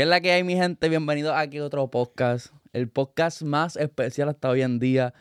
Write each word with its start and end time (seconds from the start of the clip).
¿Qué 0.00 0.04
es 0.04 0.08
la 0.08 0.22
que 0.22 0.32
hay, 0.32 0.42
mi 0.44 0.54
gente? 0.54 0.88
Bienvenidos 0.88 1.34
aquí 1.36 1.58
a 1.58 1.64
otro 1.66 1.86
podcast. 1.90 2.54
El 2.72 2.88
podcast 2.88 3.42
más 3.42 3.76
especial 3.76 4.30
hasta 4.30 4.48
hoy 4.48 4.62
en 4.62 4.78
día. 4.78 5.12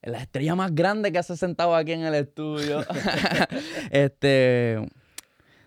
La 0.00 0.22
estrella 0.22 0.54
más 0.54 0.74
grande 0.74 1.12
que 1.12 1.22
se 1.22 1.34
ha 1.34 1.36
sentado 1.36 1.76
aquí 1.76 1.92
en 1.92 2.00
el 2.00 2.14
estudio. 2.14 2.82
este. 3.90 4.78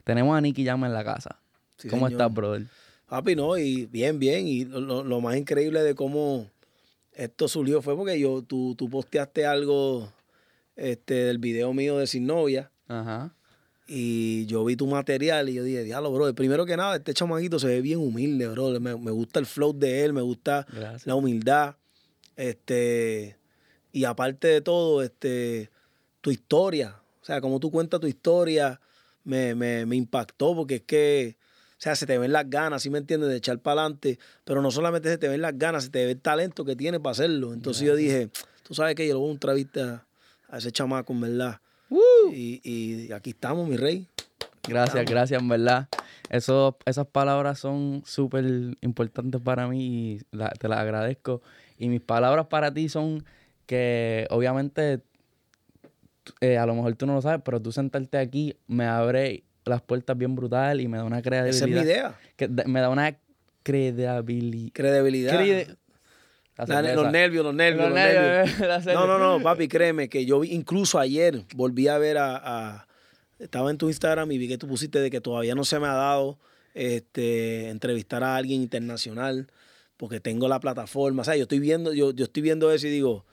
Tenemos 0.03 0.35
a 0.35 0.41
Nicky 0.41 0.63
Llama 0.63 0.87
en 0.87 0.93
la 0.93 1.03
casa. 1.03 1.39
Sí, 1.77 1.89
¿Cómo 1.89 2.07
señor. 2.07 2.19
estás, 2.19 2.33
brother? 2.33 2.63
Papi, 3.07 3.35
no, 3.35 3.55
y 3.55 3.85
bien, 3.85 4.17
bien. 4.17 4.47
Y 4.47 4.65
lo, 4.65 5.03
lo 5.03 5.21
más 5.21 5.37
increíble 5.37 5.83
de 5.83 5.93
cómo 5.93 6.49
esto 7.13 7.47
surgió 7.47 7.83
fue 7.83 7.95
porque 7.95 8.19
yo, 8.19 8.41
tú, 8.41 8.73
tú 8.75 8.89
posteaste 8.89 9.45
algo 9.45 10.11
este, 10.75 11.13
del 11.13 11.37
video 11.37 11.71
mío 11.71 11.99
de 11.99 12.07
Sin 12.07 12.25
Novia. 12.25 12.71
Ajá. 12.87 13.31
Y 13.87 14.47
yo 14.47 14.65
vi 14.65 14.75
tu 14.75 14.87
material 14.87 15.47
y 15.49 15.53
yo 15.53 15.63
dije, 15.63 15.83
diablo, 15.83 16.11
bro. 16.11 16.33
Primero 16.33 16.65
que 16.65 16.75
nada, 16.75 16.95
este 16.95 17.13
chamaquito 17.13 17.59
se 17.59 17.67
ve 17.67 17.81
bien 17.81 17.99
humilde, 17.99 18.47
bro. 18.47 18.79
Me, 18.79 18.95
me 18.97 19.11
gusta 19.11 19.39
el 19.39 19.45
flow 19.45 19.73
de 19.73 20.03
él, 20.03 20.13
me 20.13 20.21
gusta 20.21 20.65
Gracias. 20.71 21.05
la 21.05 21.15
humildad. 21.15 21.75
Este, 22.35 23.37
y 23.91 24.05
aparte 24.05 24.47
de 24.47 24.61
todo, 24.61 25.01
este, 25.03 25.69
tu 26.21 26.31
historia. 26.31 26.99
O 27.21 27.25
sea, 27.25 27.41
como 27.41 27.59
tú 27.59 27.71
cuentas 27.71 27.99
tu 27.99 28.07
historia, 28.07 28.79
me, 29.23 29.55
me, 29.55 29.85
me 29.85 29.95
impactó 29.95 30.55
porque 30.55 30.75
es 30.75 30.81
que, 30.83 31.37
o 31.71 31.81
sea, 31.81 31.95
se 31.95 32.05
te 32.05 32.17
ven 32.17 32.31
las 32.31 32.49
ganas, 32.49 32.83
¿sí 32.83 32.89
me 32.89 32.97
entiendes? 32.97 33.29
De 33.29 33.37
echar 33.37 33.59
para 33.59 33.81
adelante. 33.81 34.19
Pero 34.43 34.61
no 34.61 34.71
solamente 34.71 35.09
se 35.09 35.17
te 35.17 35.27
ven 35.27 35.41
las 35.41 35.57
ganas, 35.57 35.85
se 35.85 35.89
te 35.91 36.05
ve 36.05 36.11
el 36.11 36.21
talento 36.21 36.65
que 36.65 36.75
tiene 36.75 36.99
para 36.99 37.11
hacerlo. 37.11 37.53
Entonces 37.53 37.83
yo 37.83 37.95
dije, 37.95 38.29
tú 38.63 38.73
sabes 38.73 38.95
que 38.95 39.07
yo 39.07 39.13
le 39.13 39.19
voy 39.19 39.27
a 39.27 39.29
un 39.29 39.35
entrevista 39.35 40.05
a 40.49 40.57
ese 40.57 40.71
chamaco, 40.71 41.13
en 41.13 41.21
verdad. 41.21 41.59
Y, 42.33 42.61
y 42.63 43.11
aquí 43.11 43.31
estamos, 43.31 43.67
mi 43.67 43.77
rey. 43.77 44.07
Gracias, 44.67 45.05
gracias, 45.05 45.41
en 45.41 45.47
verdad. 45.47 45.87
Eso, 46.29 46.77
esas 46.85 47.05
palabras 47.07 47.59
son 47.59 48.01
súper 48.05 48.45
importantes 48.81 49.39
para 49.41 49.67
mí 49.67 50.15
y 50.15 50.21
la- 50.31 50.49
te 50.49 50.67
las 50.67 50.79
agradezco. 50.79 51.41
Y 51.77 51.87
mis 51.89 52.01
palabras 52.01 52.47
para 52.47 52.73
ti 52.73 52.89
son 52.89 53.23
que, 53.67 54.25
obviamente, 54.31 55.01
eh, 56.41 56.57
a 56.57 56.65
lo 56.65 56.73
mejor 56.75 56.95
tú 56.95 57.05
no 57.05 57.13
lo 57.13 57.21
sabes, 57.21 57.41
pero 57.45 57.61
tú 57.61 57.71
sentarte 57.71 58.17
aquí 58.17 58.55
me 58.67 58.85
abre 58.85 59.43
las 59.65 59.81
puertas 59.81 60.17
bien 60.17 60.35
brutal 60.35 60.81
y 60.81 60.87
me 60.87 60.97
da 60.97 61.03
una 61.03 61.21
credibilidad. 61.21 61.55
Esa 61.55 61.65
es 61.65 61.71
mi 61.71 61.81
idea. 61.81 62.19
que 62.35 62.47
me 62.67 62.79
da 62.81 62.89
una 62.89 63.17
credibilidad. 63.63 64.23
Credibilidad. 64.73 65.77
Los 66.57 66.67
nervios, 67.11 67.43
los 67.43 67.53
nervios, 67.55 67.85
los 67.85 67.93
nervios. 67.93 68.85
No, 68.93 69.05
no, 69.07 69.17
no, 69.19 69.43
papi, 69.43 69.67
créeme 69.67 70.07
que 70.09 70.25
yo 70.25 70.39
vi- 70.39 70.53
incluso 70.53 70.99
ayer 70.99 71.41
volví 71.55 71.87
a 71.87 71.97
ver 71.97 72.17
a, 72.17 72.35
a- 72.37 72.87
estaba 73.39 73.69
en 73.71 73.77
tu 73.77 73.87
Instagram 73.89 74.31
y 74.31 74.37
vi 74.37 74.47
que 74.47 74.57
tú 74.57 74.67
pusiste 74.67 74.99
de 74.99 75.11
que 75.11 75.19
todavía 75.19 75.55
no 75.55 75.65
se 75.65 75.79
me 75.79 75.87
ha 75.87 75.93
dado 75.93 76.37
este 76.73 77.69
entrevistar 77.69 78.23
a 78.23 78.35
alguien 78.37 78.61
internacional 78.61 79.47
porque 79.97 80.19
tengo 80.19 80.47
la 80.47 80.59
plataforma. 80.59 81.21
O 81.21 81.25
sea, 81.25 81.35
yo 81.35 81.43
estoy 81.43 81.59
viendo, 81.59 81.93
yo, 81.93 82.11
yo 82.11 82.25
estoy 82.25 82.43
viendo 82.43 82.71
eso 82.71 82.87
y 82.87 82.91
digo, 82.91 83.25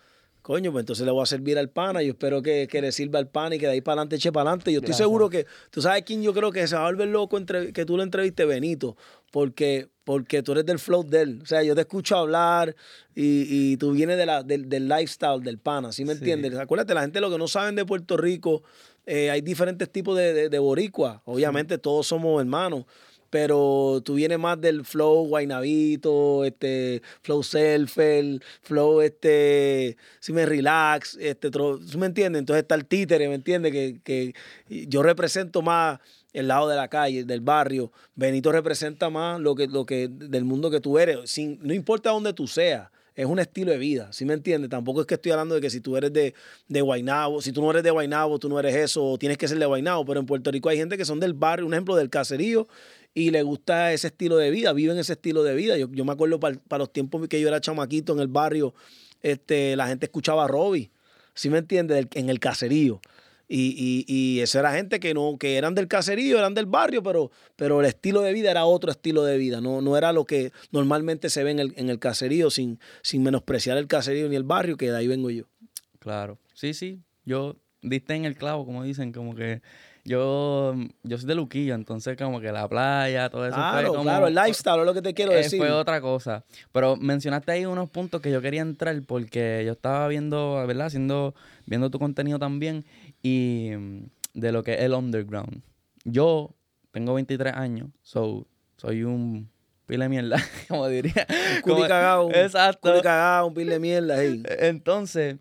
coño, 0.43 0.73
pues 0.73 0.83
entonces 0.83 1.05
le 1.05 1.13
voy 1.13 1.23
a 1.23 1.27
servir 1.27 1.59
al 1.59 1.69
pana. 1.69 2.03
Yo 2.03 2.11
espero 2.13 2.43
que, 2.43 2.67
que 2.69 2.81
le 2.81 2.91
sirva 2.93 3.19
al 3.19 3.29
pana 3.29 3.55
y 3.57 3.59
que 3.59 3.67
de 3.67 3.73
ahí 3.73 3.81
para 3.81 3.95
adelante 4.01 4.17
eche 4.17 4.33
para 4.33 4.51
adelante. 4.51 4.73
Yo 4.73 4.79
estoy 4.79 4.89
Gracias. 4.89 5.05
seguro 5.05 5.29
que, 5.31 5.47
tú 5.71 5.83
sabes 5.83 6.03
quién 6.05 6.23
yo 6.23 6.33
creo 6.35 6.51
que 6.53 6.67
se 6.67 6.75
va 6.77 6.83
a 6.83 6.87
volver 6.91 7.09
loco 7.09 7.37
entre, 7.37 7.73
que 7.73 7.85
tú 7.85 7.97
lo 7.97 8.03
entreviste, 8.03 8.45
Benito, 8.45 8.97
porque, 9.31 9.89
porque 10.05 10.43
tú 10.43 10.53
eres 10.53 10.67
del 10.67 10.79
flow 10.79 11.05
de 11.05 11.23
él. 11.23 11.41
O 11.43 11.47
sea, 11.47 11.63
yo 11.63 11.75
te 11.75 11.83
escucho 11.83 12.17
hablar 12.17 12.75
y, 13.15 13.47
y 13.73 13.77
tú 13.77 13.93
vienes 13.93 14.17
de 14.19 14.27
la, 14.27 14.43
del, 14.43 14.69
del 14.69 14.89
lifestyle 14.89 15.41
del 15.43 15.59
pana, 15.59 15.93
¿sí 15.93 16.05
me 16.05 16.13
Sí. 16.15 16.19
entiendes? 16.19 16.59
Acuérdate, 16.59 16.95
la 16.95 17.03
gente 17.03 17.21
lo 17.21 17.31
que 17.31 17.39
no 17.39 17.49
saben 17.49 17.75
de 17.77 17.85
Puerto 17.85 18.17
Rico, 18.17 18.63
eh, 19.07 19.31
hay 19.31 19.41
diferentes 19.41 19.91
tipos 19.91 20.17
de, 20.17 20.33
de, 20.33 20.49
de 20.49 20.59
boricua. 20.59 21.23
Obviamente 21.25 21.79
todos 21.79 22.07
somos 22.07 22.41
hermanos. 22.41 22.85
Pero 23.31 24.03
tú 24.05 24.13
vienes 24.17 24.39
más 24.39 24.61
del 24.61 24.85
flow 24.85 25.27
guainabito, 25.27 26.45
este, 26.45 27.01
flow 27.23 27.43
selfel, 27.43 28.43
flow 28.61 29.01
este, 29.01 29.97
si 30.21 30.35
me 30.35 30.45
relax, 30.45 31.17
este, 31.19 31.49
¿sí 31.89 31.97
me 31.97 32.07
entiendes? 32.07 32.41
Entonces 32.41 32.61
está 32.63 32.75
el 32.75 32.85
títere, 32.85 33.29
¿me 33.31 33.37
entiendes? 33.37 33.73
Que, 33.73 34.01
que 34.05 34.35
yo 34.87 35.03
represento 35.03 35.63
más 35.63 35.99
el 36.33 36.49
lado 36.49 36.69
de 36.69 36.77
la 36.77 36.89
calle, 36.89 37.25
del 37.25 37.41
barrio. 37.41 37.93
Benito 38.15 38.53
representa 38.53 39.11
más 39.11 39.41
lo 39.41 39.55
que, 39.55 39.67
lo 39.67 39.85
que 39.85 40.09
del 40.09 40.45
mundo 40.45 40.71
que 40.71 40.81
tú 40.81 40.99
eres, 40.99 41.31
sin, 41.31 41.59
no 41.63 41.75
importa 41.75 42.11
dónde 42.11 42.33
tú 42.33 42.47
seas. 42.47 42.89
Es 43.15 43.27
un 43.27 43.39
estilo 43.39 43.71
de 43.71 43.77
vida, 43.77 44.11
¿sí 44.11 44.25
me 44.25 44.33
entiendes? 44.33 44.71
Tampoco 44.71 45.03
es 45.03 45.07
que 45.07 45.15
estoy 45.15 45.33
hablando 45.33 45.55
de 45.55 45.61
que 45.61 45.69
si 45.69 45.83
tú 45.83 45.99
eres 45.99 46.15
de, 46.15 46.33
de 46.69 46.81
Guaynabo, 46.81 47.43
si 47.43 47.53
tú 47.53 47.61
no 47.61 47.71
eres 47.71 47.83
de 47.83 47.91
Guaynabo, 47.91 48.39
tú 48.39 48.49
no 48.49 48.59
eres 48.59 48.75
eso, 48.75 49.05
o 49.05 49.19
tienes 49.19 49.37
que 49.37 49.47
ser 49.49 49.59
de 49.59 49.67
Guaynabo, 49.67 50.07
pero 50.07 50.19
en 50.19 50.25
Puerto 50.25 50.51
Rico 50.51 50.71
hay 50.71 50.79
gente 50.79 50.97
que 50.97 51.05
son 51.05 51.21
del 51.21 51.35
barrio, 51.35 51.67
un 51.67 51.75
ejemplo 51.75 51.95
del 51.95 52.09
caserío, 52.09 52.67
y 53.13 53.31
le 53.31 53.43
gusta 53.43 53.93
ese 53.93 54.07
estilo 54.07 54.39
de 54.39 54.51
vida, 54.51 54.73
viven 54.73 54.97
ese 54.97 55.13
estilo 55.13 55.43
de 55.43 55.55
vida. 55.55 55.77
Yo, 55.77 55.91
yo 55.93 56.07
me 56.07 56.13
acuerdo 56.13 56.41
para 56.41 56.57
los 56.79 56.91
tiempos 56.91 57.29
que 57.29 57.39
yo 57.39 57.49
era 57.49 57.61
chamaquito 57.61 58.15
en 58.15 58.21
el 58.21 58.29
barrio, 58.29 58.73
este, 59.21 59.77
la 59.77 59.89
gente 59.89 60.07
escuchaba 60.07 60.45
a 60.45 60.49
Robbie, 60.49 60.91
¿sí 61.35 61.51
me 61.51 61.59
entiendes? 61.59 62.07
En 62.15 62.31
el 62.31 62.41
caserío. 62.41 63.03
Y, 63.55 63.75
y, 63.77 64.05
y 64.09 64.41
eso 64.41 64.59
era 64.59 64.73
gente 64.73 64.99
que 64.99 65.13
no, 65.13 65.37
que 65.39 65.59
eran 65.59 65.75
del 65.75 65.87
caserío, 65.87 66.39
eran 66.39 66.55
del 66.55 66.65
barrio, 66.65 67.03
pero, 67.03 67.31
pero 67.55 67.81
el 67.81 67.87
estilo 67.87 68.23
de 68.23 68.33
vida 68.33 68.51
era 68.51 68.65
otro 68.65 68.91
estilo 68.91 69.25
de 69.25 69.37
vida. 69.37 69.61
No, 69.61 69.83
no 69.83 69.99
era 69.99 70.11
lo 70.15 70.25
que 70.25 70.53
normalmente 70.71 71.29
se 71.29 71.45
ve 71.45 71.51
en 71.51 71.59
el, 71.59 71.75
en 71.77 71.91
el 71.91 71.99
caserío, 71.99 72.49
sin, 72.49 72.81
sin 73.03 73.23
menospreciar 73.23 73.77
el 73.77 73.89
caserío 73.89 74.27
ni 74.31 74.37
el 74.37 74.45
barrio, 74.45 74.79
que 74.79 74.91
de 74.91 74.97
ahí 74.97 75.07
vengo 75.07 75.29
yo. 75.29 75.45
Claro. 75.99 76.39
Sí, 76.55 76.73
sí. 76.73 77.01
Yo 77.27 77.59
diste 77.83 78.15
en 78.15 78.25
el 78.25 78.37
clavo, 78.37 78.65
como 78.65 78.85
dicen, 78.85 79.13
como 79.13 79.35
que 79.35 79.61
yo, 80.05 80.75
yo 81.05 81.19
soy 81.19 81.27
de 81.29 81.35
Luquillo, 81.35 81.75
entonces 81.75 82.17
como 82.17 82.41
que 82.41 82.51
la 82.51 82.69
playa, 82.69 83.31
todo 83.31 83.47
eso 83.47 83.55
fue 83.55 83.63
Claro, 83.63 83.89
como... 83.91 84.03
claro, 84.03 84.27
el 84.27 84.35
lifestyle 84.35 84.81
es 84.81 84.87
lo 84.87 84.95
que 84.95 85.03
te 85.03 85.15
quiero 85.15 85.33
Eh, 85.33 85.37
decir. 85.37 85.59
Fue 85.59 85.71
otra 85.71 86.01
cosa. 86.01 86.45
Pero 86.73 86.97
mencionaste 86.97 87.53
ahí 87.53 87.67
unos 87.67 87.89
puntos 87.91 88.21
que 88.21 88.31
yo 88.31 88.41
quería 88.43 88.63
entrar 88.63 89.01
porque 89.07 89.63
yo 89.65 89.73
estaba 89.73 90.09
viendo, 90.09 90.65
¿verdad? 90.67 90.87
Haciendo, 90.87 91.35
viendo 91.67 91.91
tu 91.91 91.99
contenido 91.99 92.39
también 92.39 92.85
y 93.23 93.71
mm, 93.77 94.05
de 94.35 94.53
lo 94.53 94.63
que 94.65 94.75
es 94.75 94.81
el 94.81 94.93
underground. 94.95 95.63
Yo 96.05 96.55
tengo 96.91 97.15
23 97.15 97.55
años, 97.55 97.89
so, 98.03 98.47
soy 98.77 99.05
un 99.05 99.49
pile 99.87 100.05
de 100.05 100.09
mierda, 100.09 100.37
como 100.69 100.89
diría. 100.89 101.27
Un 101.65 101.83
cagado, 101.87 102.27
un 102.27 102.35
Exacto. 102.35 102.91
culi 102.91 103.03
cagado, 103.03 103.47
un 103.47 103.55
pil 103.55 103.69
de 103.69 103.79
mierda 103.79 104.17
ahí. 104.17 104.43
Entonces, 104.59 105.37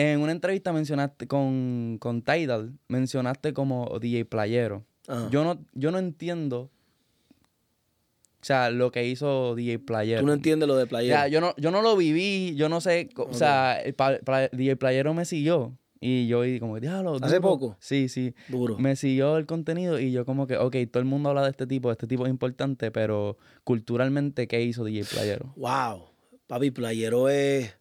en 0.00 0.20
una 0.20 0.30
entrevista 0.32 0.72
mencionaste 0.72 1.26
con, 1.26 1.96
con 2.00 2.22
Tidal, 2.22 2.72
mencionaste 2.88 3.52
como 3.52 3.98
DJ 4.00 4.24
Playero. 4.26 4.84
Ajá. 5.08 5.28
Yo 5.30 5.42
no, 5.42 5.58
yo 5.74 5.90
no 5.90 5.98
entiendo, 5.98 6.70
o 8.40 8.44
sea, 8.44 8.70
lo 8.70 8.92
que 8.92 9.06
hizo 9.06 9.54
DJ 9.56 9.80
Playero. 9.80 10.20
Tú 10.20 10.26
no 10.26 10.32
entiendes 10.34 10.68
lo 10.68 10.76
de 10.76 10.84
O 10.84 10.86
playero. 10.86 11.16
sea, 11.16 11.28
yo 11.28 11.40
no, 11.40 11.54
yo 11.56 11.70
no 11.70 11.82
lo 11.82 11.96
viví, 11.96 12.54
yo 12.54 12.68
no 12.68 12.80
sé, 12.80 13.08
o 13.16 13.34
sea, 13.34 13.80
el 13.80 13.94
pa- 13.94 14.18
pla- 14.24 14.48
DJ 14.52 14.76
Playero 14.76 15.12
me 15.14 15.24
siguió 15.24 15.76
y 16.00 16.28
yo 16.28 16.44
y 16.44 16.60
como 16.60 16.74
que, 16.74 16.82
diablo, 16.82 17.16
¿Hace 17.20 17.36
duro". 17.36 17.48
poco? 17.48 17.76
Sí, 17.80 18.08
sí. 18.08 18.34
Duro. 18.48 18.78
Me 18.78 18.94
siguió 18.94 19.36
el 19.36 19.46
contenido 19.46 19.98
y 19.98 20.12
yo 20.12 20.24
como 20.24 20.46
que, 20.46 20.56
ok, 20.56 20.76
todo 20.92 21.00
el 21.00 21.06
mundo 21.08 21.30
habla 21.30 21.42
de 21.42 21.50
este 21.50 21.66
tipo, 21.66 21.90
este 21.90 22.06
tipo 22.06 22.24
es 22.26 22.30
importante, 22.30 22.92
pero 22.92 23.36
culturalmente, 23.64 24.46
¿qué 24.46 24.62
hizo 24.62 24.84
DJ 24.84 25.04
Playero? 25.04 25.52
Wow. 25.56 26.04
Papi, 26.46 26.70
Playero 26.70 27.28
es 27.28 27.74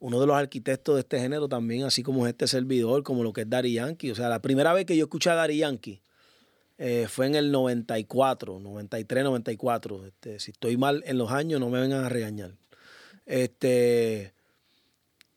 uno 0.00 0.18
de 0.18 0.26
los 0.26 0.36
arquitectos 0.36 0.96
de 0.96 1.00
este 1.02 1.20
género 1.20 1.48
también, 1.48 1.84
así 1.84 2.02
como 2.02 2.26
es 2.26 2.32
este 2.32 2.46
servidor, 2.48 3.02
como 3.02 3.22
lo 3.22 3.32
que 3.32 3.42
es 3.42 3.50
Daddy 3.50 3.74
Yankee. 3.74 4.10
O 4.10 4.14
sea, 4.14 4.28
la 4.28 4.40
primera 4.42 4.72
vez 4.72 4.86
que 4.86 4.96
yo 4.96 5.04
escuché 5.04 5.30
a 5.30 5.34
Daddy 5.34 5.58
Yankee 5.58 6.00
eh, 6.78 7.06
fue 7.08 7.26
en 7.26 7.34
el 7.34 7.52
94, 7.52 8.58
93, 8.58 9.24
94. 9.24 10.06
Este, 10.06 10.40
si 10.40 10.52
estoy 10.52 10.78
mal 10.78 11.02
en 11.06 11.18
los 11.18 11.30
años, 11.30 11.60
no 11.60 11.68
me 11.68 11.80
vengan 11.80 12.04
a 12.04 12.08
regañar. 12.08 12.54
Este, 13.26 14.32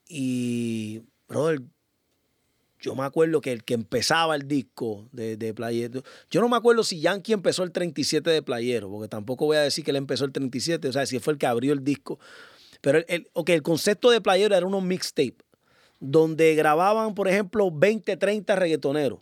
y, 0.08 1.02
brother, 1.28 1.62
yo 2.80 2.96
me 2.96 3.04
acuerdo 3.04 3.42
que 3.42 3.52
el 3.52 3.66
que 3.66 3.74
empezaba 3.74 4.36
el 4.36 4.48
disco 4.48 5.08
de, 5.12 5.36
de 5.36 5.54
Playero, 5.54 6.04
yo 6.32 6.42
no 6.42 6.48
me 6.48 6.56
acuerdo 6.56 6.84
si 6.84 7.02
Yankee 7.02 7.34
empezó 7.34 7.64
el 7.64 7.72
37 7.72 8.30
de 8.30 8.42
Playero, 8.42 8.90
porque 8.90 9.10
tampoco 9.10 9.46
voy 9.46 9.58
a 9.58 9.62
decir 9.62 9.84
que 9.84 9.92
él 9.92 9.98
empezó 9.98 10.24
el 10.26 10.32
37, 10.32 10.88
o 10.88 10.94
sea, 10.94 11.06
si 11.06 11.20
fue 11.20 11.34
el 11.34 11.40
que 11.40 11.48
abrió 11.48 11.74
el 11.74 11.84
disco. 11.84 12.20
Pero 12.84 12.98
el, 12.98 13.06
el, 13.08 13.30
ok, 13.32 13.50
el 13.52 13.62
concepto 13.62 14.10
de 14.10 14.20
Playero 14.20 14.54
era 14.54 14.68
unos 14.68 14.84
mixtape, 14.84 15.38
donde 16.02 16.54
grababan, 16.54 17.16
por 17.16 17.30
ejemplo, 17.30 17.72
20, 17.72 18.18
30 18.18 18.58
reggaetoneros. 18.58 19.20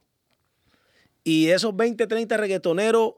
Y 1.24 1.50
esos 1.50 1.76
20, 1.76 2.08
30 2.08 2.38
reggaetoneros, 2.38 3.14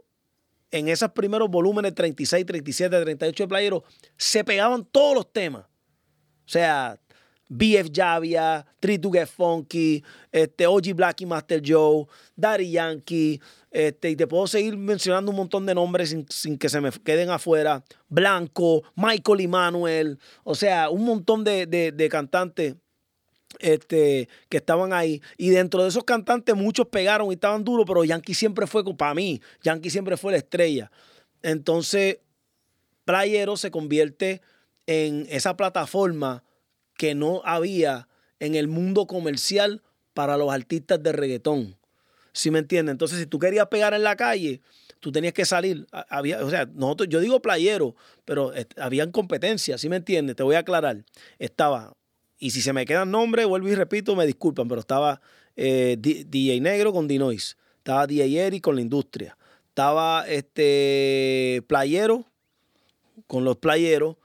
en 0.69 0.90
esos 0.90 1.12
primeros 1.12 1.50
volúmenes, 1.50 1.95
36, 1.95 2.45
37, 2.45 3.04
38 3.04 3.44
de 3.44 3.48
Playero, 3.48 3.84
se 4.18 4.44
pegaban 4.44 4.84
todos 4.84 5.16
los 5.16 5.31
temas. 5.31 5.63
O 5.63 6.50
sea, 6.50 7.00
BF 7.48 7.89
Javia, 7.96 8.66
Three 8.81 9.00
to 9.00 9.12
Get 9.12 9.28
Funky, 9.28 10.04
este, 10.30 10.68
OG 10.68 10.94
Black 10.94 11.22
y 11.22 11.25
Master 11.25 11.62
Joe, 11.66 12.06
Daddy 12.36 12.69
Yankee, 12.69 13.39
este, 13.75 14.12
y 14.12 14.16
te 14.16 14.28
puedo 14.28 14.46
seguir 14.48 14.78
mencionando 14.78 15.31
un 15.31 15.38
montón 15.38 15.66
de 15.66 15.74
nombres 15.75 16.12
sin, 16.12 16.25
sin 16.30 16.58
que 16.58 16.70
se 16.70 16.80
me 16.80 16.92
queden 16.92 17.30
afuera. 17.31 17.84
Blanco, 18.08 18.84
Michael 18.96 19.42
Emanuel, 19.42 20.20
o 20.44 20.54
sea, 20.56 20.90
un 20.92 21.04
montón 21.04 21.44
de, 21.44 21.66
de- 21.66 21.92
de 21.92 22.10
cantantes 22.10 22.75
este, 23.60 24.30
que 24.50 24.58
estaban 24.58 24.94
ahí. 24.94 25.22
Y 25.38 25.50
dentro 25.50 25.81
de 25.84 25.90
esos 25.90 26.04
cantantes 26.04 26.56
muchos 26.56 26.88
pegaron 26.88 27.30
y 27.31 27.34
estaban 27.34 27.64
duros, 27.64 27.86
pero 27.88 28.04
Yankee 28.04 28.34
siempre 28.36 28.68
fue, 28.68 28.84
para 28.96 29.14
mí, 29.16 29.42
Yankee 29.64 29.90
siempre 29.90 30.18
fue 30.18 30.31
la 30.31 30.38
estrella. 30.38 30.92
entonces 31.42 32.20
Playero 33.06 33.58
se 33.58 33.70
convierte 33.72 34.42
en 34.88 35.25
esa 35.30 35.58
plataforma 35.58 36.44
que 36.96 37.16
no 37.16 37.42
había 37.44 38.08
en 38.40 38.56
el 38.56 38.68
mundo 38.68 39.08
comercial 39.08 39.81
para 40.14 40.38
los 40.38 40.52
artistas 40.54 41.02
de 41.04 41.12
reggaetón. 41.12 41.75
¿Sí 42.33 42.51
me 42.51 42.59
entiendes? 42.59 42.91
Entonces, 42.94 43.19
si 43.19 43.25
tú 43.27 43.39
querías 43.39 43.68
pegar 43.68 43.94
en 43.94 44.03
la 44.03 44.15
calle, 44.15 44.62
tú 45.00 45.12
tenías 45.12 45.33
que 45.33 45.45
salir. 45.45 45.85
Había, 46.09 46.44
o 46.44 46.50
sea, 46.50 46.65
nosotros, 46.74 47.09
yo 47.09 47.19
digo 47.19 47.41
playero, 47.41 47.95
pero 48.25 48.51
habían 48.77 49.12
competencias, 49.12 49.80
¿sí 49.81 49.89
me 49.89 49.97
entiendes? 49.97 50.35
Te 50.35 50.44
voy 50.44 50.56
a 50.56 50.59
aclarar. 50.59 51.03
Estaba, 51.38 51.95
y 52.39 52.51
si 52.51 52.62
se 52.62 52.74
me 52.74 52.85
quedan 52.85 53.12
nombres, 53.12 53.45
vuelvo 53.45 53.69
y 53.69 53.75
repito, 53.75 54.15
me 54.15 54.25
disculpan, 54.25 54.68
pero 54.68 54.81
estaba 54.81 55.21
eh, 55.56 55.97
DJ 56.00 56.59
Negro 56.62 56.91
con 56.91 57.07
Dinois, 57.07 57.57
estaba 57.77 58.07
DJ 58.07 58.47
Eri 58.47 58.62
con 58.62 58.75
la 58.75 58.81
industria, 58.81 59.38
estaba 59.68 60.25
este 60.27 61.63
playero 61.68 62.25
con 63.27 63.44
los 63.44 63.57
playeros, 63.57 64.18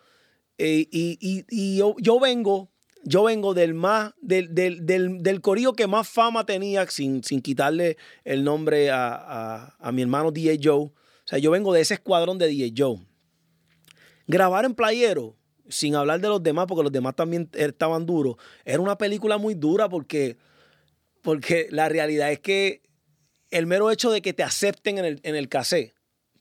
eh, 0.57 0.89
y, 0.91 1.77
yo, 1.77 1.95
yo 1.99 2.19
vengo 2.19 2.71
yo 3.05 3.25
vengo 3.25 3.55
del 3.55 3.75
más, 3.75 4.13
del, 4.21 4.55
del, 4.55 4.87
del, 4.87 5.41
corillo 5.41 5.73
que 5.73 5.87
más 5.87 6.09
fama 6.09 6.45
tenía, 6.45 6.87
sin, 6.87 7.23
sin 7.23 7.41
quitarle 7.41 7.97
el 8.25 8.45
nombre 8.45 8.91
a, 8.91 9.77
mi 9.93 10.03
hermano 10.03 10.31
DJ 10.31 10.61
Joe. 10.63 10.85
O 10.85 10.93
sea, 11.25 11.39
yo 11.39 11.51
vengo 11.51 11.73
de 11.73 11.81
ese 11.81 11.95
escuadrón 11.95 12.39
de 12.39 12.49
DJ 12.49 12.75
Joe. 12.77 12.99
Grabar 14.27 14.65
en 14.65 14.75
Playero, 14.75 15.37
sin 15.69 15.95
hablar 15.95 16.21
de 16.21 16.29
los 16.29 16.43
demás, 16.43 16.67
porque 16.67 16.83
los 16.83 16.93
demás 16.93 17.15
también 17.15 17.49
estaban 17.55 18.07
duros, 18.07 18.37
era 18.65 18.81
una 18.81 18.99
película 18.99 19.39
muy 19.39 19.55
dura 19.55 19.89
porque, 19.89 20.37
porque 21.23 21.69
la 21.71 21.89
realidad 21.89 22.31
es 22.33 22.41
que 22.41 22.83
el 23.51 23.67
mero 23.67 23.91
hecho 23.91 24.11
de 24.11 24.21
que 24.21 24.33
te 24.33 24.43
acepten 24.43 24.99
en 24.99 25.05
el, 25.05 25.21
en 25.23 25.35
el 25.35 25.49
cassette, 25.49 25.95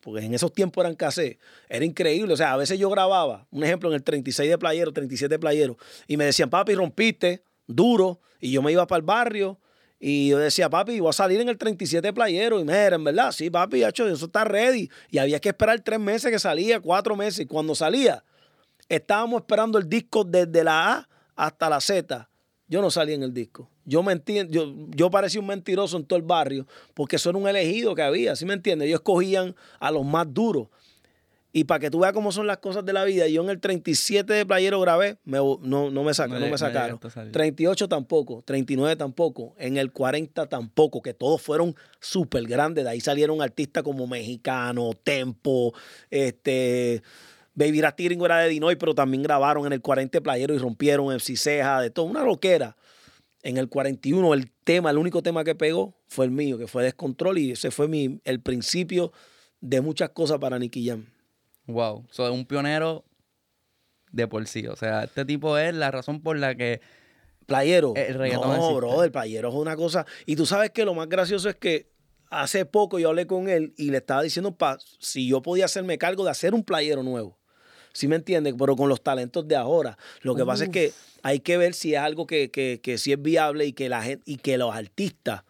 porque 0.08 0.26
en 0.26 0.34
esos 0.34 0.54
tiempos 0.54 0.82
eran 0.86 0.96
cassette, 0.96 1.38
era 1.68 1.84
increíble. 1.84 2.32
O 2.34 2.38
sea, 2.38 2.54
a 2.54 2.56
veces 2.56 2.80
yo 2.80 2.90
grababa, 2.90 3.46
un 3.52 3.66
ejemplo, 3.66 3.90
en 3.90 3.96
el 3.96 4.04
36 4.04 4.50
de 4.50 4.58
playero, 4.58 4.94
37 4.94 5.36
de 5.36 5.38
playero, 5.38 5.78
y 6.08 6.16
me 6.16 6.24
decían, 6.24 6.50
papi, 6.50 6.76
rompiste, 6.76 7.44
duro, 7.68 8.22
y 8.40 8.52
yo 8.52 8.62
me 8.62 8.72
iba 8.72 8.88
para 8.88 9.00
el 9.00 9.04
barrio, 9.04 9.60
y 10.00 10.30
yo 10.30 10.38
decía, 10.38 10.70
papi, 10.70 11.02
voy 11.02 11.10
a 11.10 11.12
salir 11.12 11.42
en 11.42 11.50
el 11.50 11.58
37 11.58 12.08
de 12.08 12.14
playero, 12.14 12.58
y 12.62 12.64
me 12.64 12.86
en 12.86 13.04
verdad, 13.04 13.34
sí, 13.34 13.50
papi, 13.50 13.84
hecho, 13.84 14.08
eso 14.08 14.28
está 14.28 14.46
ready. 14.46 14.90
Y 15.12 15.18
había 15.18 15.42
que 15.42 15.50
esperar 15.50 15.78
tres 15.82 16.00
meses 16.00 16.32
que 16.32 16.40
salía, 16.40 16.80
cuatro 16.80 17.18
meses, 17.18 17.42
y 17.42 17.46
cuando 17.46 17.76
salía, 17.76 18.24
estábamos 18.88 19.42
esperando 19.42 19.78
el 19.78 19.90
disco 19.90 20.24
desde 20.24 20.64
la 20.64 20.90
A 20.90 21.10
hasta 21.36 21.70
la 21.70 21.82
Z. 21.82 22.30
Yo 22.68 22.82
no 22.82 22.92
salí 22.92 23.14
en 23.14 23.24
el 23.24 23.34
disco. 23.34 23.70
Yo, 23.86 24.04
mentí, 24.04 24.46
yo, 24.50 24.74
yo 24.90 25.10
parecía 25.10 25.40
un 25.40 25.48
mentiroso 25.48 25.98
en 25.98 26.06
todo 26.06 26.18
el 26.18 26.26
barrio 26.26 26.68
porque 26.94 27.16
eso 27.16 27.30
era 27.30 27.40
un 27.40 27.48
elegido 27.48 27.96
que 27.96 28.02
había, 28.02 28.36
¿sí 28.36 28.46
me 28.46 28.54
entiendes? 28.54 28.88
Ellos 28.88 29.00
escogían 29.00 29.56
a 29.80 29.92
los 29.92 30.06
más 30.06 30.34
duros. 30.34 30.68
Y 31.54 31.64
para 31.64 31.80
que 31.80 31.90
tú 31.90 32.02
veas 32.02 32.14
cómo 32.14 32.32
son 32.32 32.46
las 32.46 32.58
cosas 32.58 32.86
de 32.86 32.94
la 32.94 33.04
vida, 33.04 33.28
yo 33.28 33.42
en 33.42 33.50
el 33.50 33.60
37 33.60 34.32
de 34.32 34.46
Playero 34.46 34.80
grabé, 34.80 35.18
no, 35.24 35.60
no, 35.64 35.90
me, 36.04 36.14
saca, 36.14 36.38
no 36.38 36.48
me 36.48 36.58
sacaron. 36.58 37.00
38 37.32 37.88
tampoco, 37.88 38.44
39 38.46 38.96
tampoco, 38.96 39.56
en 39.58 39.78
el 39.78 39.92
40 39.92 40.48
tampoco, 40.48 41.02
que 41.02 41.16
todos 41.16 41.42
fueron 41.42 41.76
súper 42.00 42.44
grandes. 42.44 42.84
De 42.84 42.92
ahí 42.92 43.00
salieron 43.00 43.42
artistas 43.42 43.82
como 43.82 44.06
Mexicano, 44.06 44.92
Tempo, 45.04 45.74
este... 46.12 47.02
Baby 47.58 47.82
Ratiringo 47.82 48.28
era 48.28 48.38
de 48.38 48.50
Dinoy, 48.50 48.76
pero 48.76 48.94
también 48.94 49.24
grabaron 49.24 49.66
en 49.66 49.74
el 49.74 49.82
40 49.82 50.22
Playero 50.22 50.54
y 50.54 50.60
rompieron 50.60 51.12
el 51.12 51.20
Ceja, 51.20 51.82
de 51.82 51.90
todo, 51.90 52.06
una 52.06 52.24
loquera. 52.24 52.78
En 53.42 53.58
el 53.58 53.68
41 53.68 54.32
el 54.36 54.52
tema, 54.64 54.92
el 54.92 55.00
único 55.00 55.24
tema 55.24 55.44
que 55.44 55.56
pegó 55.56 55.98
fue 56.06 56.26
el 56.26 56.32
mío, 56.32 56.60
que 56.60 56.68
fue 56.68 56.84
Descontrol 56.84 57.40
y 57.40 57.54
ese 57.54 57.72
fue 57.72 57.88
mi, 57.88 58.22
el 58.26 58.42
principio 58.42 59.12
de 59.60 59.82
muchas 59.82 60.12
cosas 60.12 60.38
para 60.38 60.60
Nicky 60.60 60.88
Jam. 60.88 61.08
Wow, 61.66 62.06
soy 62.12 62.32
un 62.32 62.46
pionero 62.46 63.06
de 64.12 64.28
por 64.28 64.46
sí. 64.48 64.68
O 64.68 64.76
sea, 64.76 65.06
este 65.06 65.26
tipo 65.26 65.58
es 65.58 65.74
la 65.74 65.90
razón 65.90 66.22
por 66.22 66.38
la 66.38 66.54
que... 66.54 66.80
Playero. 67.48 67.94
El 67.96 68.14
reggaetón 68.14 68.56
no, 68.56 68.76
bro, 68.76 69.04
el 69.04 69.12
playero 69.12 69.50
es 69.50 69.56
una 69.56 69.76
cosa... 69.76 70.06
Y 70.28 70.36
tú 70.36 70.46
sabes 70.46 70.70
que 70.70 70.86
lo 70.86 70.94
más 70.94 71.10
gracioso 71.10 71.50
es 71.50 71.56
que 71.56 71.90
hace 72.30 72.66
poco 72.66 73.00
yo 73.00 73.10
hablé 73.10 73.26
con 73.26 73.50
él 73.50 73.74
y 73.78 73.90
le 73.90 73.98
estaba 73.98 74.22
diciendo 74.22 74.56
pa, 74.56 74.78
si 75.00 75.28
yo 75.28 75.42
podía 75.42 75.66
hacerme 75.66 75.98
cargo 75.98 76.24
de 76.24 76.30
hacer 76.30 76.54
un 76.54 76.64
playero 76.64 77.02
nuevo. 77.02 77.40
¿Sí 77.94 78.08
me 78.08 78.16
entiendes? 78.16 78.56
Pero 78.58 78.76
con 78.76 78.90
los 78.90 79.02
talentos 79.02 79.48
de 79.48 79.56
ahora. 79.56 79.98
Lo 80.22 80.36
que 80.36 80.46
pasa 80.46 80.66
es 80.66 80.70
que 80.70 80.94
hay 81.24 81.40
que 81.40 81.58
ver 81.58 81.74
si 81.74 81.94
es 81.94 82.00
algo 82.00 82.28
que, 82.28 82.52
que, 82.52 82.80
que 82.82 82.98
sí 82.98 83.12
es 83.12 83.22
viable 83.22 83.66
y 83.66 83.74
que, 83.74 83.90
la 83.90 84.04
gente, 84.04 84.24
y 84.26 84.38
que 84.38 84.58
los 84.58 84.76
artistas 84.76 85.44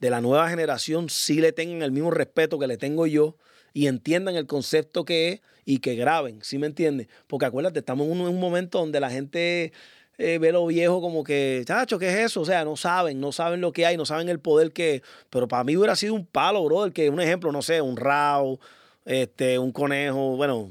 de 0.00 0.10
la 0.10 0.20
nueva 0.20 0.48
generación 0.48 1.10
sí 1.10 1.40
le 1.40 1.52
tengan 1.52 1.82
el 1.82 1.92
mismo 1.92 2.10
respeto 2.10 2.58
que 2.58 2.66
le 2.66 2.76
tengo 2.76 3.06
yo 3.06 3.36
y 3.72 3.86
entiendan 3.86 4.36
el 4.36 4.46
concepto 4.46 5.04
que 5.04 5.28
es 5.28 5.40
y 5.64 5.78
que 5.78 5.94
graben, 5.94 6.40
¿sí 6.42 6.58
me 6.58 6.66
entiendes? 6.66 7.08
Porque 7.26 7.46
acuérdate, 7.46 7.78
estamos 7.78 8.06
en 8.08 8.20
un, 8.20 8.40
momento 8.40 8.78
donde 8.78 8.98
la 8.98 9.10
gente 9.10 9.72
eh, 10.18 10.38
ve 10.38 10.52
lo 10.52 10.66
viejo 10.66 11.00
como 11.00 11.22
que, 11.22 11.62
chacho, 11.66 11.98
¿qué 11.98 12.08
es 12.08 12.16
eso? 12.16 12.40
O 12.40 12.44
sea, 12.44 12.64
no 12.64 12.76
saben, 12.76 13.20
no 13.20 13.30
saben 13.30 13.60
lo 13.60 13.72
que 13.72 13.86
hay, 13.86 13.96
no 13.96 14.04
saben 14.04 14.28
el 14.28 14.40
poder 14.40 14.72
que... 14.72 15.02
Pero 15.28 15.46
para 15.46 15.62
mí 15.62 15.76
hubiera 15.76 15.94
sido 15.96 16.14
un 16.14 16.26
palo, 16.26 16.64
bro, 16.64 16.86
el 16.86 16.92
que 16.92 17.08
un 17.10 17.20
ejemplo, 17.20 17.52
no 17.52 17.62
sé, 17.62 17.80
un 17.80 17.96
rao, 17.96 18.58
este, 19.04 19.58
un 19.58 19.70
conejo, 19.70 20.36
bueno, 20.36 20.70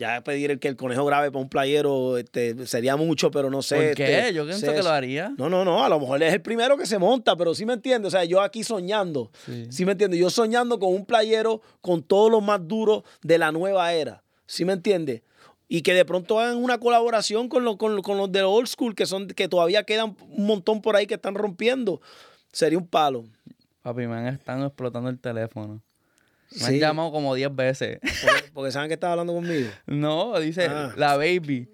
ya 0.00 0.22
pedir 0.22 0.50
el 0.50 0.58
que 0.58 0.66
el 0.66 0.76
conejo 0.76 1.04
grave 1.04 1.30
para 1.30 1.42
un 1.42 1.50
playero 1.50 2.16
este, 2.16 2.66
sería 2.66 2.96
mucho, 2.96 3.30
pero 3.30 3.50
no 3.50 3.60
sé. 3.60 3.76
¿Por 3.76 3.94
qué? 3.96 4.18
Este, 4.18 4.32
yo 4.32 4.46
pienso 4.46 4.72
que 4.72 4.82
lo 4.82 4.88
haría. 4.88 5.34
No, 5.36 5.50
no, 5.50 5.62
no. 5.62 5.84
A 5.84 5.90
lo 5.90 6.00
mejor 6.00 6.22
es 6.22 6.32
el 6.32 6.40
primero 6.40 6.78
que 6.78 6.86
se 6.86 6.98
monta, 6.98 7.36
pero 7.36 7.54
sí 7.54 7.66
me 7.66 7.74
entiende. 7.74 8.08
O 8.08 8.10
sea, 8.10 8.24
yo 8.24 8.40
aquí 8.40 8.64
soñando. 8.64 9.30
Sí. 9.68 9.84
me 9.84 9.92
entiende. 9.92 10.16
Yo 10.16 10.30
soñando 10.30 10.78
con 10.78 10.94
un 10.94 11.04
playero 11.04 11.60
con 11.82 12.02
todos 12.02 12.30
los 12.30 12.42
más 12.42 12.66
duros 12.66 13.02
de 13.22 13.36
la 13.36 13.52
nueva 13.52 13.92
era. 13.92 14.22
¿Sí 14.46 14.64
me 14.64 14.72
entiende? 14.72 15.22
Y 15.68 15.82
que 15.82 15.92
de 15.92 16.06
pronto 16.06 16.40
hagan 16.40 16.56
una 16.56 16.78
colaboración 16.78 17.50
con, 17.50 17.64
los, 17.64 17.76
con, 17.76 17.94
los 17.94 18.32
de 18.32 18.42
old 18.42 18.68
school, 18.68 18.94
que, 18.94 19.04
son, 19.04 19.28
que 19.28 19.48
todavía 19.48 19.84
quedan 19.84 20.16
un 20.30 20.46
montón 20.46 20.80
por 20.80 20.96
ahí 20.96 21.06
que 21.06 21.14
están 21.14 21.34
rompiendo. 21.34 22.00
Sería 22.50 22.78
un 22.78 22.88
palo. 22.88 23.26
Papi, 23.82 24.06
me 24.06 24.30
están 24.30 24.62
explotando 24.62 25.10
el 25.10 25.20
teléfono. 25.20 25.82
Me 26.58 26.66
han 26.66 26.78
llamado 26.78 27.12
como 27.12 27.34
10 27.34 27.54
veces. 27.54 27.98
Porque, 28.54 28.72
saben 28.72 28.88
que 28.88 28.94
estaba 28.94 29.12
hablando 29.12 29.34
conmigo. 29.34 29.70
No, 29.86 30.38
dice 30.40 30.66
ah. 30.66 30.92
la 30.96 31.16
baby. 31.16 31.70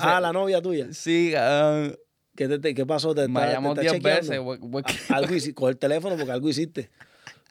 ah, 0.00 0.20
la 0.20 0.32
novia 0.32 0.62
tuya. 0.62 0.92
Sí. 0.92 1.34
Uh, 1.34 1.92
¿Qué, 2.36 2.74
¿Qué, 2.74 2.86
pasó? 2.86 3.14
¿Te 3.14 3.26
me 3.28 3.40
llamó 3.40 3.74
10 3.74 4.00
veces. 4.02 4.30
Algo 5.10 5.34
coge 5.54 5.72
el 5.72 5.78
teléfono 5.78 6.16
porque 6.16 6.32
algo 6.32 6.48
hiciste. 6.48 6.90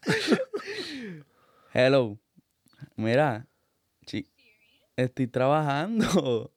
Hello. 1.74 2.18
Mira. 2.96 3.48
estoy 4.96 5.28
trabajando. 5.28 6.52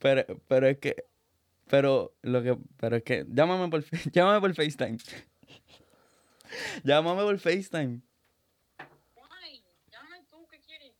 Pero, 0.00 0.24
pero 0.46 0.68
es 0.68 0.78
que 0.78 1.07
pero 1.68 2.14
lo 2.22 2.42
que, 2.42 2.56
pero 2.78 2.96
es 2.96 3.02
que, 3.02 3.24
llámame 3.28 3.68
por, 3.68 3.84
llámame 4.12 4.40
por 4.40 4.54
FaceTime. 4.54 4.98
llámame 6.84 7.22
por 7.22 7.38
FaceTime. 7.38 8.00
Ay, 9.42 9.62
llámame 9.92 10.24
tú, 10.30 10.46
¿qué 10.50 10.60
quieres? 10.60 10.92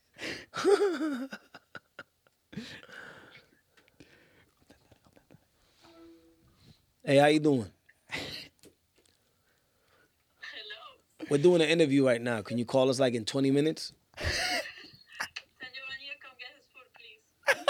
hey, 7.04 7.18
how 7.18 7.26
you 7.26 7.40
doing? 7.40 7.70
Hello. 10.40 11.28
We're 11.30 11.42
doing 11.42 11.62
an 11.62 11.68
interview 11.68 12.06
right 12.06 12.20
now. 12.20 12.42
Can 12.42 12.58
you 12.58 12.64
call 12.64 12.90
us 12.90 13.00
like 13.00 13.14
in 13.14 13.24
20 13.24 13.50
minutes? 13.50 13.92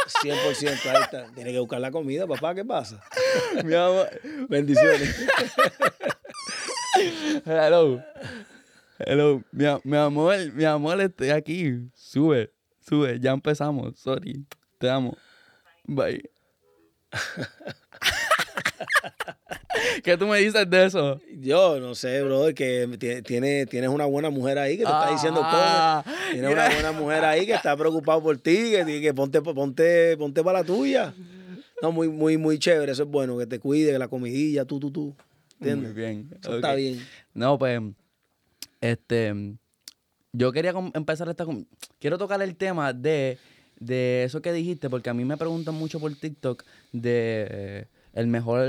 100%, 0.09 0.91
ahí 0.91 1.03
está. 1.03 1.27
Tiene 1.35 1.53
que 1.53 1.59
buscar 1.59 1.81
la 1.81 1.91
comida, 1.91 2.27
papá, 2.27 2.55
¿qué 2.55 2.65
pasa? 2.65 3.03
Mi 3.65 3.75
amor. 3.75 4.09
Bendiciones. 4.49 5.27
Hello. 7.45 8.03
Hello. 8.99 9.43
Mi, 9.53 9.65
mi, 9.85 9.97
amor, 9.97 10.53
mi 10.53 10.65
amor, 10.65 11.01
estoy 11.01 11.31
aquí. 11.31 11.89
Sube, 11.95 12.53
sube. 12.81 13.21
Ya 13.21 13.33
empezamos. 13.33 13.99
Sorry. 13.99 14.45
Te 14.79 14.91
amo. 14.91 15.17
Bye. 15.85 16.23
¿Qué 20.05 20.17
tú 20.17 20.27
me 20.27 20.39
dices 20.39 20.69
de 20.69 20.87
eso? 20.87 21.21
Yo 21.39 21.79
no 21.81 21.95
sé, 21.95 22.23
bro, 22.23 22.53
que 22.55 23.23
tiene, 23.25 23.67
tienes 23.67 23.91
una 23.91 24.05
buena 24.07 24.31
mujer 24.31 24.59
ahí 24.59 24.77
que 24.77 24.85
te 24.85 24.91
está 24.91 25.11
diciendo 25.11 25.41
ah, 25.45 26.03
cómo. 26.05 26.17
Tienes 26.33 26.53
una 26.53 26.69
buena 26.69 26.93
mujer 26.93 27.25
ahí 27.25 27.47
que 27.47 27.55
está 27.55 27.77
preocupado 27.77 28.23
por 28.23 28.39
ti, 28.39 28.71
que, 28.71 29.01
que 29.01 29.15
ponte, 29.15 29.41
ponte, 29.43 30.17
ponte 30.17 30.43
para 30.43 30.61
la 30.61 30.65
tuya. 30.65 31.15
No, 31.81 31.93
muy, 31.93 32.09
muy, 32.09 32.37
muy 32.37 32.59
chévere, 32.59 32.93
eso 32.93 33.05
es 33.05 33.09
bueno, 33.09 33.39
que 33.39 33.47
te 33.47 33.61
cuide, 33.61 33.93
que 33.93 33.99
la 33.99 34.09
comidilla, 34.09 34.65
tú, 34.65 34.81
tú, 34.81 34.91
tú. 34.91 35.17
¿Entiendes? 35.61 35.93
Muy 35.93 36.03
bien. 36.03 36.31
Eso 36.41 36.57
está 36.57 36.75
bien. 36.75 37.01
No, 37.35 37.59
pues, 37.59 37.81
este, 38.81 39.57
yo 40.33 40.53
quería 40.53 40.73
empezar 40.95 41.29
esta, 41.29 41.47
quiero 41.99 42.19
tocar 42.19 42.43
el 42.43 42.57
tema 42.57 42.93
de, 42.93 43.39
de 43.79 44.25
eso 44.25 44.43
que 44.43 44.53
dijiste, 44.53 44.91
porque 44.91 45.11
a 45.11 45.15
mí 45.15 45.25
me 45.25 45.37
preguntan 45.37 45.75
mucho 45.75 46.01
por 46.01 46.15
TikTok 46.15 46.65
de 46.93 47.87
el 48.13 48.27
mejor 48.27 48.61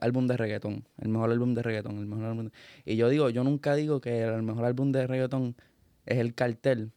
álbum 0.00 0.26
de 0.26 0.36
reggaetón, 0.36 0.88
el 0.98 1.08
mejor 1.08 1.30
álbum 1.30 1.54
de 1.54 1.62
reggaetón, 1.62 1.98
el 1.98 2.06
mejor 2.06 2.24
álbum. 2.24 2.50
Y 2.84 2.96
yo 2.96 3.08
digo, 3.08 3.30
yo 3.30 3.44
nunca 3.44 3.74
digo 3.74 4.00
que 4.00 4.22
el 4.22 4.42
mejor 4.42 4.64
álbum 4.64 4.92
de 4.92 5.06
reggaetón 5.06 5.56
es 6.06 6.18
el 6.18 6.34
cartel, 6.34 6.92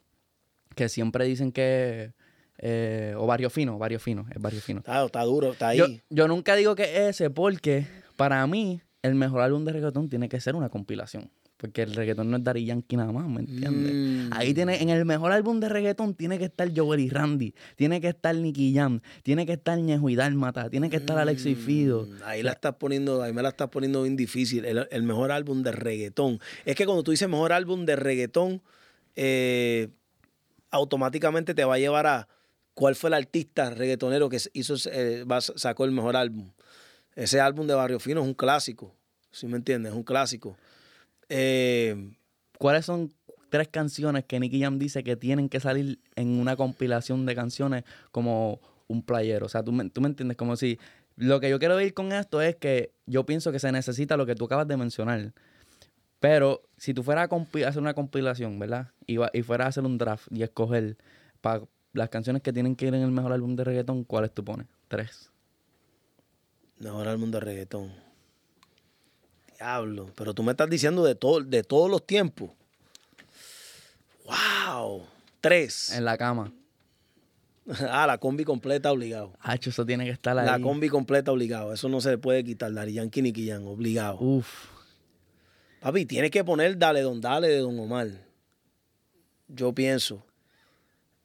que 0.75 0.89
siempre 0.89 1.25
dicen 1.25 1.51
que 1.51 2.13
eh, 2.57 3.13
o 3.17 3.25
Barrio 3.25 3.49
Fino, 3.49 3.77
Barrio 3.77 3.99
Fino, 3.99 4.25
es 4.33 4.41
Barrio 4.41 4.61
Fino. 4.61 4.79
Está, 4.79 5.05
está 5.05 5.23
duro, 5.23 5.53
está 5.53 5.69
ahí. 5.69 6.01
Yo, 6.09 6.27
nunca 6.27 6.55
digo 6.55 6.75
que 6.75 7.07
ese 7.07 7.29
porque 7.29 7.87
para 8.17 8.45
mí 8.47 8.81
el 9.01 9.15
mejor 9.15 9.41
álbum 9.41 9.63
de 9.63 9.73
reggaetón 9.73 10.09
tiene 10.09 10.27
que 10.27 10.39
ser 10.41 10.55
una 10.55 10.69
compilación. 10.69 11.31
Porque 11.59 11.81
el 11.81 11.93
reggaetón 11.93 12.31
no 12.31 12.37
es 12.37 12.43
Daddy 12.45 12.63
Yankee 12.63 12.95
nada 12.95 13.11
más, 13.11 13.27
¿me 13.27 13.41
entiendes? 13.41 13.93
Mm. 13.93 14.29
Ahí 14.31 14.53
tiene, 14.53 14.81
en 14.81 14.87
el 14.87 15.03
mejor 15.03 15.33
álbum 15.33 15.59
de 15.59 15.67
reggaetón 15.67 16.15
tiene 16.15 16.39
que 16.39 16.45
estar 16.45 16.71
Joel 16.73 17.01
y 17.01 17.09
Randy, 17.09 17.53
tiene 17.75 17.99
que 17.99 18.07
estar 18.07 18.33
Nicky 18.33 18.73
Jam, 18.73 19.01
tiene 19.23 19.45
que 19.45 19.53
estar 19.53 19.77
Ñejo 19.77 20.09
y 20.09 20.15
Dálmata, 20.15 20.69
tiene 20.69 20.89
que 20.89 20.95
estar 20.95 21.17
Alexis 21.17 21.57
mm. 21.57 21.61
Fido. 21.61 22.07
Ahí 22.23 22.43
la 22.43 22.53
estás 22.53 22.75
poniendo, 22.75 23.21
ahí 23.21 23.33
me 23.33 23.41
la 23.41 23.49
estás 23.49 23.67
poniendo 23.67 24.03
bien 24.03 24.15
difícil. 24.15 24.63
El, 24.63 25.03
mejor 25.03 25.33
álbum 25.33 25.61
de 25.61 25.73
reggaetón. 25.73 26.39
Es 26.63 26.77
que 26.77 26.85
cuando 26.85 27.03
tú 27.03 27.11
dices 27.11 27.27
mejor 27.27 27.51
álbum 27.51 27.85
de 27.85 27.97
reggaetón, 27.97 28.61
eh, 29.17 29.89
automáticamente 30.71 31.53
te 31.53 31.65
va 31.65 31.75
a 31.75 31.79
llevar 31.79 32.07
a 32.07 32.29
cuál 32.73 32.95
fue 32.95 33.09
el 33.09 33.15
artista 33.15 33.69
reggaetonero 33.71 34.29
que 34.29 34.37
hizo, 34.53 34.75
eh, 34.93 35.25
sacó 35.57 35.83
el 35.83 35.91
mejor 35.91 36.15
álbum. 36.15 36.53
Ese 37.15 37.41
álbum 37.41 37.67
de 37.67 37.73
Barrio 37.73 37.99
Fino 37.99 38.21
es 38.21 38.27
un 38.27 38.33
clásico, 38.33 38.95
¿sí 39.29 39.45
me 39.47 39.57
entiendes? 39.57 39.91
Es 39.91 39.97
un 39.97 40.03
clásico. 40.03 40.55
Eh, 41.29 42.11
¿Cuáles 42.57 42.85
son 42.85 43.13
tres 43.49 43.67
canciones 43.67 44.25
que 44.25 44.39
Nicky 44.39 44.61
Jam 44.61 44.79
dice 44.79 45.03
que 45.03 45.15
tienen 45.15 45.49
que 45.49 45.59
salir 45.59 45.99
en 46.15 46.39
una 46.39 46.55
compilación 46.55 47.25
de 47.25 47.35
canciones 47.35 47.83
como 48.11 48.59
un 48.87 49.03
playero? 49.03 49.45
O 49.45 49.49
sea, 49.49 49.63
tú 49.63 49.71
me, 49.71 49.89
tú 49.89 50.01
me 50.01 50.07
entiendes, 50.07 50.37
como 50.37 50.55
si... 50.55 50.79
Lo 51.15 51.41
que 51.41 51.49
yo 51.49 51.59
quiero 51.59 51.75
decir 51.75 51.93
con 51.93 52.13
esto 52.13 52.41
es 52.41 52.55
que 52.55 52.93
yo 53.05 53.25
pienso 53.25 53.51
que 53.51 53.59
se 53.59 53.71
necesita 53.71 54.15
lo 54.15 54.25
que 54.25 54.35
tú 54.35 54.45
acabas 54.45 54.67
de 54.67 54.77
mencionar. 54.77 55.33
Pero 56.19 56.63
si 56.77 56.93
tú 56.93 57.03
fueras 57.03 57.29
a 57.31 57.67
hacer 57.67 57.81
una 57.81 57.93
compilación, 57.93 58.57
¿verdad? 58.57 58.91
Y, 59.05 59.17
y 59.33 59.41
fueras 59.43 59.65
a 59.65 59.69
hacer 59.69 59.83
un 59.83 59.97
draft 59.97 60.27
y 60.31 60.43
escoger 60.43 60.97
para 61.41 61.63
las 61.93 62.09
canciones 62.09 62.41
que 62.41 62.53
tienen 62.53 62.75
que 62.75 62.87
ir 62.87 62.93
en 62.93 63.01
el 63.01 63.11
mejor 63.11 63.33
álbum 63.33 63.55
de 63.55 63.63
reggaetón, 63.63 64.03
¿cuáles 64.03 64.31
tú 64.31 64.43
pones? 64.43 64.67
Tres. 64.87 65.31
Mejor 66.77 67.07
álbum 67.07 67.31
de 67.31 67.39
reggaetón. 67.39 68.08
Diablo. 69.59 70.09
Pero 70.15 70.33
tú 70.33 70.41
me 70.41 70.51
estás 70.51 70.69
diciendo 70.69 71.03
de, 71.03 71.15
todo, 71.15 71.41
de 71.41 71.63
todos 71.63 71.91
los 71.91 72.05
tiempos. 72.05 72.51
¡Wow! 74.25 75.05
Tres. 75.41 75.91
En 75.91 76.05
la 76.05 76.17
cama. 76.17 76.53
ah, 77.89 78.07
la 78.07 78.17
combi 78.17 78.45
completa 78.45 78.91
obligado. 78.91 79.33
Ah, 79.41 79.55
eso 79.61 79.85
tiene 79.85 80.05
que 80.05 80.11
estar 80.11 80.37
ahí. 80.37 80.45
La 80.45 80.59
combi 80.59 80.87
completa 80.87 81.31
obligado. 81.31 81.73
Eso 81.73 81.89
no 81.89 81.99
se 81.99 82.11
le 82.11 82.17
puede 82.17 82.43
quitar. 82.43 82.73
Dari 82.73 82.93
Yankee 82.93 83.21
ni 83.21 83.33
Quillan, 83.33 83.65
obligado. 83.67 84.17
Uf. 84.19 84.47
Papi, 85.81 86.05
tienes 86.05 86.31
que 86.31 86.43
poner 86.43 86.77
Dale 86.77 87.01
Don 87.01 87.19
Dale 87.19 87.47
de 87.47 87.59
Don 87.59 87.77
Omar. 87.79 88.07
Yo 89.47 89.73
pienso. 89.73 90.25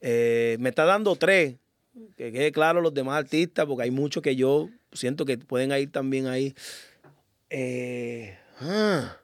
Eh, 0.00 0.56
me 0.58 0.70
está 0.70 0.84
dando 0.84 1.14
tres. 1.16 1.56
Que 2.16 2.32
quede 2.32 2.50
claro 2.50 2.80
los 2.80 2.92
demás 2.92 3.16
artistas, 3.16 3.66
porque 3.66 3.84
hay 3.84 3.92
muchos 3.92 4.20
que 4.20 4.34
yo 4.34 4.68
siento 4.92 5.24
que 5.24 5.38
pueden 5.38 5.70
ir 5.72 5.92
también 5.92 6.26
ahí. 6.26 6.54
Eh, 7.56 8.36
ah. 8.62 9.16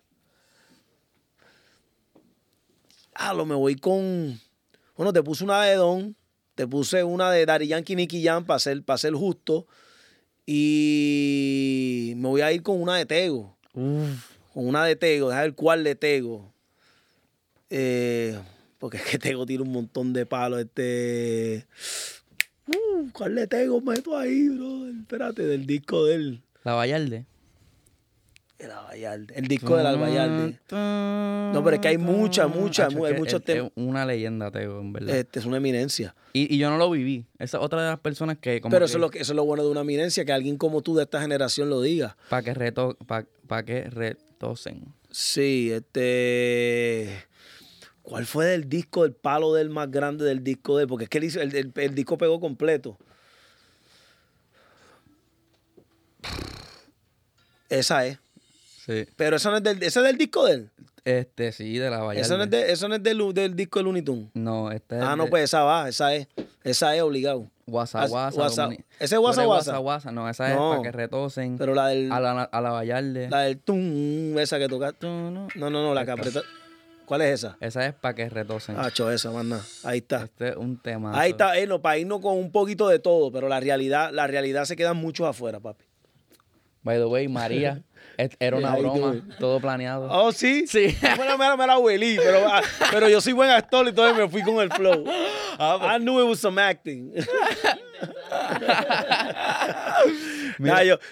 ah, 3.14 3.34
lo 3.34 3.44
me 3.44 3.56
voy 3.56 3.74
con. 3.74 4.40
Bueno, 4.96 5.12
te 5.12 5.20
puse 5.20 5.42
una 5.42 5.64
de 5.64 5.74
Don, 5.74 6.14
te 6.54 6.64
puse 6.64 7.02
una 7.02 7.32
de 7.32 7.44
Dari 7.44 7.66
Yankee 7.66 7.96
Nicky 7.96 8.22
Jam 8.22 8.44
para 8.44 8.60
ser, 8.60 8.84
para 8.84 8.98
ser 8.98 9.14
justo. 9.14 9.66
Y 10.46 12.12
me 12.18 12.28
voy 12.28 12.42
a 12.42 12.52
ir 12.52 12.62
con 12.62 12.80
una 12.80 12.98
de 12.98 13.06
Tego. 13.06 13.56
Con 13.72 14.20
una 14.54 14.84
de 14.84 14.94
Tego, 14.94 15.30
dejar 15.30 15.46
el 15.46 15.56
cual 15.56 15.82
de 15.82 15.96
Tego. 15.96 16.54
Eh, 17.68 18.38
porque 18.78 18.98
es 18.98 19.02
que 19.06 19.18
Tego 19.18 19.44
tiene 19.44 19.64
un 19.64 19.72
montón 19.72 20.12
de 20.12 20.24
palos. 20.24 20.60
Este. 20.60 21.66
Uh, 22.68 23.10
¿Cuál 23.10 23.34
le 23.34 23.48
Tego 23.48 23.80
meto 23.80 24.16
ahí, 24.16 24.50
bro? 24.50 24.86
Espérate, 24.86 25.42
del 25.46 25.66
disco 25.66 26.04
de 26.04 26.14
él. 26.14 26.42
La 26.62 26.74
Vallarde. 26.74 27.26
El 28.60 28.68
Vallarde. 28.68 29.34
El 29.34 29.48
disco 29.48 29.76
del 29.76 29.98
Vallarde. 29.98 30.58
No, 30.70 31.62
pero 31.64 31.76
es 31.76 31.80
que 31.80 31.88
hay 31.88 31.98
mucha, 31.98 32.46
mucha, 32.46 32.88
hay 32.88 33.14
muchos 33.14 33.42
temas. 33.42 33.66
Es 33.66 33.72
una 33.74 34.04
leyenda, 34.04 34.50
Tego, 34.50 34.80
en 34.80 34.92
verdad. 34.92 35.16
Este 35.16 35.38
es 35.38 35.46
una 35.46 35.56
eminencia. 35.56 36.14
Y, 36.34 36.54
y, 36.54 36.58
yo 36.58 36.68
no 36.68 36.76
lo 36.76 36.90
viví. 36.90 37.24
Esa 37.38 37.56
es 37.56 37.64
otra 37.64 37.82
de 37.82 37.88
las 37.88 38.00
personas 38.00 38.36
que. 38.38 38.60
pero 38.70 38.84
eso, 38.84 38.98
es 38.98 39.00
lo 39.00 39.10
que, 39.10 39.20
eso 39.20 39.32
es 39.32 39.36
lo 39.36 39.44
bueno 39.44 39.64
de 39.64 39.70
una 39.70 39.80
eminencia, 39.80 40.24
que 40.24 40.32
alguien 40.32 40.58
como 40.58 40.82
tú 40.82 40.94
de 40.94 41.04
esta 41.04 41.20
generación 41.22 41.70
lo 41.70 41.80
diga. 41.80 42.16
Para 42.28 42.42
que, 42.42 42.54
reto, 42.54 42.98
para 43.06 43.64
que 43.64 43.84
retosen. 43.84 44.94
Sí, 45.10 45.72
este. 45.72 47.30
¿Cuál 48.02 48.26
fue 48.26 48.54
el 48.54 48.68
disco, 48.68 49.04
el 49.04 49.12
palo 49.12 49.54
del 49.54 49.70
más 49.70 49.90
grande 49.90 50.24
del 50.24 50.42
disco 50.42 50.76
de 50.76 50.82
él? 50.82 50.88
Porque 50.88 51.04
es 51.04 51.10
que 51.10 51.18
el, 51.18 51.94
disco 51.94 52.18
pegó 52.18 52.40
completo. 52.40 52.98
Esa 57.68 58.06
es. 58.06 58.18
Sí. 58.84 59.06
Pero 59.16 59.36
eso 59.36 59.50
no 59.50 59.58
es 59.58 59.62
del, 59.62 59.82
¿ese 59.82 60.00
es 60.00 60.04
del 60.04 60.16
disco 60.16 60.46
de 60.46 60.54
él. 60.54 60.70
Este, 61.04 61.52
sí, 61.52 61.78
de 61.78 61.90
la 61.90 61.98
Vallarta. 61.98 62.26
Eso 62.26 62.36
no 62.36 62.44
es, 62.44 62.52
eso 62.52 62.88
no 62.88 62.94
es 62.94 63.02
del, 63.02 63.56
disco 63.56 63.78
de 63.78 63.82
Looney 63.84 64.02
Tunes. 64.02 64.28
No, 64.34 64.70
este 64.70 64.96
es. 64.96 65.02
Ah, 65.02 65.16
no, 65.16 65.26
pues 65.28 65.44
esa 65.44 65.62
va, 65.62 65.88
esa 65.88 66.14
es. 66.14 66.28
Esa 66.62 66.94
es 66.94 67.02
obligado. 67.02 67.46
Guasa, 67.66 68.06
guasa. 68.06 68.68
¿Ese 68.98 69.14
es 69.14 69.18
guasa, 69.20 69.44
guasa? 69.44 69.78
guasa, 69.78 70.12
no, 70.12 70.28
esa 70.28 70.50
es 70.50 70.58
para 70.58 70.82
que 70.82 70.92
retosen. 70.92 71.56
Pero 71.56 71.74
la 71.74 71.88
del. 71.88 72.10
A 72.12 72.20
la, 72.20 72.42
a 72.42 72.60
la 72.60 72.70
Vallarde. 72.70 73.30
La 73.30 73.40
del 73.40 73.58
tum, 73.58 74.38
esa 74.38 74.58
que 74.58 74.68
toca. 74.68 74.94
No, 75.00 75.48
no, 75.54 75.70
no, 75.70 75.94
la 75.94 76.04
que 76.04 76.10
aprieta. 76.10 76.42
¿Cuál 77.10 77.22
es 77.22 77.40
esa? 77.40 77.56
Esa 77.58 77.86
es 77.86 77.94
para 77.94 78.14
que 78.14 78.28
retosen. 78.28 78.76
Ah, 78.78 78.88
esa, 79.12 79.30
manda. 79.32 79.60
Ahí 79.82 79.98
está. 79.98 80.24
Este 80.24 80.50
es 80.50 80.56
un 80.56 80.78
tema. 80.78 81.18
Ahí 81.20 81.32
está, 81.32 81.58
eh, 81.58 81.66
no, 81.66 81.82
para 81.82 81.98
irnos 81.98 82.20
con 82.20 82.36
un 82.36 82.52
poquito 82.52 82.86
de 82.86 83.00
todo, 83.00 83.32
pero 83.32 83.48
la 83.48 83.58
realidad, 83.58 84.12
la 84.12 84.28
realidad 84.28 84.64
se 84.64 84.76
quedan 84.76 84.96
muchos 84.96 85.26
afuera, 85.26 85.58
papi. 85.58 85.84
By 86.82 86.98
the 86.98 87.06
way, 87.06 87.26
María, 87.26 87.82
era 88.38 88.56
una 88.56 88.74
broma, 88.76 89.16
todo 89.38 89.60
planeado. 89.60 90.08
Oh, 90.10 90.32
sí. 90.32 90.66
Sí. 90.66 90.96
Bueno, 91.16 91.38
me, 91.38 91.56
me 91.56 91.66
la 91.66 91.78
huelí, 91.78 92.16
pero, 92.16 92.46
ah, 92.48 92.62
pero 92.90 93.08
yo 93.08 93.20
soy 93.20 93.32
buen 93.32 93.50
actor 93.50 93.86
y 93.86 93.90
entonces 93.90 94.16
me 94.16 94.28
fui 94.28 94.42
con 94.42 94.60
el 94.60 94.70
flow. 94.72 95.04
Ah, 95.58 95.76
pues. 95.78 95.96
I 95.96 95.98
knew 95.98 96.20
it 96.20 96.28
was 96.28 96.40
some 96.40 96.60
acting. 96.60 97.12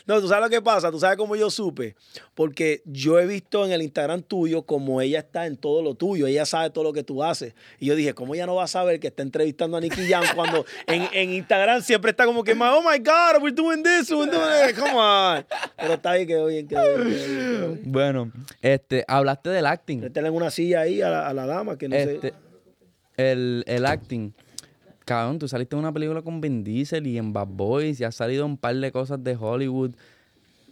no, 0.07 0.21
tú 0.21 0.29
sabes 0.29 0.45
lo 0.45 0.51
que 0.51 0.63
pasa, 0.63 0.91
tú 0.91 0.99
sabes 0.99 1.17
cómo 1.17 1.37
yo 1.37 1.51
supe. 1.51 1.97
Porque 2.35 2.83
yo 2.85 3.19
he 3.19 3.27
visto 3.27 3.65
en 3.65 3.73
el 3.73 3.83
Instagram 3.83 4.23
tuyo 4.23 4.63
como 4.63 5.01
ella 5.01 5.21
está 5.21 5.47
en 5.47 5.57
todo 5.57 5.83
lo 5.83 5.95
tuyo, 5.95 6.27
ella 6.27 6.47
sabe 6.47 6.71
todo 6.71 6.85
lo 6.85 6.93
que 6.93 7.03
tú 7.03 7.23
haces. 7.25 7.55
Y 7.79 7.87
yo 7.87 7.97
dije, 7.97 8.15
¿cómo 8.15 8.35
ella 8.35 8.47
no 8.47 8.55
va 8.55 8.65
a 8.65 8.69
saber 8.69 9.01
que 9.01 9.09
está 9.09 9.23
entrevistando 9.23 9.77
a 9.77 9.81
Nicky 9.81 10.09
Jam 10.09 10.25
cuando 10.35 10.65
en, 10.87 11.33
Instagram 11.33 11.83
siempre 11.83 12.11
está 12.11 12.27
como 12.27 12.45
que, 12.45 12.53
oh 12.53 12.83
my 12.83 12.99
God, 12.99 13.43
we're 13.43 13.55
doing 13.55 13.83
this, 13.83 14.11
we're 14.11 14.31
doing 14.31 14.41
that. 14.41 14.75
Come 14.75 14.95
on. 14.95 15.47
Pero 15.77 15.95
está 15.95 16.15
bien, 16.15 16.27
quedó 16.27 16.47
bien, 16.47 16.69
quedó 16.69 16.78
bien. 16.78 16.78
Bueno, 17.85 18.33
este, 18.61 19.05
hablaste 19.09 19.51
del 19.51 19.67
acting. 19.67 20.03
en 20.03 20.33
una 20.33 20.51
silla 20.51 20.81
ahí 20.81 21.01
a 21.01 21.33
la, 21.33 21.47
dama 21.47 21.79
que 21.79 21.89
no 21.89 21.97
este, 21.97 22.35
El, 23.17 23.65
el 23.67 23.87
acting. 23.87 24.33
Cabrón, 25.05 25.39
tú 25.39 25.49
saliste 25.49 25.75
en 25.75 25.81
una 25.81 25.93
película 25.93 26.21
con 26.21 26.41
Vin 26.41 26.63
Diesel 26.63 27.07
y 27.07 27.17
en 27.17 27.33
Bad 27.33 27.49
Boys 27.49 27.99
y 27.99 28.05
has 28.05 28.15
salido 28.15 28.45
un 28.45 28.59
par 28.59 28.77
de 28.77 28.93
cosas 28.93 29.25
de 29.25 29.37
Hollywood. 29.37 29.93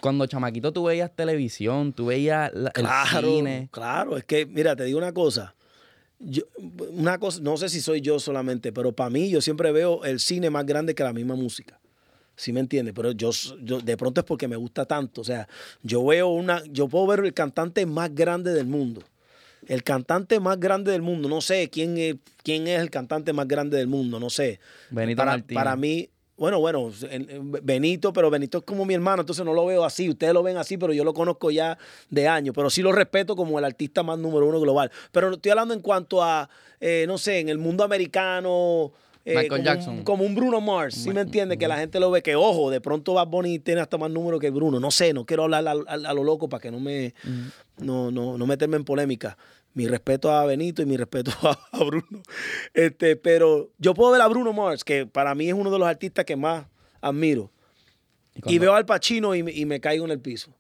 Cuando 0.03 0.27
chamaquito 0.27 0.73
tú 0.75 0.85
veías 0.85 1.11
televisión, 1.15 1.95
tú 1.95 2.07
veías 2.07 2.53
el 2.53 2.87
cine. 3.23 3.69
Claro, 3.73 4.17
es 4.17 4.25
que, 4.25 4.45
mira, 4.45 4.77
te 4.77 4.85
digo 4.85 4.99
una 4.99 5.13
cosa. 5.13 5.55
Yo, 6.19 6.43
una 6.91 7.19
cosa, 7.19 7.41
no 7.41 7.57
sé 7.57 7.71
si 7.71 7.81
soy 7.81 8.03
yo 8.03 8.19
solamente, 8.19 8.73
pero 8.73 8.93
para 8.93 9.09
mí 9.09 9.31
yo 9.31 9.41
siempre 9.41 9.73
veo 9.73 10.05
el 10.05 10.21
cine 10.21 10.51
más 10.51 10.67
grande 10.67 10.95
que 10.95 11.03
la 11.03 11.15
misma 11.15 11.35
música. 11.35 11.81
¿Sí 12.37 12.53
me 12.53 12.61
entiendes? 12.61 12.95
Pero 12.95 13.13
yo, 13.13 13.31
yo, 13.63 13.81
de 13.81 13.97
pronto 13.97 14.21
es 14.21 14.27
porque 14.27 14.47
me 14.47 14.57
gusta 14.57 14.85
tanto. 14.85 15.23
O 15.23 15.25
sea, 15.25 15.49
yo 15.83 16.05
veo 16.05 16.29
una, 16.29 16.63
yo 16.71 16.87
puedo 16.89 17.07
ver 17.07 17.21
el 17.21 17.35
cantante 17.35 17.87
más 17.87 18.15
grande 18.15 18.53
del 18.53 18.67
mundo 18.67 19.03
el 19.69 19.83
cantante 19.83 20.39
más 20.41 20.61
grande 20.61 20.93
del 20.93 21.03
mundo. 21.03 21.29
No 21.29 21.41
sé 21.41 21.69
quién 21.71 21.99
es, 21.99 22.17
quién 22.43 22.69
es 22.69 22.81
el 22.81 22.91
cantante 22.91 23.33
más 23.33 23.49
grande 23.49 23.77
del 23.77 23.89
mundo, 23.89 24.21
no 24.21 24.31
sé. 24.31 24.61
Benito 24.91 25.19
para, 25.25 25.43
Para 25.43 25.77
mí, 25.77 26.09
bueno, 26.37 26.61
bueno, 26.61 26.91
Benito, 27.63 28.13
pero 28.13 28.31
Benito 28.31 28.59
es 28.59 28.65
como 28.65 28.85
mi 28.85 28.93
hermano, 28.93 29.23
entonces 29.23 29.45
no 29.45 29.55
lo 29.55 29.65
veo 29.65 29.85
así. 29.85 30.09
Ustedes 30.09 30.35
lo 30.35 30.43
ven 30.43 30.59
así, 30.59 30.77
pero 30.77 30.93
yo 30.93 31.03
lo 31.03 31.15
conozco 31.15 31.51
ya 31.51 31.79
de 32.11 32.29
años. 32.29 32.55
Pero 32.55 32.69
sí 32.69 32.83
lo 32.83 32.93
respeto 32.93 33.35
como 33.35 33.59
el 33.59 33.65
artista 33.65 34.03
más 34.03 34.19
número 34.19 34.47
uno 34.47 34.61
global. 34.61 34.91
Pero 35.13 35.33
estoy 35.33 35.51
hablando 35.51 35.73
en 35.73 35.81
cuanto 35.81 36.23
a, 36.23 36.49
eh, 36.81 37.07
no 37.09 37.17
sé, 37.17 37.41
en 37.41 37.49
el 37.49 37.59
mundo 37.59 37.85
americano. 37.85 38.93
Eh, 39.29 39.35
Michael 39.35 39.49
como 39.51 39.63
Jackson. 39.65 39.95
Un, 39.99 40.05
como 40.05 40.25
un 40.25 40.37
Bruno 40.37 40.61
Mars, 40.61 40.95
¿sí 40.95 41.11
me 41.11 41.23
entiende? 41.23 41.59
Que 41.59 41.67
la 41.67 41.77
gente 41.77 41.99
lo 41.99 42.13
ve, 42.13 42.23
que 42.23 42.37
ojo, 42.37 42.71
de 42.71 42.81
pronto 42.81 43.15
va 43.15 43.25
Bonnie 43.25 43.59
tiene 43.59 43.81
hasta 43.81 43.99
más 43.99 44.09
número 44.09 44.39
que 44.39 44.51
Bruno. 44.51 44.79
No 44.79 44.93
sé, 44.93 45.13
no 45.13 45.27
quiero 45.27 45.43
hablar 45.43 45.67
a, 45.67 45.75
lo 46.15 46.23
loco 46.23 46.49
para 46.49 46.61
que 46.61 46.71
no 46.71 46.79
me, 46.79 47.13
no, 47.79 48.13
no, 48.13 48.39
no 48.39 48.47
meterme 48.47 48.77
en 48.77 48.85
polémica. 48.85 49.37
Mi 49.75 49.89
respeto 49.89 50.31
a 50.31 50.47
Benito 50.47 50.81
y 50.81 50.87
mi 50.87 50.97
respeto 50.97 51.33
a, 51.73 51.85
Bruno. 51.85 52.23
Este, 52.73 53.17
pero 53.17 53.73
yo 53.79 53.95
puedo 53.95 54.13
ver 54.13 54.21
a 54.21 54.29
Bruno 54.29 54.53
Mars, 54.53 54.85
que 54.85 55.07
para 55.07 55.35
mí 55.35 55.49
es 55.49 55.55
uno 55.55 55.73
de 55.73 55.79
los 55.81 55.89
artistas 55.89 56.25
que 56.25 56.37
más 56.37 56.67
admiro. 57.01 57.51
Y, 58.47 58.59
veo 58.61 58.75
al 58.75 58.87
y, 59.35 59.43
me- 59.43 59.53
y 59.53 59.67
me 59.67 59.81
caigo 59.81 60.05
en 60.05 60.13
el 60.13 60.21
piso. 60.21 60.55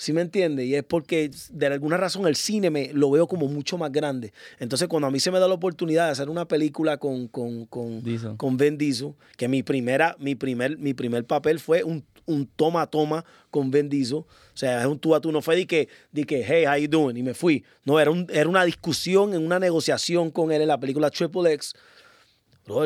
¿Sí 0.00 0.14
me 0.14 0.22
entiende? 0.22 0.64
Y 0.64 0.74
es 0.74 0.82
porque 0.82 1.30
de 1.50 1.66
alguna 1.66 1.98
razón 1.98 2.26
el 2.26 2.34
cine 2.34 2.70
me 2.70 2.90
lo 2.94 3.10
veo 3.10 3.26
como 3.26 3.48
mucho 3.48 3.76
más 3.76 3.92
grande. 3.92 4.32
Entonces, 4.58 4.88
cuando 4.88 5.08
a 5.08 5.10
mí 5.10 5.20
se 5.20 5.30
me 5.30 5.38
da 5.38 5.46
la 5.46 5.52
oportunidad 5.52 6.06
de 6.06 6.12
hacer 6.12 6.30
una 6.30 6.48
película 6.48 6.96
con, 6.96 7.28
con, 7.28 7.66
con, 7.66 8.02
Diesel. 8.02 8.38
con 8.38 8.56
Vin 8.56 8.78
Diesel, 8.78 9.12
que 9.36 9.46
mi 9.46 9.62
primera, 9.62 10.16
mi 10.18 10.34
primer, 10.34 10.78
mi 10.78 10.94
primer 10.94 11.26
papel 11.26 11.60
fue 11.60 11.84
un, 11.84 12.02
un 12.24 12.46
toma 12.46 12.80
a 12.80 12.86
toma 12.86 13.26
con 13.50 13.70
Vin 13.70 13.90
Diesel. 13.90 14.20
O 14.20 14.26
sea, 14.54 14.80
es 14.80 14.86
un 14.86 14.98
tú 14.98 15.14
a 15.14 15.20
tú. 15.20 15.30
No 15.32 15.42
fue 15.42 15.54
de 15.54 15.66
que, 15.66 15.90
de 16.12 16.24
que, 16.24 16.42
hey, 16.46 16.64
how 16.66 16.76
you 16.76 16.88
doing? 16.88 17.18
Y 17.18 17.22
me 17.22 17.34
fui. 17.34 17.62
No, 17.84 18.00
era, 18.00 18.10
un, 18.10 18.26
era 18.32 18.48
una 18.48 18.64
discusión, 18.64 19.34
en 19.34 19.44
una 19.44 19.58
negociación 19.58 20.30
con 20.30 20.50
él 20.50 20.62
en 20.62 20.68
la 20.68 20.80
película 20.80 21.10
Triple 21.10 21.52
X. 21.52 21.74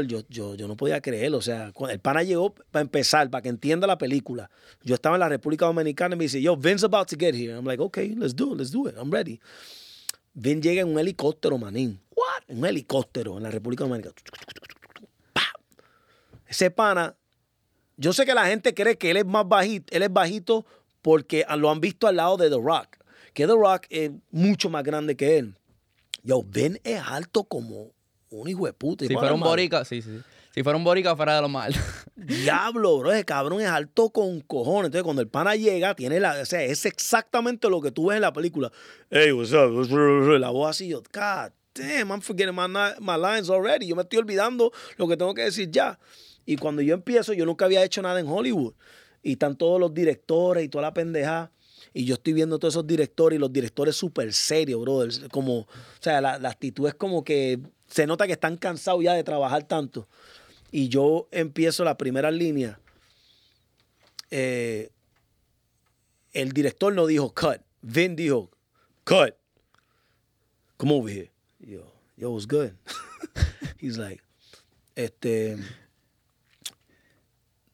Yo, 0.06 0.22
yo, 0.28 0.54
yo 0.54 0.68
no 0.68 0.76
podía 0.76 1.00
creerlo. 1.00 1.38
O 1.38 1.42
sea, 1.42 1.72
el 1.90 2.00
pana 2.00 2.22
llegó 2.22 2.54
para 2.70 2.82
empezar, 2.82 3.30
para 3.30 3.42
que 3.42 3.48
entienda 3.48 3.86
la 3.86 3.98
película. 3.98 4.50
Yo 4.82 4.94
estaba 4.94 5.16
en 5.16 5.20
la 5.20 5.28
República 5.28 5.66
Dominicana 5.66 6.14
y 6.14 6.18
me 6.18 6.24
dice, 6.24 6.40
yo, 6.40 6.56
Vin's 6.56 6.84
about 6.84 7.08
to 7.08 7.16
get 7.18 7.34
here. 7.34 7.54
I'm 7.54 7.64
like, 7.64 7.82
okay, 7.82 8.14
let's 8.14 8.34
do 8.34 8.52
it, 8.52 8.58
let's 8.58 8.70
do 8.70 8.88
it. 8.88 8.96
I'm 8.96 9.10
ready. 9.10 9.40
Vin 10.34 10.60
llega 10.60 10.82
en 10.82 10.88
un 10.88 10.98
helicóptero, 10.98 11.58
manín. 11.58 12.00
What? 12.14 12.44
En 12.48 12.58
un 12.58 12.66
helicóptero 12.66 13.36
en 13.36 13.44
la 13.44 13.50
República 13.50 13.84
Dominicana. 13.84 14.14
Ese 16.46 16.70
pana, 16.70 17.16
yo 17.96 18.12
sé 18.12 18.26
que 18.26 18.34
la 18.34 18.46
gente 18.46 18.74
cree 18.74 18.96
que 18.96 19.10
él 19.10 19.16
es 19.16 19.26
más 19.26 19.46
bajito, 19.46 19.94
él 19.96 20.02
es 20.02 20.12
bajito 20.12 20.66
porque 21.02 21.44
lo 21.56 21.70
han 21.70 21.80
visto 21.80 22.06
al 22.06 22.16
lado 22.16 22.36
de 22.36 22.48
The 22.48 22.56
Rock. 22.56 22.98
Que 23.32 23.46
The 23.46 23.54
Rock 23.54 23.86
es 23.90 24.10
mucho 24.30 24.70
más 24.70 24.84
grande 24.84 25.16
que 25.16 25.38
él. 25.38 25.56
Yo, 26.22 26.42
Vin 26.42 26.80
es 26.84 27.00
alto 27.00 27.44
como 27.44 27.92
un 28.40 28.48
hijo 28.48 28.66
de 28.66 28.72
puta. 28.72 29.06
Si 29.06 29.14
fuera 29.14 29.34
un 29.34 29.40
borica, 29.40 29.84
sí, 29.84 30.02
sí. 30.02 30.20
Si 30.54 30.62
fuera 30.62 30.76
un 30.76 30.84
borica, 30.84 31.16
fuera 31.16 31.34
de 31.34 31.42
lo 31.42 31.48
mal. 31.48 31.74
Diablo, 32.14 32.98
bro, 32.98 33.12
ese 33.12 33.24
cabrón 33.24 33.60
es 33.60 33.66
alto 33.66 34.10
con 34.10 34.40
cojones. 34.40 34.86
Entonces, 34.86 35.02
cuando 35.02 35.20
el 35.20 35.28
pana 35.28 35.56
llega, 35.56 35.96
tiene 35.96 36.20
la. 36.20 36.40
O 36.40 36.46
sea, 36.46 36.62
es 36.62 36.86
exactamente 36.86 37.68
lo 37.68 37.80
que 37.80 37.90
tú 37.90 38.06
ves 38.06 38.16
en 38.16 38.22
la 38.22 38.32
película. 38.32 38.70
Hey, 39.10 39.32
what's 39.32 39.52
up? 39.52 39.72
La 40.38 40.50
voz 40.50 40.70
así, 40.70 40.88
yo, 40.88 41.02
God 41.12 41.50
damn, 41.74 42.10
I'm 42.12 42.20
forgetting 42.20 42.54
my, 42.54 42.68
my 43.00 43.16
lines 43.18 43.50
already. 43.50 43.88
Yo 43.88 43.96
me 43.96 44.02
estoy 44.02 44.20
olvidando 44.20 44.72
lo 44.96 45.08
que 45.08 45.16
tengo 45.16 45.34
que 45.34 45.42
decir 45.42 45.70
ya. 45.70 45.98
Y 46.46 46.56
cuando 46.56 46.82
yo 46.82 46.94
empiezo, 46.94 47.32
yo 47.32 47.44
nunca 47.46 47.64
había 47.64 47.82
hecho 47.82 48.00
nada 48.02 48.20
en 48.20 48.26
Hollywood. 48.28 48.74
Y 49.22 49.32
están 49.32 49.56
todos 49.56 49.80
los 49.80 49.92
directores 49.92 50.64
y 50.64 50.68
toda 50.68 50.82
la 50.82 50.94
pendeja. 50.94 51.50
Y 51.92 52.04
yo 52.04 52.14
estoy 52.14 52.32
viendo 52.32 52.58
todos 52.58 52.74
esos 52.74 52.86
directores 52.86 53.38
y 53.38 53.40
los 53.40 53.52
directores 53.52 53.96
súper 53.96 54.32
serios, 54.32 54.80
brother. 54.80 55.28
Como, 55.30 55.60
o 55.60 55.68
sea, 56.00 56.20
la, 56.20 56.38
la 56.38 56.50
actitud 56.50 56.86
es 56.86 56.94
como 56.94 57.24
que 57.24 57.60
se 57.94 58.08
nota 58.08 58.26
que 58.26 58.32
están 58.32 58.56
cansados 58.56 59.04
ya 59.04 59.12
de 59.12 59.22
trabajar 59.22 59.62
tanto 59.68 60.08
y 60.72 60.88
yo 60.88 61.28
empiezo 61.30 61.84
la 61.84 61.96
primera 61.96 62.32
línea, 62.32 62.80
eh, 64.32 64.90
el 66.32 66.50
director 66.50 66.92
no 66.92 67.06
dijo 67.06 67.32
cut. 67.32 67.60
Vin 67.82 68.16
dijo 68.16 68.50
cut. 69.04 69.36
Come 70.76 70.92
over 70.92 71.12
here. 71.14 71.30
Yo, 71.60 71.86
yo, 72.16 72.32
what's 72.32 72.48
good? 72.48 72.72
He's 73.78 73.96
like, 73.96 74.20
este, 74.96 75.56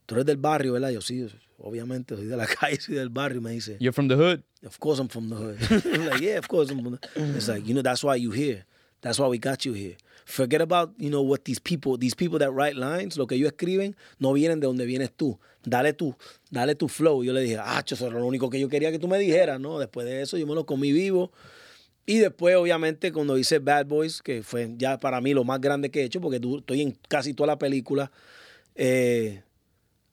tú 0.05 0.17
eres 0.17 0.27
del 0.27 0.37
barrio, 0.37 0.75
¿verdad? 0.75 0.91
Yo 0.91 1.00
sí, 1.00 1.27
obviamente, 1.57 2.15
soy 2.15 2.27
de 2.27 2.37
la 2.37 2.47
calle, 2.61 2.79
soy 2.79 2.97
del 2.97 3.09
barrio. 3.09 3.41
Me 3.41 3.53
dice, 3.53 3.79
You're 3.81 3.95
from 3.95 4.09
the 4.09 4.17
hood. 4.17 4.43
of 4.67 4.79
course 4.79 5.00
I'm 5.00 5.09
from 5.09 5.31
the 5.31 5.37
hood. 5.37 5.59
I'm 5.95 6.05
like, 6.05 6.21
yeah, 6.21 6.37
of 6.37 6.47
course 6.49 6.71
I'm 6.71 6.83
from 6.83 6.99
the 6.99 7.37
It's 7.39 7.49
like, 7.49 7.67
you 7.67 7.73
know, 7.73 7.81
that's 7.81 8.05
why 8.05 8.17
you 8.17 8.33
here. 8.33 8.67
That's 9.00 9.19
why 9.19 9.29
we 9.29 9.39
got 9.39 9.65
you 9.65 9.73
here. 9.73 9.97
Forget 10.31 10.61
about, 10.61 10.93
you 10.97 11.11
know, 11.11 11.23
what 11.23 11.41
these 11.45 11.59
people, 11.61 11.99
these 11.99 12.15
people 12.15 12.39
that 12.39 12.53
write 12.53 12.77
lines, 12.77 13.17
lo 13.17 13.27
que 13.27 13.35
ellos 13.35 13.49
escriben, 13.51 13.97
no 14.21 14.33
vienen 14.33 14.61
de 14.61 14.67
donde 14.69 14.87
vienes 14.87 15.11
tú. 15.11 15.39
Dale 15.65 15.93
tú, 15.93 16.15
dale 16.51 16.77
tu 16.77 16.87
flow. 16.89 17.25
Yo 17.25 17.33
le 17.33 17.41
dije, 17.41 17.59
ah, 17.59 17.83
eso 17.85 18.07
era 18.07 18.19
lo 18.19 18.27
único 18.27 18.49
que 18.49 18.61
yo 18.61 18.69
quería 18.69 18.93
que 18.93 18.99
tú 19.01 19.09
me 19.09 19.19
dijeras, 19.19 19.59
¿no? 19.59 19.79
Después 19.81 20.07
de 20.07 20.23
eso 20.23 20.39
yo 20.39 20.47
me 20.47 20.55
lo 20.55 20.65
comí 20.67 20.93
vivo. 20.93 21.33
Y 22.07 22.19
después, 22.19 22.55
obviamente, 22.57 23.13
cuando 23.13 23.37
hice 23.39 23.59
Bad 23.59 23.87
Boys, 23.87 24.23
que 24.23 24.43
fue 24.43 24.73
ya 24.77 24.99
para 24.99 25.21
mí 25.21 25.35
lo 25.35 25.43
más 25.45 25.61
grande 25.61 25.91
que 25.91 26.01
he 26.03 26.05
hecho, 26.05 26.21
porque 26.21 26.37
estoy 26.37 26.81
en 26.83 26.97
casi 27.09 27.35
toda 27.35 27.49
la 27.49 27.59
película, 27.59 28.11
eh, 28.76 29.43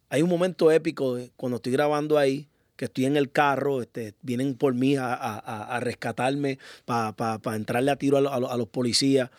hay 0.10 0.22
un 0.22 0.30
momento 0.30 0.72
épico 0.72 1.18
cuando 1.36 1.58
estoy 1.58 1.74
grabando 1.74 2.18
ahí, 2.18 2.48
que 2.76 2.86
estoy 2.86 3.06
en 3.06 3.18
el 3.18 3.32
carro, 3.32 3.82
este, 3.82 4.14
vienen 4.22 4.56
por 4.56 4.74
mí 4.74 4.96
a, 4.96 5.14
a- 5.14 5.76
a- 5.76 5.80
rescatarme 5.80 6.60
para 6.86 7.40
entrarle 7.56 7.92
a 7.92 7.96
tiro 7.96 8.18
a, 8.18 8.22
lo- 8.22 8.32
a 8.34 8.40
lo- 8.40 8.52
a 8.52 8.58
los 8.58 8.68
policías. 8.68 9.30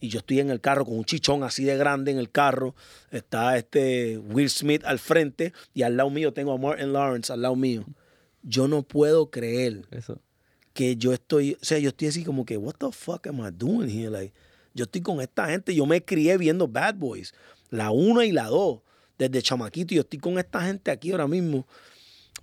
Y 0.00 0.08
yo 0.08 0.18
estoy 0.18 0.40
en 0.40 0.50
el 0.50 0.60
carro 0.60 0.84
con 0.84 0.98
un 0.98 1.04
chichón 1.04 1.42
así 1.42 1.64
de 1.64 1.76
grande 1.76 2.10
en 2.10 2.18
el 2.18 2.30
carro. 2.30 2.74
Está 3.10 3.56
este 3.56 4.18
Will 4.18 4.50
Smith 4.50 4.82
al 4.84 4.98
frente 4.98 5.52
y 5.74 5.82
al 5.82 5.96
lado 5.96 6.10
mío 6.10 6.32
tengo 6.32 6.52
a 6.52 6.58
Martin 6.58 6.92
Lawrence 6.92 7.32
al 7.32 7.42
lado 7.42 7.56
mío. 7.56 7.84
Yo 8.42 8.68
no 8.68 8.82
puedo 8.82 9.30
creer 9.30 9.86
Eso. 9.90 10.20
que 10.72 10.96
yo 10.96 11.12
estoy, 11.12 11.54
o 11.60 11.64
sea, 11.64 11.78
yo 11.78 11.88
estoy 11.88 12.08
así 12.08 12.24
como 12.24 12.44
que, 12.44 12.56
what 12.56 12.74
the 12.74 12.92
fuck 12.92 13.26
am 13.26 13.40
I 13.40 13.50
doing 13.50 13.88
here? 13.88 14.10
Like, 14.10 14.32
yo 14.74 14.84
estoy 14.84 15.00
con 15.00 15.20
esta 15.20 15.48
gente, 15.48 15.74
yo 15.74 15.86
me 15.86 16.04
crié 16.04 16.36
viendo 16.36 16.68
Bad 16.68 16.96
Boys, 16.96 17.34
la 17.70 17.90
1 17.90 18.22
y 18.24 18.32
la 18.32 18.46
2, 18.46 18.80
desde 19.18 19.42
chamaquito, 19.42 19.94
y 19.94 19.96
yo 19.96 20.02
estoy 20.02 20.18
con 20.18 20.38
esta 20.38 20.60
gente 20.60 20.90
aquí 20.90 21.10
ahora 21.10 21.26
mismo. 21.26 21.66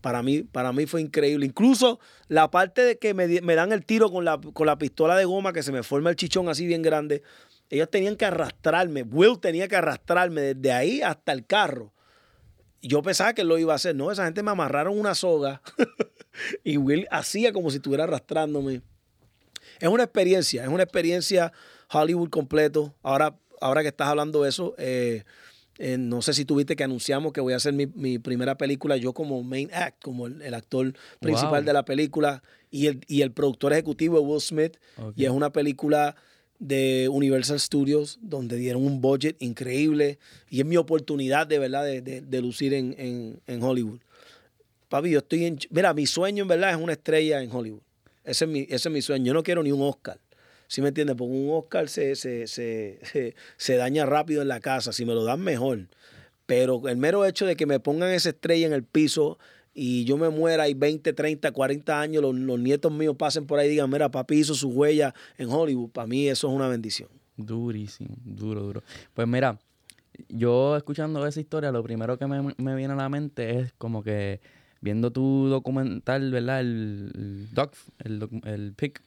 Para 0.04 0.22
mí, 0.22 0.44
para 0.44 0.74
mí 0.74 0.86
fue 0.86 1.00
increíble. 1.00 1.46
Incluso 1.46 1.98
la 2.28 2.52
parte 2.52 2.82
de 2.82 2.98
que 2.98 3.14
me, 3.14 3.40
me 3.40 3.56
dan 3.56 3.72
el 3.72 3.86
tiro 3.86 4.12
con 4.12 4.26
la, 4.26 4.38
con 4.38 4.68
la 4.68 4.78
pistola 4.78 5.16
de 5.16 5.24
goma, 5.24 5.54
que 5.54 5.64
se 5.64 5.72
me 5.72 5.82
forma 5.82 6.10
el 6.10 6.18
chichón 6.18 6.50
así 6.50 6.68
bien 6.68 6.82
grande, 6.82 7.24
ellos 7.70 7.90
tenían 7.90 8.18
que 8.18 8.26
arrastrarme, 8.26 9.04
Will 9.04 9.40
tenía 9.40 9.70
que 9.70 9.78
arrastrarme 9.78 10.42
desde 10.42 10.74
ahí 10.74 11.02
hasta 11.02 11.32
el 11.32 11.46
carro. 11.46 11.94
Yo 12.82 13.02
pensaba 13.02 13.32
que 13.32 13.46
lo 13.46 13.58
iba 13.58 13.72
a 13.72 13.78
hacer. 13.78 13.96
No, 13.96 14.12
esa 14.12 14.26
gente 14.26 14.44
me 14.44 14.52
amarraron 14.52 15.00
una 15.00 15.16
soga 15.16 15.62
y 16.66 16.76
Will 16.76 17.08
hacía 17.10 17.54
como 17.54 17.70
si 17.70 17.78
estuviera 17.78 18.04
arrastrándome. 18.04 18.82
Es 19.80 19.88
una 19.88 20.04
experiencia, 20.04 20.64
es 20.64 20.70
una 20.70 20.84
experiencia 20.84 21.54
Hollywood 21.90 22.30
completo. 22.30 22.94
Ahora, 23.04 23.40
ahora 23.62 23.84
que 23.84 23.88
estás 23.88 24.10
hablando 24.10 24.44
de 24.44 24.50
eso, 24.50 24.76
eh, 24.78 25.24
eh, 25.86 25.98
no 25.98 26.22
sé 26.22 26.34
si 26.34 26.46
tuviste 26.46 26.76
que 26.76 26.84
anunciamos 26.84 27.34
que 27.34 27.42
voy 27.42 27.54
a 27.54 27.58
hacer 27.58 27.74
mi, 27.74 27.88
mi 27.88 28.18
primera 28.20 28.56
película 28.58 28.96
yo 28.98 29.12
como 29.14 29.44
main 29.44 29.70
act, 29.74 30.02
como 30.02 30.28
el, 30.28 30.42
el 30.42 30.54
actor 30.54 30.94
principal 31.20 31.62
Wow. 31.62 31.66
de 31.68 31.74
la 31.74 31.84
película 31.86 32.42
y 32.72 32.88
el, 32.88 33.02
y 33.08 33.22
el 33.22 33.32
productor 33.32 33.74
ejecutivo 33.74 34.22
Will 34.22 34.40
Smith. 34.42 34.78
Y 35.16 35.26
es 35.26 35.32
una 35.32 35.52
película 35.52 36.16
de 36.60 37.10
Universal 37.12 37.60
Studios 37.60 38.18
donde 38.22 38.56
dieron 38.56 38.86
un 38.86 39.02
budget 39.02 39.36
increíble 39.42 40.20
y 40.50 40.62
es 40.62 40.66
mi 40.66 40.78
oportunidad 40.78 41.46
de 41.48 41.60
verdad 41.60 41.84
de, 41.84 42.02
de- 42.02 42.22
de 42.22 42.42
lucir 42.42 42.74
en, 42.74 42.96
en- 42.98 43.42
en 43.48 43.62
Hollywood. 43.62 44.00
Papi, 44.90 45.10
yo 45.10 45.20
estoy 45.20 45.46
en... 45.46 45.58
Mira, 45.72 45.94
mi 45.94 46.06
sueño 46.06 46.44
en 46.44 46.48
verdad 46.48 46.70
es 46.72 46.78
una 46.78 46.94
estrella 46.94 47.42
en 47.42 47.52
Hollywood. 47.52 47.82
Ese 48.24 48.46
es 48.46 48.52
mi, 48.52 48.62
ese 48.62 48.76
es 48.88 48.92
mi 48.92 49.02
sueño. 49.02 49.26
Yo 49.26 49.34
no 49.34 49.44
quiero 49.44 49.62
ni 49.64 49.72
un 49.72 49.82
Oscar. 49.82 50.18
¿Sí 50.68 50.82
me 50.82 50.90
entiendes? 50.90 51.16
Porque 51.16 51.34
un 51.34 51.50
Oscar 51.52 51.90
se, 51.90 52.16
se, 52.16 52.48
se, 52.48 53.36
se- 53.58 53.76
daña 53.76 54.06
rápido 54.06 54.42
en 54.42 54.48
la 54.48 54.60
casa. 54.60 54.94
Si 54.94 55.06
me 55.06 55.14
lo 55.14 55.24
dan, 55.24 55.42
mejor. 55.42 55.88
Pero 56.46 56.88
el 56.88 56.98
mero 56.98 57.26
hecho 57.26 57.46
de 57.46 57.56
que 57.56 57.66
me 57.66 57.80
pongan 57.80 58.12
esa 58.12 58.30
estrella 58.30 58.68
en 58.68 58.74
el 58.74 58.84
piso 58.84 59.40
y 59.74 60.04
yo 60.04 60.18
me 60.18 60.30
muera 60.30 60.68
y 60.70 60.74
20, 60.74 61.14
30, 61.14 61.52
40 61.52 62.00
años, 62.00 62.22
los, 62.22 62.36
los 62.36 62.60
nietos 62.60 62.92
míos 62.92 63.16
pasen 63.18 63.46
por 63.48 63.60
ahí 63.60 63.68
y 63.68 63.72
digan, 63.72 63.90
mira, 63.90 64.12
papi 64.12 64.36
hizo 64.36 64.54
su 64.54 64.70
huella 64.70 65.14
en 65.38 65.50
Hollywood, 65.50 65.90
para 65.90 66.06
mí 66.06 66.28
eso 66.28 66.48
es 66.50 66.54
una 66.54 66.68
bendición. 66.68 67.10
Durísimo, 67.38 68.16
duro, 68.24 68.62
duro. 68.62 68.84
Pues 69.16 69.28
mira, 69.28 69.58
yo 70.30 70.78
escuchando 70.78 71.26
esa 71.26 71.40
historia, 71.40 71.72
lo 71.72 71.82
primero 71.82 72.18
que 72.20 72.28
me, 72.28 72.54
me 72.58 72.76
viene 72.76 72.94
a 72.94 72.98
la 72.98 73.10
mente 73.10 73.60
es 73.60 73.74
como 73.80 74.04
que 74.04 74.42
viendo 74.82 75.12
tu 75.12 75.48
documental, 75.48 76.30
¿verdad? 76.32 76.60
El, 76.60 77.12
el 77.16 77.48
doc, 77.54 77.74
el, 78.04 78.28
el 78.44 78.74
pic, 78.74 79.02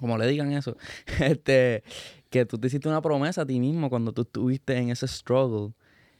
Como 0.00 0.16
le 0.18 0.26
digan 0.26 0.52
eso, 0.52 0.76
este, 1.20 1.82
que 2.30 2.46
tú 2.46 2.58
te 2.58 2.68
hiciste 2.68 2.88
una 2.88 3.02
promesa 3.02 3.42
a 3.42 3.46
ti 3.46 3.58
mismo 3.60 3.90
cuando 3.90 4.12
tú 4.12 4.22
estuviste 4.22 4.76
en 4.76 4.90
ese 4.90 5.06
struggle, 5.08 5.72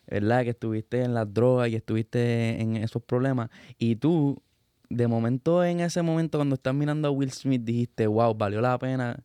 ¿verdad? 0.06 0.44
Que 0.44 0.50
estuviste 0.50 1.02
en 1.02 1.14
las 1.14 1.32
drogas 1.32 1.68
y 1.70 1.76
estuviste 1.76 2.60
en 2.60 2.76
esos 2.76 3.02
problemas. 3.02 3.50
Y 3.78 3.96
tú, 3.96 4.42
de 4.88 5.06
momento, 5.08 5.64
en 5.64 5.80
ese 5.80 6.02
momento, 6.02 6.38
cuando 6.38 6.54
estás 6.54 6.74
mirando 6.74 7.08
a 7.08 7.10
Will 7.10 7.32
Smith, 7.32 7.62
dijiste, 7.64 8.06
wow, 8.06 8.34
valió 8.34 8.60
la 8.60 8.78
pena. 8.78 9.16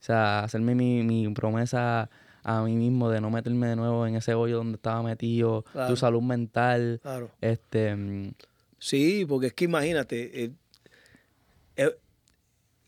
O 0.00 0.02
sea, 0.06 0.40
hacerme 0.44 0.74
mi, 0.74 1.02
mi 1.02 1.28
promesa 1.32 2.08
a 2.44 2.62
mí 2.62 2.76
mismo 2.76 3.10
de 3.10 3.20
no 3.20 3.28
meterme 3.30 3.66
de 3.68 3.76
nuevo 3.76 4.06
en 4.06 4.14
ese 4.14 4.34
hoyo 4.34 4.58
donde 4.58 4.76
estaba 4.76 5.02
metido, 5.02 5.64
Claro. 5.72 5.88
tu 5.88 5.96
salud 5.96 6.22
mental, 6.22 7.00
Claro. 7.02 7.30
este, 7.40 7.96
mm, 7.96 8.32
Sí, 8.78 9.24
porque 9.26 9.48
es 9.48 9.52
que 9.54 9.64
imagínate. 9.64 10.44
eh, 10.44 10.50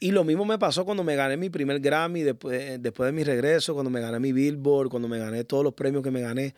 y 0.00 0.12
lo 0.12 0.22
mismo 0.22 0.44
me 0.44 0.58
pasó 0.58 0.84
cuando 0.84 1.02
me 1.02 1.16
gané 1.16 1.36
mi 1.36 1.50
primer 1.50 1.80
Grammy, 1.80 2.22
después, 2.22 2.80
después 2.80 3.08
de 3.08 3.12
mi 3.12 3.24
regreso, 3.24 3.74
cuando 3.74 3.90
me 3.90 4.00
gané 4.00 4.20
mi 4.20 4.32
Billboard, 4.32 4.88
cuando 4.88 5.08
me 5.08 5.18
gané 5.18 5.42
todos 5.42 5.64
los 5.64 5.74
premios 5.74 6.04
que 6.04 6.12
me 6.12 6.20
gané. 6.20 6.54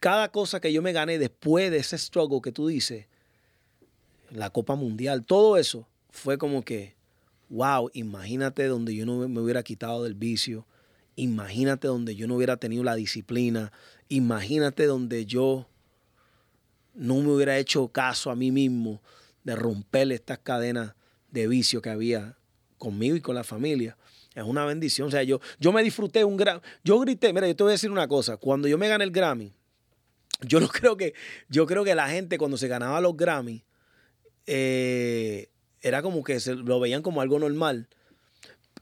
Cada 0.00 0.30
cosa 0.30 0.60
que 0.60 0.72
yo 0.72 0.82
me 0.82 0.92
gané 0.92 1.18
después 1.18 1.70
de 1.70 1.76
ese 1.76 1.96
struggle 1.96 2.40
que 2.42 2.50
tú 2.50 2.66
dices, 2.66 3.06
la 4.30 4.50
Copa 4.50 4.74
Mundial, 4.74 5.24
todo 5.24 5.56
eso, 5.56 5.86
fue 6.10 6.36
como 6.36 6.64
que, 6.64 6.96
wow, 7.48 7.90
imagínate 7.92 8.66
donde 8.66 8.94
yo 8.96 9.06
no 9.06 9.28
me 9.28 9.40
hubiera 9.40 9.62
quitado 9.62 10.02
del 10.02 10.14
vicio, 10.14 10.66
imagínate 11.14 11.86
donde 11.86 12.16
yo 12.16 12.26
no 12.26 12.34
hubiera 12.34 12.56
tenido 12.56 12.82
la 12.82 12.96
disciplina, 12.96 13.70
imagínate 14.08 14.86
donde 14.86 15.26
yo 15.26 15.68
no 16.94 17.20
me 17.20 17.30
hubiera 17.30 17.56
hecho 17.58 17.86
caso 17.88 18.30
a 18.30 18.34
mí 18.34 18.50
mismo 18.50 19.00
de 19.44 19.54
romper 19.54 20.10
estas 20.10 20.38
cadenas 20.38 20.94
de 21.32 21.48
vicio 21.48 21.82
que 21.82 21.90
había 21.90 22.36
conmigo 22.78 23.16
y 23.16 23.20
con 23.20 23.34
la 23.34 23.42
familia. 23.42 23.96
Es 24.34 24.44
una 24.44 24.64
bendición. 24.64 25.08
O 25.08 25.10
sea, 25.10 25.22
yo, 25.22 25.40
yo 25.58 25.72
me 25.72 25.82
disfruté 25.82 26.24
un 26.24 26.36
gran. 26.36 26.60
Yo 26.84 26.98
grité, 27.00 27.32
mira, 27.32 27.48
yo 27.48 27.56
te 27.56 27.62
voy 27.62 27.70
a 27.70 27.72
decir 27.72 27.90
una 27.90 28.06
cosa. 28.06 28.36
Cuando 28.36 28.68
yo 28.68 28.78
me 28.78 28.88
gané 28.88 29.04
el 29.04 29.10
Grammy, 29.10 29.52
yo 30.42 30.60
no 30.60 30.68
creo 30.68 30.96
que. 30.96 31.14
Yo 31.48 31.66
creo 31.66 31.84
que 31.84 31.94
la 31.94 32.08
gente 32.08 32.38
cuando 32.38 32.56
se 32.56 32.68
ganaba 32.68 33.00
los 33.00 33.16
Grammy, 33.16 33.64
eh, 34.46 35.48
era 35.80 36.02
como 36.02 36.22
que 36.22 36.40
se 36.40 36.54
lo 36.54 36.80
veían 36.80 37.02
como 37.02 37.20
algo 37.20 37.38
normal. 37.38 37.88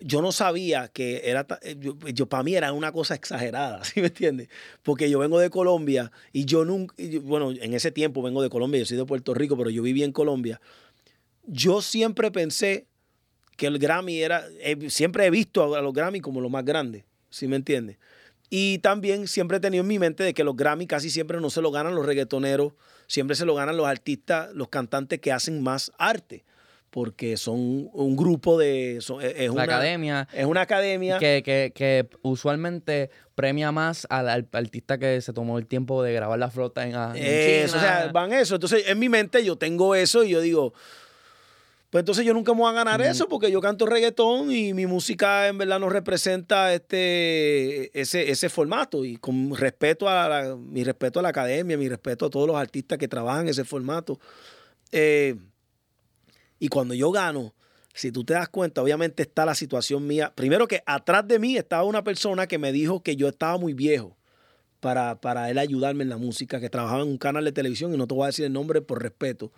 Yo 0.03 0.23
no 0.23 0.33
sabía 0.33 0.89
que 0.89 1.29
era, 1.29 1.47
eh, 1.61 1.77
yo, 2.15 2.27
para 2.27 2.43
mí 2.43 2.55
era 2.55 2.73
una 2.73 2.91
cosa 2.91 3.15
exagerada, 3.15 3.85
¿sí 3.85 4.01
me 4.01 4.07
entiendes? 4.07 4.49
Porque 4.83 5.11
yo 5.11 5.19
vengo 5.19 5.39
de 5.39 5.51
Colombia 5.51 6.11
y 6.33 6.47
yo 6.47 6.65
nunca, 6.65 6.95
bueno, 7.23 7.51
en 7.51 7.75
ese 7.75 7.91
tiempo 7.91 8.23
vengo 8.23 8.41
de 8.41 8.49
Colombia, 8.49 8.79
yo 8.79 8.87
soy 8.87 8.97
de 8.97 9.05
Puerto 9.05 9.35
Rico, 9.35 9.59
pero 9.59 9.69
yo 9.69 9.83
viví 9.83 10.03
en 10.03 10.13
Colombia. 10.13 10.59
Yo 11.53 11.83
siempre 11.83 12.31
pensé 12.31 12.87
que 13.57 13.67
el 13.67 13.79
Grammy 13.79 14.23
era, 14.23 14.45
eh, 14.61 14.89
siempre 14.89 15.27
he 15.27 15.31
visto 15.31 15.75
a 15.75 15.83
los 15.83 15.93
Grammy 15.93 16.21
como 16.21 16.41
lo 16.41 16.49
más 16.49 16.65
grande, 16.65 17.05
¿sí 17.29 17.47
me 17.49 17.57
entiendes? 17.57 17.99
Y 18.49 18.79
también 18.79 19.29
siempre 19.29 19.59
he 19.59 19.61
tenido 19.61 19.83
en 19.83 19.89
mi 19.89 19.99
mente 19.99 20.25
de 20.25 20.33
que 20.33 20.45
los 20.45 20.57
Grammy 20.57 20.87
casi 20.87 21.11
siempre 21.11 21.41
no 21.41 21.51
se 21.51 21.61
lo 21.61 21.71
ganan 21.71 21.95
los 21.95 22.07
reggaetoneros, 22.07 22.73
siempre 23.07 23.37
se 23.37 23.45
lo 23.45 23.55
ganan 23.55 23.77
los 23.77 23.87
artistas, 23.87 24.53
los 24.55 24.69
cantantes 24.69 25.21
que 25.21 25.33
hacen 25.33 25.63
más 25.63 25.93
arte 25.99 26.45
porque 26.91 27.37
son 27.37 27.89
un 27.93 28.17
grupo 28.17 28.59
de... 28.59 28.97
es 28.97 29.09
una 29.11 29.63
academia. 29.63 30.29
Es 30.33 30.45
una 30.45 30.63
academia. 30.63 31.19
Que, 31.19 32.09
usualmente 32.23 33.11
premia 33.35 33.73
más 33.73 34.07
al, 34.11 34.29
artista 34.29 34.99
que 34.99 35.21
se 35.21 35.33
tomó 35.33 35.59
el 35.59 35.67
tiempo 35.67 36.03
de 36.03 36.13
grabar 36.13 36.39
la 36.39 36.51
flota 36.51 36.85
en, 36.85 36.95
eso, 37.17 37.77
O 37.77 37.81
sea, 37.81 38.11
van 38.13 38.33
eso. 38.33 38.57
Entonces, 38.57 38.85
en 38.89 38.99
mi 38.99 39.09
mente 39.09 39.45
yo 39.45 39.57
tengo 39.57 39.95
eso 39.95 40.25
y 40.25 40.31
yo 40.31 40.41
digo... 40.41 40.75
Pues 41.91 42.03
entonces 42.03 42.25
yo 42.25 42.33
nunca 42.33 42.55
me 42.55 42.61
voy 42.61 42.71
a 42.71 42.75
ganar 42.75 43.03
eso 43.03 43.29
porque 43.29 43.51
yo 43.51 43.61
canto 43.61 43.85
reggaetón 43.85 44.53
y 44.53 44.73
mi 44.75 44.87
música 44.87 45.49
en 45.49 45.59
verdad 45.59 45.81
no 45.81 45.89
representa 45.89 46.73
este, 46.73 47.99
ese, 48.01 48.31
ese 48.31 48.49
formato. 48.49 49.05
Y 49.05 49.17
con 49.17 49.57
respeto 49.57 50.09
a 50.09 50.57
mi 50.57 50.85
respeto 50.85 51.19
a 51.19 51.23
la 51.23 51.31
academia, 51.31 51.77
mi 51.77 51.89
respeto 51.89 52.27
a 52.27 52.31
todos 52.31 52.47
los 52.47 52.57
artistas 52.57 52.97
que 52.97 53.09
trabajan 53.09 53.43
en 53.43 53.49
ese 53.49 53.65
formato. 53.65 54.21
Eh, 54.93 55.35
y 56.61 56.69
cuando 56.69 56.95
yo 56.95 57.11
gano, 57.11 57.55
si 57.93 58.13
tú 58.13 58.23
te 58.23 58.35
das 58.35 58.49
cuenta, 58.49 58.83
obviamente 58.83 59.25
está 59.25 59.45
la 59.45 59.57
situación 59.57 60.07
mía. 60.07 60.33
Primero 60.37 60.69
que 60.69 60.85
atrás 60.87 61.27
de 61.27 61.41
mí 61.41 61.57
estaba 61.57 61.83
una 61.83 62.05
persona 62.05 62.47
que 62.47 62.59
me 62.59 62.71
dijo 62.71 63.03
que 63.03 63.17
yo 63.17 63.27
estaba 63.27 63.59
muy 63.59 63.75
viejo 63.75 64.17
para, 64.79 65.21
para 65.21 65.51
él 65.51 65.59
ayudarme 65.59 66.05
en 66.05 66.09
la 66.09 66.19
música, 66.19 66.61
que 66.61 66.71
trabajaba 66.71 67.03
en 67.03 67.09
un 67.09 67.19
canal 67.19 67.45
de 67.45 67.51
televisión 67.51 67.93
y 67.93 67.97
no 67.97 68.07
te 68.07 68.15
voy 68.15 68.25
a 68.25 68.27
decir 68.27 68.45
el 68.45 68.53
nombre 68.53 68.81
por 68.81 69.03
respeto. 69.03 69.51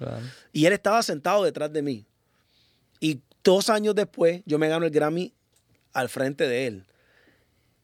Y 0.50 0.64
él 0.64 0.72
estaba 0.72 1.02
sentado 1.02 1.44
detrás 1.44 1.70
de 1.72 1.82
mí. 1.82 2.06
Y 3.02 3.20
dos 3.42 3.68
años 3.68 3.96
después 3.96 4.42
yo 4.46 4.60
me 4.60 4.68
gano 4.68 4.86
el 4.86 4.92
Grammy 4.92 5.34
al 5.92 6.08
frente 6.08 6.46
de 6.46 6.68
él. 6.68 6.84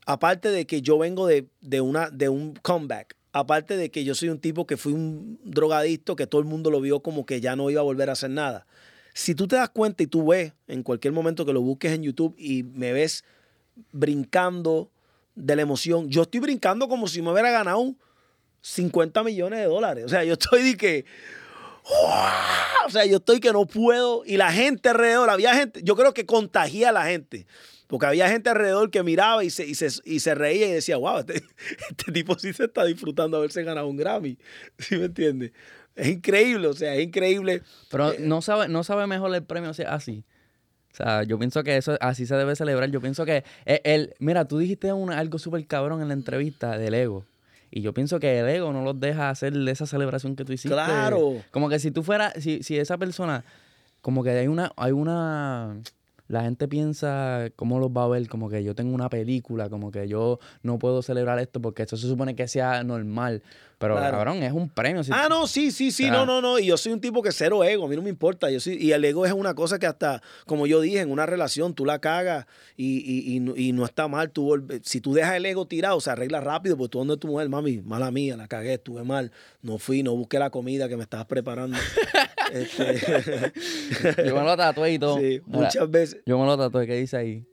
Aparte 0.07 0.51
de 0.51 0.65
que 0.65 0.81
yo 0.81 0.97
vengo 0.97 1.27
de, 1.27 1.49
de, 1.61 1.81
una, 1.81 2.09
de 2.09 2.29
un 2.29 2.55
comeback. 2.63 3.17
Aparte 3.33 3.77
de 3.77 3.91
que 3.91 4.05
yo 4.05 4.15
soy 4.15 4.29
un 4.29 4.39
tipo 4.39 4.65
que 4.65 4.77
fui 4.77 4.93
un 4.93 5.41
drogadicto 5.43 6.15
que 6.15 6.29
todo 6.29 6.41
el 6.41 6.47
mundo 6.47 6.71
lo 6.71 6.81
vio 6.81 7.01
como 7.01 7.27
que 7.27 7.41
ya 7.41 7.57
no 7.57 7.69
iba 7.69 7.81
a 7.81 7.85
volver 7.85 8.09
a 8.09 8.13
hacer 8.13 8.31
nada. 8.31 8.65
Si 9.13 9.35
tú 9.35 9.49
te 9.49 9.57
das 9.57 9.71
cuenta 9.71 10.05
y 10.05 10.07
tú 10.07 10.29
ves 10.29 10.53
en 10.69 10.85
cualquier 10.85 11.13
momento 11.13 11.45
que 11.45 11.53
lo 11.53 11.63
busques 11.63 11.93
en 11.93 12.05
YouTube 12.05 12.37
y 12.39 12.63
me 12.63 12.93
ves 12.93 13.25
brincando 13.91 14.89
de 15.35 15.57
la 15.57 15.63
emoción, 15.63 16.09
yo 16.09 16.23
estoy 16.23 16.39
brincando 16.39 16.89
como 16.89 17.09
si 17.09 17.23
me 17.23 17.33
hubiera 17.33 17.51
ganado 17.51 17.97
50 18.61 19.25
millones 19.25 19.59
de 19.59 19.65
dólares. 19.67 20.05
O 20.05 20.09
sea, 20.09 20.23
yo 20.23 20.35
estoy 20.35 20.63
de 20.63 20.77
que... 20.77 21.05
O 22.87 22.91
sea, 22.91 23.05
yo 23.07 23.17
estoy 23.17 23.41
que 23.41 23.53
no 23.53 23.67
puedo. 23.67 24.23
Y 24.25 24.37
la 24.37 24.53
gente 24.53 24.89
alrededor, 24.89 25.31
había 25.31 25.55
gente, 25.55 25.81
yo 25.83 25.97
creo 25.97 26.15
que 26.15 26.27
contagia 26.27 26.91
a 26.91 26.93
la 26.93 27.07
gente. 27.07 27.47
Porque 27.87 28.07
había 28.07 28.29
gente 28.29 28.51
alrededor 28.51 28.91
que 28.91 29.03
miraba 29.03 29.45
y 29.45 29.51
se, 29.51 29.67
y 29.67 29.75
se, 30.21 30.35
reía 30.35 30.69
y 30.69 30.73
decía, 30.73 30.99
wow, 30.99 31.21
este, 31.21 31.43
este, 31.91 32.13
tipo 32.13 32.39
sí 32.39 32.53
se 32.53 32.65
está 32.65 32.85
disfrutando 32.85 33.39
haberse 33.39 33.63
ganado 33.63 33.87
un 33.89 33.97
Grammy. 33.97 34.39
¿Sí 34.79 34.97
me 34.97 35.07
entiendes? 35.07 35.53
Es 35.97 36.09
increíble, 36.09 36.69
o 36.69 36.75
sea, 36.75 36.95
es 36.95 37.05
increíble. 37.05 37.63
Pero 37.91 38.13
eh, 38.13 38.17
no 38.21 38.43
sabe, 38.43 38.69
no 38.69 38.85
sabe 38.85 39.07
mejor 39.07 39.35
el 39.35 39.43
premio 39.43 39.71
así. 39.71 40.25
O 40.93 40.97
sea, 40.97 41.23
yo 41.23 41.39
pienso 41.39 41.65
que 41.65 41.77
eso 41.77 41.97
así 42.01 42.27
se 42.27 42.37
debe 42.37 42.55
celebrar. 42.57 42.91
Yo 42.91 43.01
pienso 43.01 43.25
que 43.25 43.45
el, 43.65 44.15
mira, 44.19 44.47
tú 44.47 44.59
dijiste 44.59 44.91
algo 44.91 45.39
súper 45.39 45.67
cabrón 45.67 46.03
en 46.03 46.09
la 46.09 46.15
entrevista 46.15 46.77
del 46.77 46.95
ego. 46.95 47.25
Y 47.71 47.83
yo 47.83 47.93
pienso 47.93 48.19
que 48.19 48.41
el 48.41 48.49
ego 48.49 48.73
no 48.73 48.83
los 48.83 48.99
deja 48.99 49.31
hacer 49.31 49.55
esa 49.69 49.87
celebración 49.87 50.37
que 50.37 50.45
tú 50.45 50.53
hiciste. 50.53 50.75
Claro. 50.75 51.43
Como 51.51 51.69
que 51.69 51.79
si 51.79 51.91
tú 51.91 52.03
fueras, 52.03 52.33
si, 52.39 52.63
si 52.63 52.79
esa 52.79 52.97
persona, 52.99 53.45
como 54.01 54.23
que 54.23 54.31
hay 54.31 54.49
una, 54.49 54.73
hay 54.77 54.93
una, 54.93 55.77
la 56.29 56.43
gente 56.43 56.69
piensa 56.69 57.49
cómo 57.57 57.79
los 57.79 57.91
va 57.91 58.05
a 58.05 58.09
ver, 58.09 58.29
como 58.29 58.49
que 58.49 58.63
yo 58.63 58.75
tengo 58.75 58.95
una 58.95 59.09
película, 59.09 59.69
como 59.69 59.91
que 59.91 60.09
yo 60.09 60.39
no 60.63 60.79
puedo 60.79 61.03
celebrar 61.03 61.39
esto 61.39 61.61
porque 61.61 61.83
esto 61.83 61.97
se 61.97 62.09
supone 62.09 62.35
que 62.35 62.49
sea 62.49 62.85
normal. 62.85 63.43
Pero 63.79 63.95
cabrón, 63.95 64.43
es 64.43 64.53
un 64.53 64.69
premio. 64.69 65.03
ah, 65.13 65.29
no, 65.31 65.47
sí, 65.47 65.71
sí, 65.71 65.93
sí, 65.93 66.11
no, 66.11 66.27
no, 66.27 66.41
no. 66.41 66.59
Y 66.59 66.67
yo 66.67 66.77
soy 66.77 66.93
un 66.93 67.01
tipo 67.01 67.23
que 67.23 67.31
cero 67.31 67.63
ego, 67.63 67.85
a 67.85 67.89
mí 67.89 67.95
no 67.95 68.03
me 68.03 68.11
importa. 68.11 68.51
Yo 68.51 68.59
soy, 68.59 68.75
y 68.75 68.91
el 68.91 69.05
ego 69.05 69.25
es 69.25 69.33
una 69.33 69.55
cosa 69.55 69.79
que 69.79 69.87
hasta, 69.87 70.21
como 70.47 70.67
yo 70.67 70.81
dije, 70.81 71.01
en 71.01 71.13
una 71.13 71.27
relación 71.27 71.75
tú 71.75 71.85
la 71.85 72.01
cagas 72.01 72.47
y, 72.77 73.39
no 73.73 73.85
está 73.85 74.09
mal. 74.09 74.31
Tú, 74.31 74.67
si 74.83 75.01
tú 75.01 75.15
dejas 75.15 75.37
el 75.37 75.47
ego 75.47 75.67
tirado, 75.69 76.01
se 76.01 76.11
arregla 76.11 76.41
rápido, 76.41 76.77
porque 76.77 76.91
tú 76.91 76.99
donde 76.99 77.17
tu 77.19 77.29
mujer, 77.29 77.49
mami, 77.49 77.81
mala 77.83 78.11
mía, 78.11 78.37
la 78.37 78.49
cagué, 78.49 78.75
estuve 78.75 79.05
mal, 79.05 79.31
no 79.63 79.79
fui, 79.79 80.03
no 80.03 80.17
busqué 80.17 80.41
la 80.41 80.51
comida 80.51 80.89
que 80.89 80.97
me 80.97 81.05
estabas 81.05 81.27
preparando. 81.27 81.77
este... 82.53 83.53
yo 84.27 84.35
me 84.35 84.43
lo 84.43 84.57
tatué 84.57 84.95
y 84.95 84.99
todo. 84.99 85.19
Sí, 85.29 85.41
muchas 85.47 85.91
veces. 85.91 86.21
Yo 86.27 86.39
me 86.39 86.47
lo 86.47 86.57
tatué, 86.57 86.87
¿qué 86.87 86.95
dice 86.95 87.17
ahí? 87.17 87.47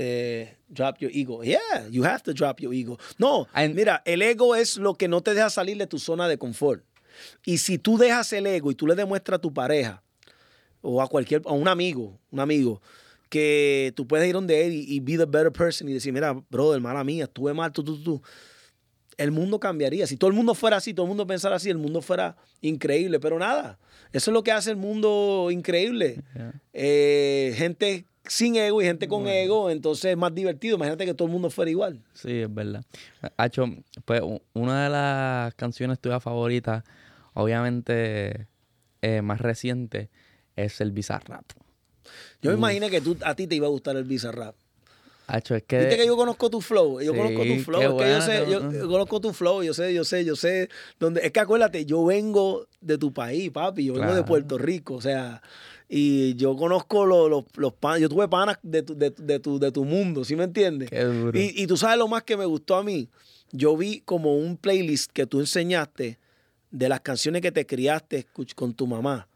Eh, 0.00 0.54
drop 0.68 0.98
your 1.00 1.10
ego. 1.12 1.42
Yeah, 1.42 1.88
you 1.90 2.04
have 2.04 2.22
to 2.22 2.32
drop 2.32 2.60
your 2.60 2.72
ego. 2.72 2.98
No, 3.18 3.48
mira, 3.74 4.00
el 4.04 4.22
ego 4.22 4.54
es 4.54 4.76
lo 4.76 4.94
que 4.94 5.08
no 5.08 5.20
te 5.22 5.34
deja 5.34 5.50
salir 5.50 5.76
de 5.76 5.88
tu 5.88 5.98
zona 5.98 6.28
de 6.28 6.38
confort. 6.38 6.84
Y 7.44 7.58
si 7.58 7.78
tú 7.78 7.98
dejas 7.98 8.32
el 8.32 8.46
ego 8.46 8.70
y 8.70 8.76
tú 8.76 8.86
le 8.86 8.94
demuestras 8.94 9.38
a 9.38 9.40
tu 9.40 9.52
pareja 9.52 10.00
o 10.82 11.02
a 11.02 11.08
cualquier, 11.08 11.42
a 11.46 11.52
un 11.52 11.66
amigo, 11.66 12.16
un 12.30 12.38
amigo, 12.38 12.80
que 13.28 13.92
tú 13.96 14.06
puedes 14.06 14.28
ir 14.28 14.34
donde 14.34 14.66
él 14.66 14.72
y, 14.72 15.00
be 15.00 15.16
the 15.16 15.26
better 15.26 15.50
person 15.50 15.88
y 15.88 15.94
decir, 15.94 16.12
mira, 16.12 16.32
brother, 16.48 16.80
mala 16.80 17.02
mía, 17.02 17.24
estuve 17.24 17.52
mal, 17.52 17.72
tú, 17.72 17.82
tú, 17.82 18.00
tú. 18.00 18.22
El 19.16 19.32
mundo 19.32 19.58
cambiaría. 19.58 20.06
Si 20.06 20.16
todo 20.16 20.30
el 20.30 20.36
mundo 20.36 20.54
fuera 20.54 20.76
así, 20.76 20.94
todo 20.94 21.06
el 21.06 21.08
mundo 21.08 21.26
pensara 21.26 21.56
así, 21.56 21.70
el 21.70 21.78
mundo 21.78 22.02
fuera 22.02 22.36
increíble. 22.60 23.18
Pero 23.18 23.36
nada, 23.36 23.80
eso 24.12 24.30
es 24.30 24.32
lo 24.32 24.44
que 24.44 24.52
hace 24.52 24.70
el 24.70 24.76
mundo 24.76 25.48
increíble. 25.50 26.22
Eh, 26.72 27.52
gente 27.56 28.06
sin 28.28 28.56
ego 28.56 28.80
y 28.80 28.84
gente 28.84 29.08
con 29.08 29.26
ego, 29.26 29.70
entonces 29.70 30.12
es 30.12 30.16
más 30.16 30.34
divertido. 30.34 30.76
Imagínate 30.76 31.04
que 31.06 31.14
todo 31.14 31.26
el 31.26 31.32
mundo 31.32 31.50
fuera 31.50 31.70
igual. 31.70 32.00
Sí, 32.14 32.42
es 32.42 32.54
verdad. 32.54 32.84
Hacho, 33.36 33.66
pues 34.04 34.22
una 34.52 34.84
de 34.84 34.90
las 34.90 35.54
canciones 35.54 35.98
tuyas 35.98 36.22
favoritas, 36.22 36.84
obviamente 37.34 38.46
eh, 39.02 39.22
más 39.22 39.40
reciente, 39.40 40.10
es 40.56 40.80
el 40.80 40.92
Bizarrap. 40.92 41.44
Yo 42.40 42.50
me 42.52 42.56
imaginé 42.56 42.90
que 42.90 43.00
tú, 43.00 43.16
a 43.22 43.34
ti 43.34 43.46
te 43.46 43.54
iba 43.54 43.66
a 43.66 43.70
gustar 43.70 43.96
el 43.96 44.04
Bizarrap. 44.04 44.54
Hacho, 45.26 45.54
es 45.54 45.62
que... 45.64 45.78
Viste 45.78 45.96
que 45.98 46.06
yo 46.06 46.16
conozco 46.16 46.48
tu 46.48 46.62
flow, 46.62 47.02
yo 47.02 47.14
conozco 47.14 47.44
tu 47.44 47.58
flow, 47.60 47.82
es 47.82 48.02
que 48.02 48.10
yo 48.10 48.22
sé, 48.22 48.46
yo, 48.50 48.88
conozco 48.88 49.20
tu 49.20 49.34
flow, 49.34 49.62
yo 49.62 49.74
sé, 49.74 49.92
yo 49.92 50.02
sé, 50.02 50.24
yo 50.24 50.34
sé 50.36 50.70
dónde, 50.98 51.20
es 51.22 51.32
que 51.32 51.40
acuérdate, 51.40 51.84
yo 51.84 52.02
vengo 52.06 52.66
de 52.80 52.96
tu 52.96 53.12
país, 53.12 53.50
papi, 53.50 53.84
yo 53.84 53.92
vengo 53.92 54.14
de 54.14 54.24
Puerto 54.24 54.56
Rico, 54.56 54.94
o 54.94 55.02
sea, 55.02 55.42
y 55.88 56.34
yo 56.36 56.54
conozco 56.56 57.06
los, 57.06 57.30
los, 57.30 57.44
los 57.56 57.72
panas, 57.72 58.00
yo 58.00 58.08
tuve 58.08 58.28
panas 58.28 58.58
de 58.62 58.82
tu, 58.82 58.96
de, 58.96 59.10
tu, 59.40 59.58
de 59.58 59.72
tu 59.72 59.84
mundo, 59.84 60.24
¿sí 60.24 60.36
me 60.36 60.44
entiendes? 60.44 60.90
Y, 61.32 61.62
y 61.62 61.66
tú 61.66 61.76
sabes 61.76 61.98
lo 61.98 62.08
más 62.08 62.24
que 62.24 62.36
me 62.36 62.44
gustó 62.44 62.76
a 62.76 62.82
mí. 62.82 63.08
Yo 63.50 63.76
vi 63.76 64.00
como 64.00 64.36
un 64.36 64.58
playlist 64.58 65.10
que 65.12 65.26
tú 65.26 65.40
enseñaste 65.40 66.18
de 66.70 66.88
las 66.88 67.00
canciones 67.00 67.40
que 67.40 67.52
te 67.52 67.64
criaste 67.64 68.26
con 68.54 68.74
tu 68.74 68.86
mamá. 68.86 69.28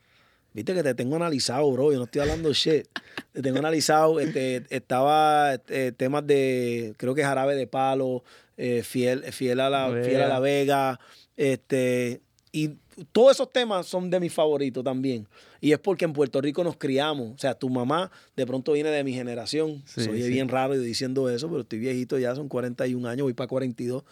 Viste 0.54 0.74
que 0.74 0.82
te 0.82 0.94
tengo 0.94 1.16
analizado, 1.16 1.70
bro. 1.72 1.92
Yo 1.92 1.98
no 1.98 2.04
estoy 2.04 2.20
hablando 2.20 2.52
shit. 2.52 2.86
Te 3.32 3.40
tengo 3.40 3.58
analizado. 3.58 4.20
Este, 4.20 4.62
estaba 4.68 5.54
este, 5.54 5.92
temas 5.92 6.26
de, 6.26 6.94
creo 6.98 7.14
que 7.14 7.24
Jarabe 7.24 7.56
de 7.56 7.66
Palo, 7.66 8.22
eh, 8.58 8.82
fiel, 8.82 9.22
fiel, 9.32 9.60
a 9.60 9.70
la, 9.70 9.88
fiel 10.04 10.20
a 10.20 10.28
la 10.28 10.40
Vega. 10.40 11.00
Este, 11.36 12.20
y 12.52 12.72
todos 13.12 13.32
esos 13.32 13.50
temas 13.50 13.86
son 13.86 14.10
de 14.10 14.20
mis 14.20 14.32
favoritos 14.32 14.84
también. 14.84 15.26
Y 15.62 15.72
es 15.72 15.78
porque 15.78 16.04
en 16.04 16.12
Puerto 16.12 16.40
Rico 16.40 16.64
nos 16.64 16.76
criamos. 16.76 17.30
O 17.30 17.38
sea, 17.38 17.54
tu 17.54 17.70
mamá 17.70 18.10
de 18.34 18.44
pronto 18.44 18.72
viene 18.72 18.90
de 18.90 19.04
mi 19.04 19.12
generación. 19.12 19.80
Soy 19.86 20.28
bien 20.28 20.48
raro 20.48 20.76
diciendo 20.76 21.30
eso, 21.30 21.48
pero 21.48 21.60
estoy 21.60 21.78
viejito 21.78 22.18
ya, 22.18 22.34
son 22.34 22.48
41 22.48 23.08
años, 23.08 23.22
voy 23.22 23.32
para 23.32 23.46
42. 23.46 24.02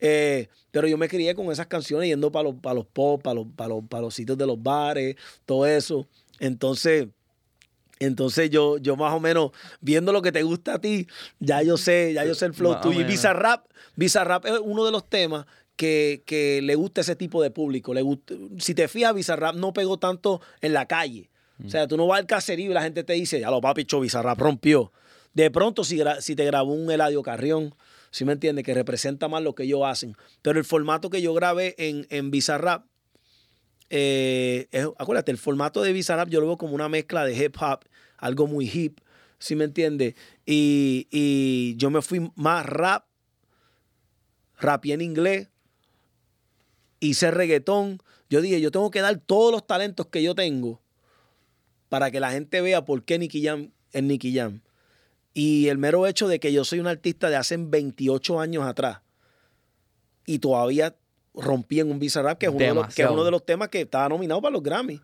Eh, 0.00 0.48
pero 0.72 0.88
yo 0.88 0.98
me 0.98 1.08
crié 1.08 1.36
con 1.36 1.52
esas 1.52 1.68
canciones 1.68 2.08
yendo 2.08 2.32
para 2.32 2.50
los, 2.50 2.56
para 2.56 2.74
los 2.74 2.86
pop, 2.86 3.22
para 3.22 3.36
los, 3.36 3.46
para, 3.54 3.68
los, 3.68 3.84
para 3.84 4.02
los 4.02 4.14
sitios 4.14 4.36
de 4.36 4.48
los 4.48 4.60
bares, 4.60 5.14
todo 5.44 5.64
eso. 5.64 6.08
Entonces, 6.40 7.06
entonces 8.00 8.50
yo, 8.50 8.76
yo 8.78 8.96
más 8.96 9.14
o 9.14 9.20
menos, 9.20 9.52
viendo 9.80 10.10
lo 10.10 10.22
que 10.22 10.32
te 10.32 10.42
gusta 10.42 10.74
a 10.74 10.80
ti, 10.80 11.06
ya 11.38 11.62
yo 11.62 11.76
sé, 11.76 12.14
ya 12.14 12.24
yo 12.24 12.34
sé 12.34 12.46
el 12.46 12.52
flow 12.52 12.80
tuyo. 12.80 13.02
Y 13.02 13.04
Bizarrap, 13.04 13.64
Bizarrap 13.94 14.44
es 14.46 14.58
uno 14.60 14.84
de 14.84 14.90
los 14.90 15.08
temas 15.08 15.46
que, 15.76 16.22
que 16.26 16.60
le 16.62 16.74
gusta 16.74 17.02
ese 17.02 17.16
tipo 17.16 17.42
de 17.42 17.50
público. 17.50 17.94
Le 17.94 18.02
gusta, 18.02 18.34
si 18.58 18.74
te 18.74 18.88
fijas, 18.88 19.14
Bizarrap 19.14 19.54
no 19.54 19.72
pegó 19.72 19.98
tanto 19.98 20.40
en 20.60 20.72
la 20.72 20.86
calle. 20.86 21.30
O 21.64 21.70
sea, 21.70 21.88
tú 21.88 21.96
no 21.96 22.06
vas 22.06 22.20
al 22.20 22.26
caserío 22.26 22.70
y 22.70 22.74
la 22.74 22.82
gente 22.82 23.02
te 23.02 23.14
dice, 23.14 23.40
ya 23.40 23.50
lo 23.50 23.60
papi, 23.60 23.86
Bizarrap 24.00 24.38
rompió. 24.38 24.92
De 25.32 25.50
pronto, 25.50 25.84
si, 25.84 26.00
si 26.20 26.36
te 26.36 26.44
grabó 26.44 26.72
un 26.74 26.90
Eladio 26.90 27.22
Carrión, 27.22 27.74
¿sí 28.10 28.24
me 28.24 28.32
entiendes? 28.32 28.64
Que 28.64 28.74
representa 28.74 29.28
más 29.28 29.42
lo 29.42 29.54
que 29.54 29.64
ellos 29.64 29.82
hacen. 29.84 30.16
Pero 30.42 30.58
el 30.58 30.64
formato 30.64 31.08
que 31.08 31.22
yo 31.22 31.32
grabé 31.34 31.74
en, 31.78 32.06
en 32.10 32.30
Bizarrap, 32.30 32.84
eh, 33.88 34.68
acuérdate, 34.98 35.30
el 35.30 35.38
formato 35.38 35.82
de 35.82 35.92
Bizarrap 35.92 36.28
yo 36.28 36.40
lo 36.40 36.46
veo 36.46 36.56
como 36.56 36.74
una 36.74 36.88
mezcla 36.88 37.24
de 37.24 37.36
hip 37.36 37.56
hop, 37.60 37.84
algo 38.18 38.46
muy 38.46 38.68
hip, 38.68 39.00
¿sí 39.38 39.56
me 39.56 39.64
entiendes? 39.64 40.14
Y, 40.44 41.06
y 41.10 41.76
yo 41.76 41.90
me 41.90 42.02
fui 42.02 42.30
más 42.34 42.66
rap, 42.66 43.06
rapié 44.58 44.94
en 44.94 45.00
inglés, 45.00 45.48
hice 47.00 47.30
reggaetón. 47.30 48.02
Yo 48.28 48.40
dije, 48.40 48.60
yo 48.60 48.70
tengo 48.70 48.90
que 48.90 49.00
dar 49.00 49.18
todos 49.18 49.52
los 49.52 49.66
talentos 49.66 50.06
que 50.06 50.22
yo 50.22 50.34
tengo 50.34 50.80
para 51.88 52.10
que 52.10 52.20
la 52.20 52.30
gente 52.30 52.60
vea 52.60 52.84
por 52.84 53.04
qué 53.04 53.18
Nicky 53.18 53.44
Jam 53.44 53.70
es 53.92 54.02
Nicky 54.02 54.34
Jam. 54.34 54.62
Y 55.34 55.68
el 55.68 55.78
mero 55.78 56.06
hecho 56.06 56.28
de 56.28 56.40
que 56.40 56.52
yo 56.52 56.64
soy 56.64 56.80
un 56.80 56.86
artista 56.86 57.28
de 57.28 57.36
hace 57.36 57.56
28 57.58 58.40
años 58.40 58.64
atrás 58.64 59.00
y 60.26 60.38
todavía 60.38 60.96
rompí 61.34 61.80
en 61.80 61.90
un 61.90 61.98
Bizarrap, 61.98 62.38
que 62.38 62.46
es, 62.46 62.52
uno 62.52 62.64
de, 62.64 62.74
los, 62.74 62.94
que 62.94 63.02
es 63.02 63.10
uno 63.10 63.24
de 63.24 63.30
los 63.30 63.44
temas 63.44 63.68
que 63.68 63.82
estaba 63.82 64.08
nominado 64.08 64.40
para 64.40 64.52
los 64.52 64.62
Grammy. 64.62 65.00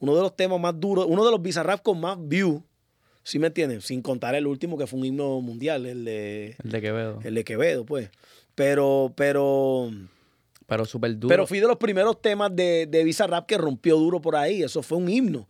Uno 0.00 0.16
de 0.16 0.22
los 0.22 0.34
temas 0.34 0.60
más 0.60 0.78
duros, 0.78 1.06
uno 1.08 1.24
de 1.24 1.30
los 1.30 1.40
Bizarrap 1.40 1.82
con 1.82 2.00
más 2.00 2.16
views. 2.20 2.62
¿Sí 3.22 3.38
me 3.38 3.46
entienden? 3.46 3.80
Sin 3.80 4.02
contar 4.02 4.34
el 4.34 4.46
último 4.46 4.76
que 4.76 4.86
fue 4.86 4.98
un 4.98 5.06
himno 5.06 5.40
mundial, 5.40 5.86
el 5.86 6.04
de... 6.04 6.56
El 6.62 6.70
de 6.70 6.80
Quevedo. 6.82 7.20
El 7.24 7.34
de 7.34 7.44
Quevedo, 7.44 7.86
pues. 7.86 8.10
Pero, 8.54 9.14
pero... 9.16 9.90
Pero 10.66 10.84
súper 10.84 11.18
duro. 11.18 11.28
Pero 11.28 11.46
fui 11.46 11.60
de 11.60 11.66
los 11.66 11.76
primeros 11.76 12.20
temas 12.20 12.54
de, 12.54 12.86
de 12.86 13.04
Bizarrap 13.04 13.46
que 13.46 13.58
rompió 13.58 13.96
duro 13.96 14.20
por 14.20 14.36
ahí. 14.36 14.62
Eso 14.62 14.82
fue 14.82 14.98
un 14.98 15.08
himno 15.08 15.48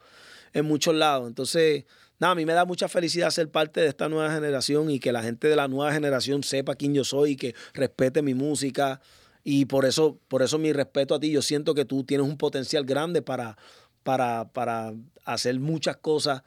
en 0.53 0.65
muchos 0.65 0.95
lados. 0.95 1.29
Entonces, 1.29 1.85
nada, 2.19 2.33
a 2.33 2.35
mí 2.35 2.47
me 2.47 2.53
da 2.53 2.65
mucha 2.65 2.89
felicidad 2.89 3.31
ser 3.31 3.51
parte 3.51 3.81
de 3.81 3.89
esta 3.89 4.09
nueva 4.09 4.33
generación 4.33 4.91
y 4.91 4.99
que 4.99 5.13
la 5.13 5.23
gente 5.23 5.49
de 5.49 5.57
la 5.57 5.69
nueva 5.69 5.93
generación 5.93 6.43
sepa 6.43 6.75
quién 6.75 6.95
yo 6.95 7.05
soy 7.05 7.33
y 7.33 7.37
que 7.37 7.55
respete 7.75 8.23
mi 8.23 8.35
música. 8.35 9.01
Y 9.43 9.67
por 9.67 9.85
eso, 9.85 10.19
por 10.29 10.43
eso 10.43 10.59
mi 10.59 10.73
respeto 10.73 11.15
a 11.15 11.21
ti. 11.21 11.31
Yo 11.31 11.43
siento 11.43 11.75
que 11.75 11.85
tú 11.85 12.05
tienes 12.05 12.27
un 12.27 12.39
potencial 12.39 12.85
grande 12.85 13.23
para, 13.23 13.59
para, 14.03 14.51
para 14.53 14.95
hacer 15.25 15.59
muchas 15.61 15.97
cosas. 15.99 16.43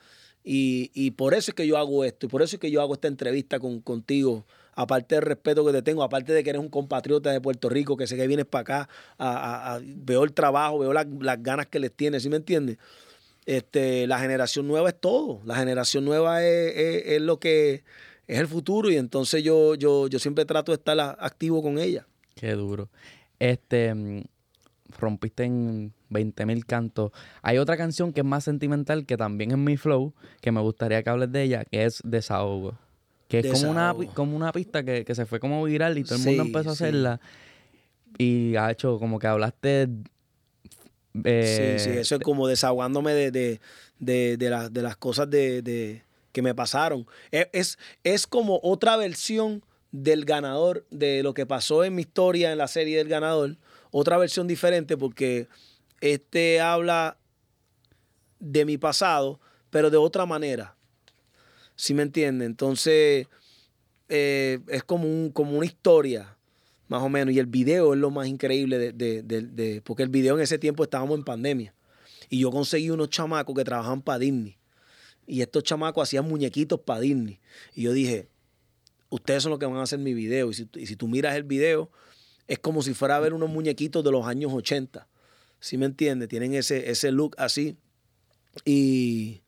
Y, 0.49 1.11
por 1.11 1.33
eso 1.33 1.51
es 1.51 1.55
que 1.55 1.67
yo 1.67 1.77
hago 1.77 2.05
esto. 2.05 2.25
Y 2.25 2.29
por 2.29 2.41
eso 2.41 2.55
es 2.55 2.59
que 2.59 2.71
yo 2.71 2.81
hago 2.81 2.93
esta 2.93 3.09
entrevista 3.09 3.59
con, 3.59 3.81
contigo. 3.81 4.45
Aparte 4.79 5.15
del 5.15 5.23
respeto 5.23 5.65
que 5.65 5.71
te 5.71 5.81
tengo, 5.81 6.03
aparte 6.03 6.33
de 6.33 6.43
que 6.43 6.51
eres 6.51 6.61
un 6.61 6.69
compatriota 6.69 7.31
de 7.31 7.41
Puerto 7.41 7.67
Rico, 7.67 7.97
que 7.97 8.05
sé 8.05 8.15
que 8.15 8.27
vienes 8.27 8.45
para 8.45 8.61
acá, 8.61 9.79
veo 9.81 10.23
el 10.23 10.33
trabajo, 10.33 10.77
veo 10.77 10.93
las 10.93 11.07
ganas 11.41 11.65
que 11.65 11.79
les 11.79 11.91
tienes, 11.91 12.21
¿sí 12.21 12.29
me 12.29 12.35
entiendes? 12.35 12.77
Este, 13.47 14.05
la 14.05 14.19
generación 14.19 14.67
nueva 14.67 14.89
es 14.89 14.99
todo. 14.99 15.41
La 15.45 15.55
generación 15.55 16.05
nueva 16.05 16.45
es, 16.45 17.19
lo 17.19 17.39
que 17.39 17.85
es 18.27 18.39
el 18.39 18.47
futuro 18.47 18.91
y 18.91 18.97
entonces 18.97 19.43
yo, 19.43 19.73
yo, 19.73 20.07
yo 20.09 20.19
siempre 20.19 20.45
trato 20.45 20.71
de 20.71 20.75
estar 20.75 20.99
activo 20.99 21.63
con 21.63 21.79
ella. 21.79 22.05
Qué 22.35 22.51
duro. 22.51 22.89
Este, 23.39 23.95
mm, 23.95 24.25
rompiste 24.99 25.43
en 25.45 25.91
20 26.09 26.45
mil 26.45 26.67
cantos. 26.67 27.13
Hay 27.41 27.57
otra 27.57 27.77
canción 27.77 28.13
que 28.13 28.19
es 28.19 28.27
más 28.27 28.43
sentimental, 28.43 29.07
que 29.07 29.17
también 29.17 29.49
es 29.49 29.57
mi 29.57 29.75
flow, 29.75 30.13
que 30.39 30.51
me 30.51 30.61
gustaría 30.61 31.01
que 31.01 31.09
hables 31.09 31.31
de 31.31 31.41
ella, 31.41 31.65
que 31.65 31.83
es 31.85 31.99
Desahogo. 32.03 32.77
Que 33.27 33.39
es 33.39 33.51
como 33.51 33.71
una, 33.71 33.95
como 34.13 34.35
una 34.35 34.51
pista 34.51 34.83
que, 34.83 35.05
se 35.13 35.25
fue 35.25 35.39
como 35.39 35.63
viral 35.63 35.97
y 35.97 36.03
todo 36.03 36.15
el 36.15 36.23
mundo 36.23 36.43
empezó 36.43 36.69
a 36.69 36.73
hacerla. 36.73 37.19
Y 38.17 38.55
ha 38.55 38.71
hecho 38.71 38.97
como 38.99 39.19
que 39.19 39.27
hablaste 39.27 39.89
sí, 41.23 41.79
sí, 41.79 41.89
eh, 41.89 41.99
eso 41.99 42.15
es 42.15 42.21
como 42.21 42.47
desahogándome 42.47 43.13
de, 43.13 43.59
las 43.99 44.97
cosas 44.97 45.29
de, 45.29 46.03
que 46.31 46.41
me 46.41 46.55
pasaron. 46.55 47.07
E, 47.31 47.49
es, 47.53 47.77
es, 48.03 48.27
como 48.27 48.59
otra 48.63 48.97
versión 48.97 49.63
del 49.91 50.25
ganador, 50.25 50.85
de 50.91 51.23
lo 51.23 51.33
que 51.33 51.45
pasó 51.45 51.83
en 51.83 51.95
mi 51.95 52.01
historia 52.01 52.51
en 52.51 52.57
la 52.57 52.67
serie 52.67 52.97
del 52.97 53.07
ganador. 53.07 53.57
Otra 53.91 54.17
versión 54.17 54.47
diferente 54.47 54.97
porque 54.97 55.47
este 56.01 56.61
habla 56.61 57.17
de 58.39 58.65
mi 58.65 58.77
pasado, 58.77 59.39
pero 59.69 59.89
de 59.89 59.97
otra 59.97 60.25
manera. 60.25 60.76
¿Sí 61.77 61.93
me 61.93 62.01
entiende? 62.01 62.45
Entonces, 62.45 63.27
eh, 64.09 64.59
es 64.67 64.83
como, 64.83 65.07
un, 65.07 65.31
como 65.31 65.55
una 65.55 65.65
historia 65.65 66.35
más 66.87 67.03
o 67.03 67.09
menos. 67.09 67.33
Y 67.33 67.39
el 67.39 67.45
video 67.45 67.93
es 67.93 67.99
lo 67.99 68.09
más 68.09 68.27
increíble 68.27 68.91
de, 68.91 69.21
de, 69.23 69.81
porque 69.83 70.03
el 70.03 70.09
video 70.09 70.35
en 70.35 70.41
ese 70.41 70.57
tiempo 70.57 70.83
estábamos 70.83 71.17
en 71.17 71.23
pandemia. 71.23 71.73
Y 72.29 72.39
yo 72.39 72.51
conseguí 72.51 72.89
unos 72.89 73.09
chamacos 73.09 73.55
que 73.55 73.63
trabajaban 73.63 74.01
para 74.01 74.19
Disney. 74.19 74.57
Y 75.27 75.41
estos 75.41 75.63
chamacos 75.63 76.03
hacían 76.03 76.27
muñequitos 76.27 76.79
para 76.79 77.01
Disney. 77.01 77.39
Y 77.75 77.83
yo 77.83 77.93
dije, 77.93 78.27
ustedes 79.09 79.43
son 79.43 79.51
los 79.51 79.59
que 79.59 79.67
van 79.67 79.77
a 79.77 79.83
hacer 79.83 79.99
mi 79.99 80.13
video. 80.13 80.49
Y 80.49 80.55
si, 80.55 80.69
y 80.75 80.87
si 80.87 80.95
tú 80.95 81.07
miras 81.07 81.35
el 81.35 81.43
video, 81.43 81.91
es 82.47 82.59
como 82.59 82.81
si 82.81 82.93
fuera 82.93 83.17
a 83.17 83.19
ver 83.19 83.33
unos 83.33 83.49
muñequitos 83.49 84.03
de 84.03 84.11
los 84.11 84.25
años 84.25 84.51
80. 84.51 85.07
¿Sí 85.59 85.77
me 85.77 85.85
entiendes? 85.85 86.27
Tienen 86.27 86.53
ese, 86.55 86.89
ese 86.89 87.11
look 87.11 87.35
así. 87.37 87.77
Y 88.65 89.41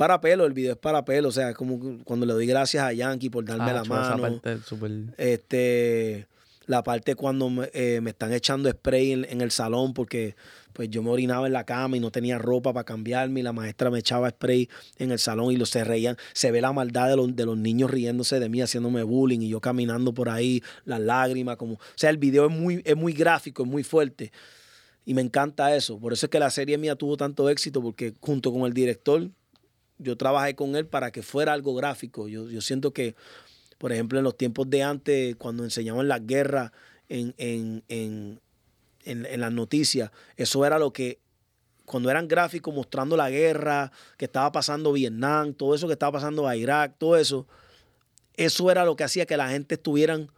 para 0.00 0.18
pelo, 0.18 0.46
el 0.46 0.54
video 0.54 0.72
es 0.72 0.78
para 0.78 1.04
pelo. 1.04 1.28
O 1.28 1.32
sea, 1.32 1.52
como 1.52 2.02
cuando 2.04 2.24
le 2.24 2.32
doy 2.32 2.46
gracias 2.46 2.82
a 2.82 2.90
Yankee 2.90 3.28
por 3.28 3.44
darme 3.44 3.70
ah, 3.70 3.74
la 3.74 3.84
mano. 3.84 4.40
Este 5.18 6.26
la 6.64 6.82
parte 6.82 7.16
cuando 7.16 7.50
me, 7.50 7.68
eh, 7.74 8.00
están 8.06 8.32
echando 8.32 8.70
spray 8.70 9.12
en, 9.12 9.40
el 9.42 9.50
salón 9.50 9.92
porque 9.92 10.36
pues 10.72 10.88
yo 10.88 11.02
me 11.02 11.10
orinaba 11.10 11.48
en 11.48 11.52
la 11.52 11.64
cama 11.64 11.98
y 11.98 12.00
no 12.00 12.10
tenía 12.10 12.38
ropa 12.38 12.72
para 12.72 12.84
cambiarme 12.84 13.40
y 13.40 13.42
la 13.42 13.52
maestra 13.52 13.90
me 13.90 13.98
echaba 13.98 14.30
spray 14.30 14.70
en 14.96 15.10
el 15.10 15.18
salón 15.18 15.52
y 15.52 15.56
los 15.56 15.68
se 15.68 15.84
reían. 15.84 16.16
Se 16.32 16.50
ve 16.50 16.62
la 16.62 16.72
maldad 16.72 17.10
de 17.10 17.16
los, 17.16 17.36
de 17.36 17.44
los 17.44 17.58
niños 17.58 17.90
riéndose 17.90 18.40
de 18.40 18.48
mí, 18.48 18.62
haciéndome 18.62 19.02
bullying 19.02 19.40
y 19.40 19.50
yo 19.50 19.60
caminando 19.60 20.14
por 20.14 20.30
ahí, 20.30 20.62
las 20.86 21.00
lágrimas, 21.00 21.58
como... 21.58 21.74
O 21.74 21.78
sea, 21.96 22.08
el 22.08 22.16
video 22.16 22.46
es 22.46 22.52
muy, 22.52 22.80
es 22.86 22.96
muy 22.96 23.12
gráfico, 23.12 23.64
es 23.64 23.68
muy 23.68 23.82
fuerte. 23.82 24.32
Y 25.04 25.12
me 25.12 25.20
encanta 25.20 25.76
eso. 25.76 25.98
Por 25.98 26.14
eso 26.14 26.24
es 26.24 26.30
que 26.30 26.38
la 26.38 26.50
serie 26.50 26.78
mía 26.78 26.94
tuvo 26.94 27.18
tanto 27.18 27.50
éxito, 27.50 27.82
porque 27.82 28.14
junto 28.20 28.50
con 28.50 28.62
el 28.62 28.72
director, 28.72 29.28
yo 30.00 30.16
trabajé 30.16 30.54
con 30.54 30.76
él 30.76 30.86
para 30.86 31.10
que 31.10 31.22
fuera 31.22 31.52
algo 31.52 31.74
gráfico. 31.74 32.28
Yo, 32.28 32.48
yo 32.48 32.60
siento 32.60 32.92
que 32.92 33.14
por 33.80 33.92
ejemplo, 33.92 34.18
en 34.18 34.24
los 34.24 34.36
tiempos 34.36 34.68
de 34.68 34.82
antes, 34.82 35.36
cuando 35.36 35.64
enseñaban 35.64 36.06
las 36.06 36.26
guerras 36.26 36.70
en, 37.08 37.34
en, 37.38 38.38
las 39.40 39.52
noticias, 39.52 40.10
eso 40.36 40.66
era 40.66 40.78
lo 40.78 40.92
que, 40.92 41.18
cuando 41.86 42.10
eran 42.10 42.28
gráficos 42.28 42.74
mostrando 42.74 43.16
la 43.16 43.30
guerra 43.30 43.90
que 44.18 44.26
estaba 44.26 44.52
pasando 44.52 44.92
Vietnam, 44.92 45.54
todo 45.54 45.74
eso 45.74 45.86
que 45.86 45.94
estaba 45.94 46.12
pasando 46.12 46.46
a 46.46 46.56
Irak, 46.56 46.96
todo 46.98 47.16
eso, 47.16 47.46
eso 48.34 48.70
era 48.70 48.84
lo 48.84 48.96
que 48.96 49.04
hacía 49.04 49.24
que 49.24 49.38
la 49.38 49.48
gente 49.48 49.76
estuvieran 49.76 50.30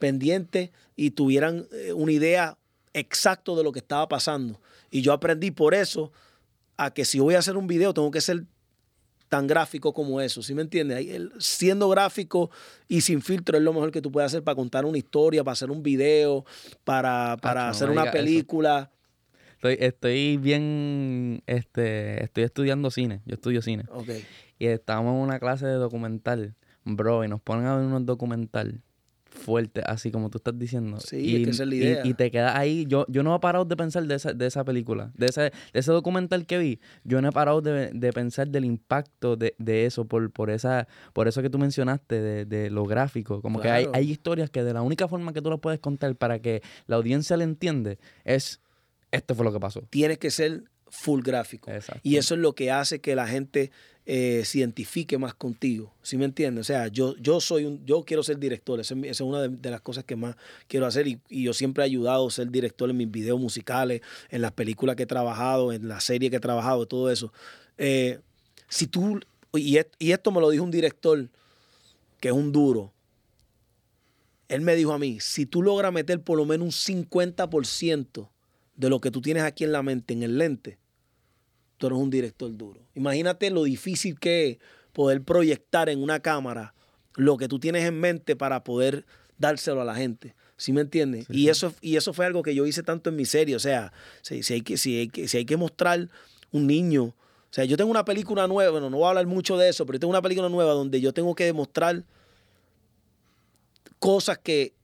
pendiente 0.00 0.72
y 0.96 1.12
tuvieran 1.12 1.68
eh, 1.70 1.92
una 1.92 2.10
idea 2.10 2.58
exacta 2.92 3.54
de 3.54 3.62
lo 3.62 3.70
que 3.70 3.78
estaba 3.78 4.08
pasando. 4.08 4.60
Y 4.90 5.00
yo 5.02 5.12
aprendí 5.12 5.52
por 5.52 5.74
eso 5.74 6.10
a 6.76 6.90
que 6.90 7.04
si 7.04 7.20
voy 7.20 7.36
a 7.36 7.38
hacer 7.38 7.56
un 7.56 7.68
video 7.68 7.94
tengo 7.94 8.10
que 8.10 8.20
ser 8.20 8.46
tan 9.30 9.46
gráfico 9.46 9.94
como 9.94 10.20
eso, 10.20 10.42
¿sí 10.42 10.54
me 10.54 10.62
entiendes? 10.62 11.06
Siendo 11.38 11.88
gráfico 11.88 12.50
y 12.88 13.00
sin 13.00 13.22
filtro 13.22 13.56
es 13.56 13.62
lo 13.62 13.72
mejor 13.72 13.92
que 13.92 14.02
tú 14.02 14.10
puedes 14.10 14.26
hacer 14.26 14.42
para 14.42 14.56
contar 14.56 14.84
una 14.84 14.98
historia, 14.98 15.44
para 15.44 15.52
hacer 15.52 15.70
un 15.70 15.82
video, 15.82 16.44
para, 16.84 17.34
hacer 17.68 17.88
una 17.90 18.10
película. 18.10 18.90
Estoy, 19.54 19.76
estoy 19.78 20.36
bien, 20.36 21.42
este, 21.46 22.24
estoy 22.24 22.42
estudiando 22.42 22.90
cine, 22.90 23.22
yo 23.24 23.34
estudio 23.34 23.62
cine. 23.62 23.84
Okay. 23.90 24.26
Y 24.58 24.66
estamos 24.66 25.14
en 25.14 25.20
una 25.20 25.38
clase 25.38 25.64
de 25.64 25.74
documental, 25.74 26.56
bro, 26.84 27.24
y 27.24 27.28
nos 27.28 27.40
ponen 27.40 27.66
a 27.66 27.76
ver 27.76 27.86
unos 27.86 28.04
documental 28.04 28.82
fuerte, 29.30 29.82
así 29.86 30.10
como 30.10 30.30
tú 30.30 30.38
estás 30.38 30.58
diciendo. 30.58 31.00
Sí, 31.00 31.16
y, 31.16 31.42
es 31.42 31.58
que 31.58 31.66
la 31.66 31.74
idea. 31.74 32.06
Y, 32.06 32.14
te 32.14 32.30
quedas 32.30 32.56
ahí. 32.56 32.84
Yo, 32.86 33.06
yo 33.08 33.22
no 33.22 33.34
he 33.34 33.40
parado 33.40 33.64
de 33.64 33.76
pensar 33.76 34.04
de 34.06 34.14
esa, 34.14 34.32
de 34.32 34.46
esa 34.46 34.64
película, 34.64 35.12
de 35.16 35.26
ese, 35.26 35.40
de 35.40 35.52
ese 35.72 35.92
documental 35.92 36.46
que 36.46 36.58
vi. 36.58 36.80
Yo 37.04 37.22
no 37.22 37.28
he 37.28 37.32
parado 37.32 37.60
de, 37.60 37.90
de 37.92 38.12
pensar 38.12 38.48
del 38.48 38.64
impacto 38.64 39.36
de, 39.36 39.54
de, 39.58 39.86
eso, 39.86 40.04
por, 40.04 40.30
por, 40.30 40.50
esa, 40.50 40.88
por 41.12 41.28
eso 41.28 41.42
que 41.42 41.50
tú 41.50 41.58
mencionaste, 41.58 42.20
de, 42.20 42.44
de 42.44 42.70
lo 42.70 42.84
gráfico. 42.84 43.40
Como 43.40 43.60
que 43.60 43.70
hay, 43.70 43.86
hay 43.92 44.10
historias 44.10 44.50
que 44.50 44.62
de 44.62 44.74
la 44.74 44.82
única 44.82 45.08
forma 45.08 45.32
que 45.32 45.40
tú 45.42 45.50
las 45.50 45.60
puedes 45.60 45.80
contar 45.80 46.14
para 46.16 46.40
que 46.40 46.62
la 46.86 46.96
audiencia 46.96 47.36
le 47.36 47.44
entiende 47.44 47.98
es, 48.24 48.60
esto 49.10 49.34
fue 49.34 49.44
lo 49.44 49.52
que 49.52 49.60
pasó. 49.60 49.82
Tienes 49.90 50.18
que 50.18 50.30
ser 50.30 50.64
full 50.90 51.22
gráfico. 51.22 51.70
Y 52.02 52.16
eso 52.16 52.34
es 52.34 52.40
lo 52.40 52.54
que 52.54 52.70
hace 52.70 53.00
que 53.00 53.14
la 53.14 53.26
gente 53.26 53.70
eh, 54.12 54.44
se 54.44 54.58
identifique 54.58 55.18
más 55.18 55.34
contigo. 55.34 55.94
¿Sí 56.02 56.16
me 56.16 56.24
entiendes? 56.24 56.62
O 56.62 56.64
sea, 56.64 56.88
yo, 56.88 57.14
yo 57.18 57.40
soy 57.40 57.64
un, 57.64 57.86
yo 57.86 58.02
quiero 58.02 58.24
ser 58.24 58.40
director. 58.40 58.80
Esa, 58.80 58.96
es 59.04 59.20
una 59.20 59.46
de, 59.46 59.70
las 59.70 59.80
cosas 59.82 60.02
que 60.02 60.16
más 60.16 60.34
quiero 60.66 60.86
hacer. 60.86 61.06
Y, 61.06 61.20
yo 61.28 61.54
siempre 61.54 61.84
he 61.84 61.86
ayudado 61.86 62.26
a 62.26 62.30
ser 62.32 62.50
director 62.50 62.90
en 62.90 62.96
mis 62.96 63.08
videos 63.08 63.38
musicales, 63.38 64.00
en 64.30 64.42
las 64.42 64.50
películas 64.50 64.96
que 64.96 65.04
he 65.04 65.06
trabajado, 65.06 65.72
en 65.72 65.86
la 65.86 66.00
serie 66.00 66.28
que 66.28 66.38
he 66.38 66.40
trabajado, 66.40 66.86
todo 66.86 67.08
eso. 67.08 67.32
Eh, 67.78 68.18
si 68.68 68.88
tú, 68.88 69.20
y, 69.54 69.78
y 70.00 70.10
esto 70.10 70.32
me 70.32 70.40
lo 70.40 70.50
dijo 70.50 70.64
un 70.64 70.72
director 70.72 71.28
que 72.18 72.28
es 72.30 72.34
un 72.34 72.50
duro. 72.50 72.92
él 74.48 74.60
me 74.62 74.74
dijo 74.74 74.92
a 74.92 74.98
mí, 74.98 75.20
si 75.20 75.46
tú 75.46 75.62
logras 75.62 75.92
meter 75.92 76.20
por 76.20 76.36
lo 76.36 76.44
menos 76.44 76.64
un 76.88 76.96
50% 77.06 78.28
de 78.74 78.90
lo 78.90 79.00
que 79.00 79.12
tú 79.12 79.20
tienes 79.20 79.44
aquí 79.44 79.62
en 79.62 79.70
la 79.70 79.84
mente, 79.84 80.14
en 80.14 80.24
el 80.24 80.36
lente, 80.36 80.79
tú 81.80 81.86
eres 81.86 81.98
un 81.98 82.10
director 82.10 82.54
duro. 82.54 82.78
Imagínate 82.94 83.50
lo 83.50 83.64
difícil 83.64 84.20
que 84.20 84.48
es 84.48 84.58
poder 84.92 85.22
proyectar 85.22 85.88
en 85.88 86.02
una 86.02 86.20
cámara 86.20 86.74
lo 87.16 87.38
que 87.38 87.48
tú 87.48 87.58
tienes 87.58 87.86
en 87.86 87.98
mente 87.98 88.36
para 88.36 88.62
poder 88.62 89.06
dárselo 89.38 89.80
a 89.80 89.84
la 89.86 89.94
gente. 89.94 90.34
¿Sí 90.58 90.74
me 90.74 90.82
entiendes? 90.82 91.24
y, 91.30 91.48
Eso, 91.48 91.72
y 91.80 91.96
eso 91.96 92.12
fue 92.12 92.26
algo 92.26 92.42
que 92.42 92.54
yo 92.54 92.66
hice 92.66 92.82
tanto 92.82 93.08
en 93.08 93.16
mi 93.16 93.24
serie. 93.24 93.56
O 93.56 93.58
sea, 93.58 93.94
si, 94.20 94.42
hay, 94.52 94.60
que, 94.60 94.76
si, 94.76 94.98
hay, 94.98 95.08
que, 95.08 95.26
si 95.26 95.38
hay 95.38 95.46
que 95.46 95.56
mostrar 95.56 96.10
un 96.52 96.66
niño. 96.66 97.04
O 97.04 97.52
sea, 97.52 97.64
yo 97.64 97.78
tengo 97.78 97.90
una 97.90 98.04
película 98.04 98.46
nueva, 98.46 98.70
bueno, 98.70 98.90
no 98.90 98.98
voy 98.98 99.06
a 99.06 99.08
hablar 99.08 99.26
mucho 99.26 99.56
de 99.56 99.70
eso, 99.70 99.86
pero 99.86 99.96
yo 99.96 100.00
tengo 100.00 100.10
una 100.10 100.22
película 100.22 100.50
nueva 100.50 100.74
donde 100.74 101.00
yo 101.00 101.14
tengo 101.14 101.34
que 101.34 101.44
demostrar 101.44 102.04
cosas 103.98 104.36
que 104.36 104.74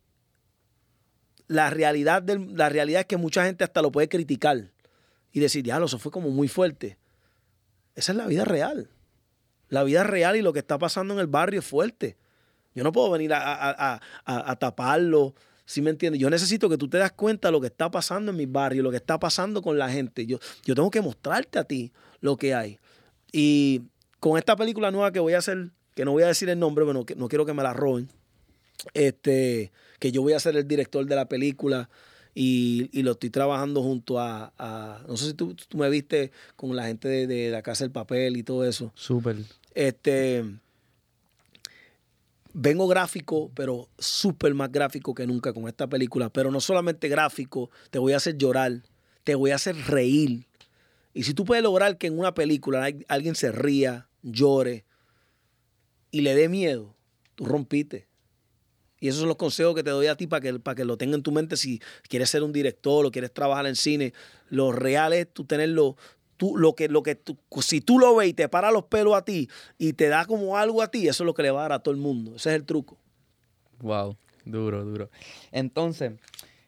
la 1.46 1.68
realidad, 1.68 2.22
del, 2.22 2.56
la 2.56 2.70
realidad 2.70 3.02
es 3.02 3.06
que 3.06 3.18
mucha 3.18 3.44
gente 3.44 3.64
hasta 3.64 3.82
lo 3.82 3.92
puede 3.92 4.08
criticar 4.08 4.72
y 5.36 5.40
decir, 5.40 5.62
diablo, 5.62 5.84
eso 5.84 5.98
fue 5.98 6.10
como 6.10 6.30
muy 6.30 6.48
fuerte. 6.48 6.96
Esa 7.94 8.12
es 8.12 8.16
la 8.16 8.26
vida 8.26 8.46
real. 8.46 8.88
La 9.68 9.82
vida 9.82 10.02
real 10.02 10.34
y 10.36 10.40
lo 10.40 10.54
que 10.54 10.60
está 10.60 10.78
pasando 10.78 11.12
en 11.12 11.20
el 11.20 11.26
barrio 11.26 11.60
es 11.60 11.66
fuerte. 11.66 12.16
Yo 12.74 12.82
no 12.82 12.90
puedo 12.90 13.10
venir 13.10 13.32
a, 13.34 14.00
taparlo. 14.58 15.34
¿Sí 15.66 15.82
me 15.82 15.90
entiendes? 15.90 16.22
Yo 16.22 16.30
necesito 16.30 16.70
que 16.70 16.78
tú 16.78 16.88
te 16.88 16.96
das 16.96 17.12
cuenta 17.12 17.48
de 17.48 17.52
lo 17.52 17.60
que 17.60 17.66
está 17.66 17.90
pasando 17.90 18.30
en 18.30 18.38
mi 18.38 18.46
barrio, 18.46 18.82
lo 18.82 18.90
que 18.90 18.96
está 18.96 19.20
pasando 19.20 19.60
con 19.60 19.76
la 19.76 19.90
gente. 19.90 20.24
Yo, 20.24 20.38
yo 20.64 20.74
tengo 20.74 20.90
que 20.90 21.02
mostrarte 21.02 21.58
a 21.58 21.64
ti 21.64 21.92
lo 22.20 22.38
que 22.38 22.54
hay. 22.54 22.78
Y 23.30 23.82
con 24.20 24.38
esta 24.38 24.56
película 24.56 24.90
nueva 24.90 25.12
que 25.12 25.20
voy 25.20 25.34
a 25.34 25.38
hacer, 25.38 25.68
que 25.94 26.06
no 26.06 26.12
voy 26.12 26.22
a 26.22 26.28
decir 26.28 26.48
el 26.48 26.58
nombre, 26.58 26.86
bueno, 26.86 27.04
que 27.04 27.14
no 27.14 27.28
quiero 27.28 27.44
que 27.44 27.52
me 27.52 27.62
la 27.62 27.74
roben, 27.74 28.08
este, 28.94 29.70
que 29.98 30.12
yo 30.12 30.22
voy 30.22 30.32
a 30.32 30.40
ser 30.40 30.56
el 30.56 30.66
director 30.66 31.04
de 31.04 31.14
la 31.14 31.28
película 31.28 31.90
y, 32.38 33.02
lo 33.02 33.12
estoy 33.12 33.30
trabajando 33.30 33.82
junto 33.82 34.20
a, 34.20 34.52
no 35.08 35.16
sé 35.16 35.28
si 35.28 35.32
tú, 35.32 35.56
me 35.74 35.88
viste 35.88 36.32
con 36.54 36.76
la 36.76 36.84
gente 36.84 37.08
de, 37.08 37.26
de, 37.26 37.50
la 37.50 37.62
Casa 37.62 37.84
del 37.84 37.92
Papel 37.92 38.36
y 38.36 38.42
todo 38.42 38.66
eso. 38.66 38.92
Súper. 38.94 39.38
Este, 39.74 40.44
vengo 42.52 42.88
gráfico, 42.88 43.50
pero 43.54 43.88
súper 43.98 44.52
más 44.52 44.70
gráfico 44.70 45.14
que 45.14 45.26
nunca 45.26 45.54
con 45.54 45.66
esta 45.66 45.86
película. 45.86 46.28
Pero 46.28 46.50
no 46.50 46.60
solamente 46.60 47.08
gráfico, 47.08 47.70
te 47.90 47.98
voy 47.98 48.12
a 48.12 48.18
hacer 48.18 48.36
llorar, 48.36 48.82
te 49.24 49.34
voy 49.34 49.52
a 49.52 49.54
hacer 49.54 49.74
reír. 49.74 50.46
Y 51.14 51.22
si 51.22 51.32
tú 51.32 51.46
puedes 51.46 51.64
lograr 51.64 51.96
que 51.96 52.08
en 52.08 52.18
una 52.18 52.34
película 52.34 52.86
alguien 53.08 53.34
se 53.34 53.50
ría, 53.50 54.08
llore 54.22 54.84
y 56.10 56.20
le 56.20 56.34
dé 56.34 56.50
miedo, 56.50 56.94
tú 57.34 57.46
rompiste. 57.46 58.06
Y 59.06 59.08
esos 59.08 59.20
son 59.20 59.28
los 59.28 59.36
consejos 59.36 59.72
que 59.76 59.84
te 59.84 59.90
doy 59.90 60.08
a 60.08 60.16
ti 60.16 60.26
para 60.26 60.40
que, 60.40 60.58
para 60.58 60.74
que 60.74 60.84
lo 60.84 60.96
tengas 60.96 61.18
en 61.18 61.22
tu 61.22 61.30
mente 61.30 61.56
si 61.56 61.80
quieres 62.08 62.28
ser 62.28 62.42
un 62.42 62.52
director 62.52 63.06
o 63.06 63.12
quieres 63.12 63.32
trabajar 63.32 63.64
en 63.66 63.76
cine. 63.76 64.12
Lo 64.50 64.72
real 64.72 65.12
es 65.12 65.32
tú 65.32 65.44
tenerlo, 65.44 65.96
tú, 66.36 66.56
lo 66.56 66.74
que, 66.74 66.88
lo 66.88 67.04
que 67.04 67.16
si 67.60 67.80
tú 67.80 68.00
lo 68.00 68.16
ves 68.16 68.30
y 68.30 68.32
te 68.32 68.48
para 68.48 68.72
los 68.72 68.86
pelos 68.86 69.14
a 69.14 69.24
ti 69.24 69.48
y 69.78 69.92
te 69.92 70.08
da 70.08 70.24
como 70.24 70.56
algo 70.56 70.82
a 70.82 70.90
ti, 70.90 71.06
eso 71.06 71.22
es 71.22 71.26
lo 71.26 71.34
que 71.34 71.44
le 71.44 71.52
va 71.52 71.60
a 71.60 71.62
dar 71.62 71.72
a 71.74 71.78
todo 71.78 71.94
el 71.94 72.00
mundo. 72.00 72.34
Ese 72.34 72.50
es 72.50 72.56
el 72.56 72.64
truco. 72.64 72.98
Wow, 73.78 74.16
duro, 74.44 74.84
duro. 74.84 75.08
Entonces, 75.52 76.14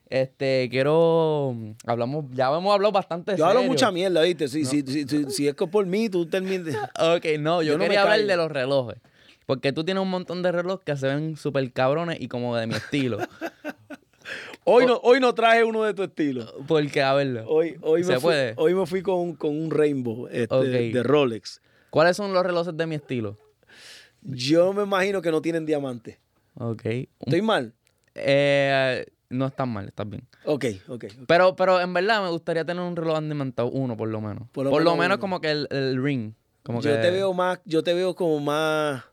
este, 0.09 0.69
quiero. 0.71 1.57
Hablamos, 1.85 2.23
ya 2.31 2.47
hemos 2.47 2.73
hablado 2.73 2.93
bastante. 2.93 3.35
Yo 3.35 3.45
hablo 3.45 3.63
mucha 3.63 3.91
mierda, 3.91 4.21
¿viste? 4.21 4.47
Si, 4.47 4.63
si, 4.63 4.81
si, 4.81 5.05
si, 5.29 5.47
es 5.49 5.55
que 5.55 5.67
por 5.67 5.85
mí, 5.85 6.07
tú 6.07 6.25
terminas. 6.25 6.73
ok, 6.97 7.25
no, 7.37 7.61
yo, 7.63 7.77
quería 7.77 8.03
hablar 8.03 8.25
de 8.25 8.37
los 8.37 8.49
relojes. 8.49 8.97
Porque 9.49 9.73
tú 9.73 9.83
tienes 9.83 10.03
un 10.03 10.11
montón 10.11 10.43
de 10.43 10.51
relojes 10.51 10.85
que 10.85 10.95
se 10.95 11.07
ven 11.07 11.35
súper 11.35 11.73
cabrones 11.73 12.21
y 12.21 12.27
como 12.27 12.55
de 12.55 12.67
mi 12.67 12.75
estilo. 12.75 13.17
Hoy 14.63 14.85
no, 14.85 14.99
hoy 15.01 15.19
no 15.19 15.33
traje 15.33 15.63
uno 15.63 15.83
de 15.85 15.95
tu 15.95 16.03
estilo. 16.03 16.45
Porque, 16.67 17.01
a 17.01 17.15
verlo. 17.15 17.43
Hoy, 17.47 17.75
hoy, 17.81 18.03
me, 18.03 18.19
fui, 18.19 18.35
hoy 18.57 18.75
me 18.75 18.85
fui 18.85 19.01
con, 19.01 19.35
un 19.41 19.71
Rainbow 19.71 20.27
este, 20.27 20.55
de 20.55 21.01
Rolex. 21.01 21.61
¿Cuáles 21.89 22.15
son 22.15 22.31
los 22.31 22.45
relojes 22.45 22.77
de 22.77 22.85
mi 22.85 22.93
estilo? 22.93 23.39
Yo 24.21 24.71
me 24.71 24.83
imagino 24.83 25.19
que 25.23 25.31
no 25.31 25.41
tienen 25.41 25.65
diamante. 25.65 26.19
Ok. 26.53 26.85
¿Estoy 26.85 27.41
mal? 27.41 27.73
Eh, 28.13 29.03
no 29.29 29.47
están 29.47 29.69
mal, 29.69 29.87
estás 29.87 30.07
bien. 30.07 30.27
Okay, 30.45 30.79
ok, 30.87 31.05
Pero, 31.27 31.55
pero 31.55 31.81
en 31.81 31.91
verdad 31.91 32.21
me 32.21 32.29
gustaría 32.29 32.63
tener 32.63 32.83
un 32.83 32.95
reloj 32.95 33.19
diamantado, 33.21 33.71
uno 33.71 33.97
por 33.97 34.09
lo 34.09 34.21
menos. 34.21 34.47
Por 34.51 34.67
lo, 34.67 34.95
menos, 34.95 35.17
como 35.17 35.41
que 35.41 35.49
el, 35.49 36.03
ring. 36.03 36.33
Como 36.61 36.81
yo 36.81 37.01
te 37.01 37.09
veo 37.09 37.33
más, 37.33 37.59
yo 37.65 37.81
te 37.81 37.95
veo 37.95 38.13
como 38.13 38.39
más 38.39 39.08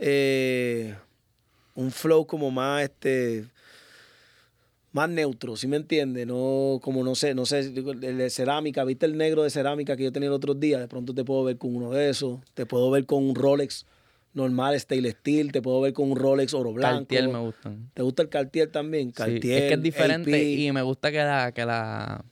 eh, 0.00 0.96
un 1.74 1.90
flow 1.90 2.26
como 2.26 2.50
más 2.50 2.82
este 2.82 3.44
más 4.92 5.08
neutro, 5.08 5.56
¿sí 5.56 5.68
me 5.68 5.76
entiendes? 5.76 6.26
No, 6.26 6.80
como 6.82 7.04
no 7.04 7.14
sé, 7.14 7.34
no 7.34 7.46
sé, 7.46 7.60
el 7.60 8.18
de 8.18 8.30
cerámica, 8.30 8.82
¿viste 8.84 9.06
el 9.06 9.16
negro 9.16 9.44
de 9.44 9.50
cerámica 9.50 9.96
que 9.96 10.04
yo 10.04 10.12
tenía 10.12 10.28
el 10.28 10.32
otro 10.32 10.54
día? 10.54 10.80
De 10.80 10.88
pronto 10.88 11.14
te 11.14 11.24
puedo 11.24 11.44
ver 11.44 11.58
con 11.58 11.76
uno 11.76 11.90
de 11.92 12.10
esos, 12.10 12.40
te 12.54 12.66
puedo 12.66 12.90
ver 12.90 13.06
con 13.06 13.22
un 13.22 13.36
Rolex 13.36 13.86
normal, 14.34 14.78
stainless 14.80 15.14
steel, 15.20 15.52
te 15.52 15.62
puedo 15.62 15.80
ver 15.80 15.92
con 15.92 16.10
un 16.10 16.16
Rolex 16.16 16.54
oro 16.54 16.72
blanco. 16.72 16.98
Cartier 17.00 17.28
me 17.28 17.38
gustan. 17.38 17.90
¿Te 17.94 18.02
gusta 18.02 18.22
el 18.22 18.28
Cartier 18.28 18.70
también? 18.70 19.12
Cartier, 19.12 19.62
es 19.62 19.68
que 19.68 19.74
es 19.74 19.82
diferente 19.82 20.42
y 20.42 20.72
me 20.72 20.82
gusta 20.82 21.12
que 21.12 21.18
la, 21.18 21.52
que 21.52 21.64
la, 21.64 22.24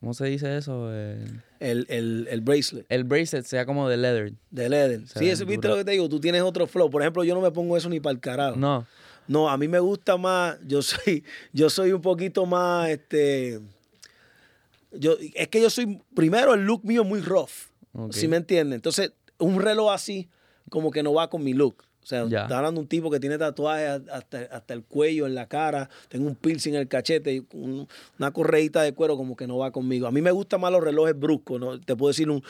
¿cómo 0.00 0.14
se 0.14 0.26
dice 0.26 0.56
eso? 0.56 0.90
El, 0.90 1.42
el, 1.62 2.40
bracelet. 2.42 2.86
El 2.88 3.04
bracelet 3.04 3.44
sea 3.46 3.64
como 3.66 3.88
de 3.88 3.96
leather. 3.96 4.32
De 4.50 4.68
leather. 4.68 5.02
sí, 5.06 5.28
eso, 5.28 5.46
viste 5.46 5.68
lo 5.68 5.76
que 5.76 5.84
te 5.84 5.92
digo, 5.92 6.08
tú 6.08 6.20
tienes 6.20 6.42
otro 6.42 6.66
flow. 6.66 6.90
Por 6.90 7.02
ejemplo, 7.02 7.24
yo 7.24 7.34
no 7.34 7.40
me 7.40 7.50
pongo 7.50 7.76
eso 7.76 7.88
ni 7.88 8.00
para 8.00 8.12
el 8.12 8.20
carajo. 8.20 8.56
No. 8.56 8.86
No, 9.28 9.48
a 9.48 9.56
mí 9.56 9.68
me 9.68 9.78
gusta 9.78 10.16
más, 10.16 10.58
yo 10.66 10.82
soy, 10.82 11.24
yo 11.52 11.70
soy 11.70 11.92
un 11.92 12.02
poquito 12.02 12.44
más, 12.44 12.90
este, 12.90 13.60
yo, 14.92 15.16
es 15.34 15.48
que 15.48 15.60
yo 15.60 15.70
soy, 15.70 16.00
primero 16.14 16.54
el 16.54 16.64
look 16.64 16.84
mío 16.84 17.02
es 17.02 17.08
muy 17.08 17.20
rough, 17.20 17.70
¿sí 18.10 18.26
me 18.26 18.36
entiendes? 18.36 18.76
Entonces, 18.76 19.12
un 19.38 19.60
reloj 19.60 19.92
así 19.92 20.28
como 20.70 20.90
que 20.90 21.02
no 21.02 21.14
va 21.14 21.30
con 21.30 21.44
mi 21.44 21.54
look. 21.54 21.84
O 22.02 22.06
sea, 22.06 22.24
está 22.24 22.58
hablando 22.58 22.80
un 22.80 22.88
tipo 22.88 23.10
que 23.10 23.20
tiene 23.20 23.38
tatuajes 23.38 24.02
hasta, 24.10 24.74
el 24.74 24.82
cuello, 24.82 25.26
en 25.26 25.36
la 25.36 25.46
cara, 25.46 25.88
tengo 26.08 26.26
un 26.26 26.34
piercing 26.34 26.74
en 26.74 26.80
el 26.80 26.88
cachete, 26.88 27.34
y 27.34 27.46
una 27.52 28.32
correita 28.32 28.82
de 28.82 28.92
cuero 28.92 29.16
como 29.16 29.36
que 29.36 29.46
no 29.46 29.58
va 29.58 29.70
conmigo. 29.70 30.08
A 30.08 30.10
mí 30.10 30.20
me 30.20 30.32
gustan 30.32 30.60
más 30.60 30.72
los 30.72 30.82
relojes 30.82 31.18
bruscos, 31.18 31.60
¿no? 31.60 31.80
Te 31.80 31.94
puedo 31.94 32.10
decir 32.10 32.28
un, 32.28 32.42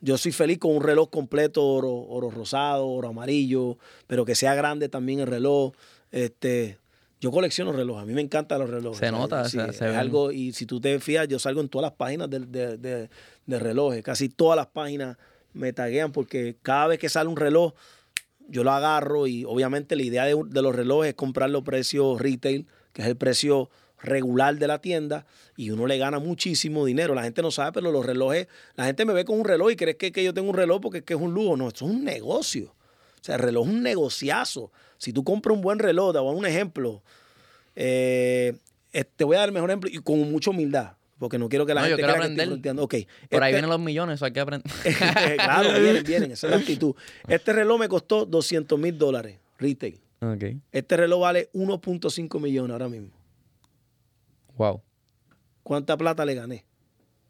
yo 0.00 0.16
soy 0.16 0.32
feliz 0.32 0.58
con 0.58 0.76
un 0.76 0.82
reloj 0.82 1.10
completo, 1.10 1.66
oro, 1.66 1.92
oro 1.92 2.30
rosado, 2.30 2.86
oro 2.86 3.08
amarillo, 3.08 3.78
pero 4.06 4.24
que 4.24 4.34
sea 4.34 4.54
grande 4.54 4.88
también 4.88 5.20
el 5.20 5.26
reloj. 5.26 5.72
Este, 6.12 6.78
yo 7.20 7.30
colecciono 7.30 7.72
relojes, 7.72 8.02
a 8.02 8.06
mí 8.06 8.14
me 8.14 8.22
encantan 8.22 8.60
los 8.60 8.70
relojes. 8.70 8.98
Se 8.98 9.10
nota, 9.10 9.46
sí, 9.46 9.58
es 9.58 9.82
algo, 9.82 10.32
y 10.32 10.52
si 10.52 10.64
tú 10.64 10.80
te 10.80 10.98
fijas, 11.00 11.28
yo 11.28 11.38
salgo 11.38 11.60
en 11.60 11.68
todas 11.68 11.90
las 11.90 11.96
páginas 11.96 12.30
de, 12.30 13.08
relojes, 13.46 14.02
casi 14.02 14.28
todas 14.28 14.56
las 14.56 14.68
páginas 14.68 15.18
me 15.52 15.72
taguean 15.72 16.12
porque 16.12 16.56
cada 16.62 16.86
vez 16.86 16.98
que 16.98 17.08
sale 17.08 17.28
un 17.28 17.36
reloj, 17.36 17.74
yo 18.50 18.64
lo 18.64 18.72
agarro 18.72 19.26
y 19.26 19.44
obviamente 19.44 19.96
la 19.96 20.02
idea 20.02 20.24
de, 20.24 20.34
los 20.34 20.74
relojes 20.74 21.10
es 21.10 21.14
comprarlo 21.14 21.58
a 21.58 21.64
precio 21.64 22.18
retail, 22.18 22.66
que 22.92 23.02
es 23.02 23.08
el 23.08 23.16
precio 23.16 23.70
regular 24.02 24.56
de 24.56 24.66
la 24.66 24.80
tienda 24.80 25.26
y 25.56 25.70
uno 25.70 25.86
le 25.86 25.98
gana 25.98 26.18
muchísimo 26.18 26.84
dinero. 26.84 27.14
La 27.14 27.22
gente 27.22 27.42
no 27.42 27.50
sabe, 27.50 27.72
pero 27.72 27.92
los 27.92 28.04
relojes, 28.04 28.48
la 28.74 28.86
gente 28.86 29.04
me 29.04 29.12
ve 29.12 29.24
con 29.24 29.38
un 29.38 29.44
reloj 29.44 29.70
y 29.70 29.76
cree 29.76 29.96
que, 29.96 30.10
que 30.10 30.24
yo 30.24 30.34
tengo 30.34 30.50
un 30.50 30.56
reloj 30.56 30.80
porque 30.80 30.98
es, 30.98 31.04
que 31.04 31.14
es 31.14 31.20
un 31.20 31.32
lujo. 31.32 31.56
No, 31.56 31.68
esto 31.68 31.84
es 31.84 31.90
un 31.90 32.04
negocio. 32.04 32.74
O 33.20 33.24
sea, 33.24 33.36
el 33.36 33.42
reloj 33.42 33.66
es 33.66 33.72
un 33.72 33.82
negociazo. 33.82 34.72
Si 34.98 35.12
tú 35.12 35.22
compras 35.22 35.54
un 35.54 35.62
buen 35.62 35.78
reloj, 35.78 36.12
te 36.12 36.18
voy 36.18 36.28
a 36.28 36.30
dar 36.30 36.38
un 36.38 36.46
ejemplo. 36.46 37.02
Eh, 37.76 38.54
eh, 38.92 39.04
te 39.04 39.24
voy 39.24 39.36
a 39.36 39.40
dar 39.40 39.48
el 39.48 39.54
mejor 39.54 39.70
ejemplo 39.70 39.90
y 39.92 39.98
con 39.98 40.18
mucha 40.30 40.50
humildad. 40.50 40.92
Porque 41.20 41.38
no 41.38 41.48
quiero 41.48 41.64
que 41.64 41.74
la 41.74 41.84
gente 41.84 42.02
crea 42.02 42.18
que 42.18 42.58
estoy 42.58 42.78
Okay. 42.78 43.06
Por 43.30 43.44
ahí 43.44 43.50
este 43.50 43.60
vienen 43.60 43.70
los 43.70 43.78
millones, 43.78 44.20
hay 44.20 44.32
que 44.32 44.40
aprender. 44.40 44.68
claro, 45.36 45.68
vienen, 45.80 46.02
vienen. 46.02 46.32
Esa 46.32 46.48
es 46.48 46.50
la 46.50 46.56
actitud. 46.58 46.96
Este 47.28 47.52
reloj 47.52 47.78
me 47.78 47.88
costó 47.88 48.26
200 48.26 48.76
mil 48.76 48.98
dólares, 48.98 49.38
retail. 49.58 50.00
Okay. 50.20 50.60
Este 50.72 50.96
reloj 50.96 51.20
vale 51.20 51.48
1.5 51.52 52.40
millones 52.40 52.72
ahora 52.72 52.88
mismo. 52.88 53.10
Wow. 54.56 54.82
¿Cuánta 55.62 55.96
plata 55.96 56.24
le 56.24 56.34
gané? 56.34 56.64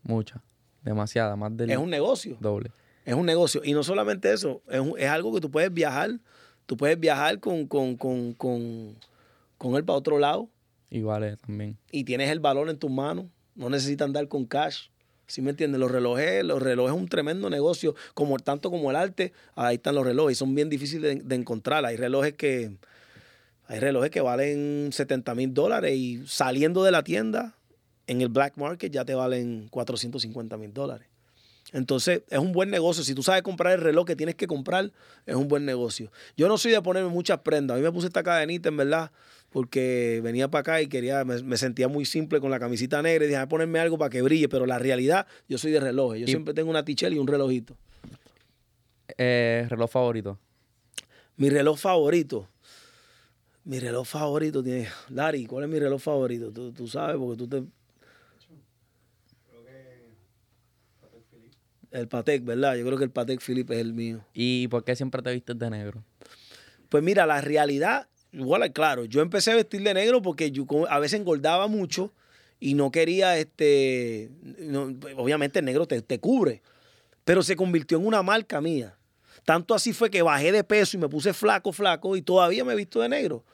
Mucha. 0.02 0.42
Demasiada, 0.82 1.36
más 1.36 1.54
del... 1.54 1.70
Es 1.70 1.76
un 1.76 1.90
negocio. 1.90 2.38
Doble. 2.40 2.70
Es 3.04 3.14
un 3.14 3.26
negocio. 3.26 3.60
Y 3.62 3.74
no 3.74 3.82
solamente 3.82 4.32
eso, 4.32 4.62
es, 4.70 4.80
es 4.96 5.08
algo 5.10 5.34
que 5.34 5.42
tú 5.42 5.50
puedes 5.50 5.70
viajar 5.74 6.18
Tú 6.70 6.76
puedes 6.76 7.00
viajar 7.00 7.40
con, 7.40 7.66
con, 7.66 7.96
con, 7.96 8.32
con, 8.34 9.74
él 9.74 9.84
para 9.84 9.98
otro 9.98 10.20
lado. 10.20 10.48
Y 10.88 11.02
vale 11.02 11.36
también. 11.36 11.76
Y 11.90 12.04
tienes 12.04 12.30
el 12.30 12.38
valor 12.38 12.70
en 12.70 12.78
tus 12.78 12.88
manos. 12.88 13.26
No 13.54 13.70
necesitas 13.70 14.06
andar 14.06 14.28
con 14.28 14.46
cash. 14.46 14.88
¿Sí 15.26 15.42
me 15.42 15.50
entiendes? 15.50 15.80
Los 15.80 15.90
relojes, 15.90 16.44
los 16.44 16.60
relojes 16.60 16.92
es 16.92 17.00
un 17.00 17.08
tremendo 17.08 17.48
negocio, 17.50 17.94
como 18.14 18.36
tanto 18.38 18.68
como 18.68 18.90
el 18.90 18.96
arte, 18.96 19.32
ahí 19.54 19.76
están 19.76 19.94
los 19.94 20.04
relojes, 20.04 20.36
son 20.36 20.56
bien 20.56 20.68
difíciles 20.68 21.26
de, 21.26 21.34
encontrar. 21.36 21.84
Hay 21.84 21.96
relojes 21.96 22.34
que 22.34 22.72
hay 23.68 23.78
relojes 23.78 24.10
que 24.10 24.20
valen 24.20 24.90
70 24.92 25.32
mil 25.36 25.54
dólares 25.54 25.94
y 25.94 26.24
saliendo 26.26 26.82
de 26.82 26.90
la 26.90 27.04
tienda, 27.04 27.54
en 28.08 28.20
el 28.20 28.28
black 28.28 28.56
market 28.56 28.92
ya 28.92 29.04
te 29.04 29.14
valen 29.14 29.68
450 29.70 30.56
mil 30.56 30.74
dólares. 30.74 31.06
Entonces, 31.72 32.22
es 32.28 32.38
un 32.40 32.50
buen 32.50 32.70
negocio. 32.70 33.04
Si 33.04 33.14
tú 33.14 33.22
sabes 33.22 33.42
comprar 33.42 33.74
el 33.74 33.80
reloj 33.80 34.06
que 34.06 34.16
tienes 34.16 34.34
que 34.34 34.48
comprar, 34.48 34.90
es 35.26 35.36
un 35.36 35.46
buen 35.46 35.64
negocio. 35.64 36.10
Yo 36.36 36.48
no 36.48 36.58
soy 36.58 36.72
de 36.72 36.82
ponerme 36.82 37.10
muchas 37.10 37.38
prendas. 37.40 37.76
A 37.76 37.78
mí 37.78 37.84
me 37.84 37.92
puse 37.92 38.08
esta 38.08 38.24
cadenita, 38.24 38.68
en 38.68 38.76
verdad, 38.76 39.12
porque 39.50 40.20
venía 40.22 40.48
para 40.48 40.60
acá 40.60 40.82
y 40.82 40.86
quería, 40.86 41.24
me, 41.24 41.56
sentía 41.56 41.88
muy 41.88 42.04
simple 42.04 42.40
con 42.40 42.50
la 42.50 42.58
camisita 42.58 43.02
negra 43.02 43.24
y 43.24 43.28
dije, 43.28 43.40
a 43.40 43.48
ponerme 43.48 43.80
algo 43.80 43.98
para 43.98 44.10
que 44.10 44.22
brille. 44.22 44.48
Pero 44.48 44.64
la 44.64 44.78
realidad, 44.78 45.26
yo 45.48 45.58
soy 45.58 45.72
de 45.72 45.80
relojes. 45.80 46.20
Yo 46.20 46.26
siempre 46.26 46.54
tengo 46.54 46.70
una 46.70 46.84
tichel 46.84 47.14
y 47.14 47.18
un 47.18 47.26
relojito. 47.26 47.76
Eh, 49.18 49.66
¿Reloj 49.68 49.90
favorito? 49.90 50.38
Mi 51.36 51.50
reloj 51.50 51.78
favorito. 51.78 52.48
Mi 53.64 53.80
reloj 53.80 54.06
favorito 54.06 54.62
tiene. 54.62 54.88
Larry, 55.08 55.46
¿cuál 55.46 55.64
es 55.64 55.70
mi 55.70 55.78
reloj 55.78 56.00
favorito? 56.00 56.52
Tú, 56.52 56.72
tú 56.72 56.86
sabes, 56.86 57.16
porque 57.16 57.36
tú 57.36 57.48
te. 57.48 57.62
El 61.90 62.06
Patek, 62.06 62.44
¿verdad? 62.44 62.76
Yo 62.76 62.86
creo 62.86 62.96
que 62.96 63.04
el 63.04 63.10
Patek 63.10 63.40
Philippe 63.40 63.74
es 63.74 63.80
el 63.80 63.94
mío. 63.94 64.24
¿Y 64.32 64.68
por 64.68 64.84
qué 64.84 64.94
siempre 64.94 65.22
te 65.22 65.32
vistes 65.32 65.58
de 65.58 65.70
negro? 65.70 66.04
Pues 66.88 67.02
mira, 67.02 67.26
la 67.26 67.40
realidad, 67.40 68.08
igual, 68.32 68.72
claro, 68.72 69.04
yo 69.04 69.20
empecé 69.22 69.52
a 69.52 69.56
vestir 69.56 69.82
de 69.82 69.94
negro 69.94 70.22
porque 70.22 70.50
yo 70.50 70.66
a 70.88 70.98
veces 70.98 71.20
engordaba 71.20 71.66
mucho 71.66 72.12
y 72.58 72.74
no 72.74 72.90
quería, 72.90 73.38
este, 73.38 74.30
obviamente 75.16 75.60
el 75.60 75.64
negro 75.64 75.86
te, 75.86 76.02
te 76.02 76.18
cubre, 76.18 76.62
pero 77.24 77.42
se 77.42 77.56
convirtió 77.56 77.98
en 77.98 78.06
una 78.06 78.22
marca 78.22 78.60
mía. 78.60 78.96
Tanto 79.44 79.74
así 79.74 79.92
fue 79.92 80.10
que 80.10 80.22
bajé 80.22 80.52
de 80.52 80.64
peso 80.64 80.96
y 80.96 81.00
me 81.00 81.08
puse 81.08 81.32
flaco, 81.32 81.72
flaco 81.72 82.16
y 82.16 82.22
todavía 82.22 82.64
me 82.64 82.74
he 82.74 82.76
visto 82.76 83.00
de 83.00 83.08
negro. 83.08 83.44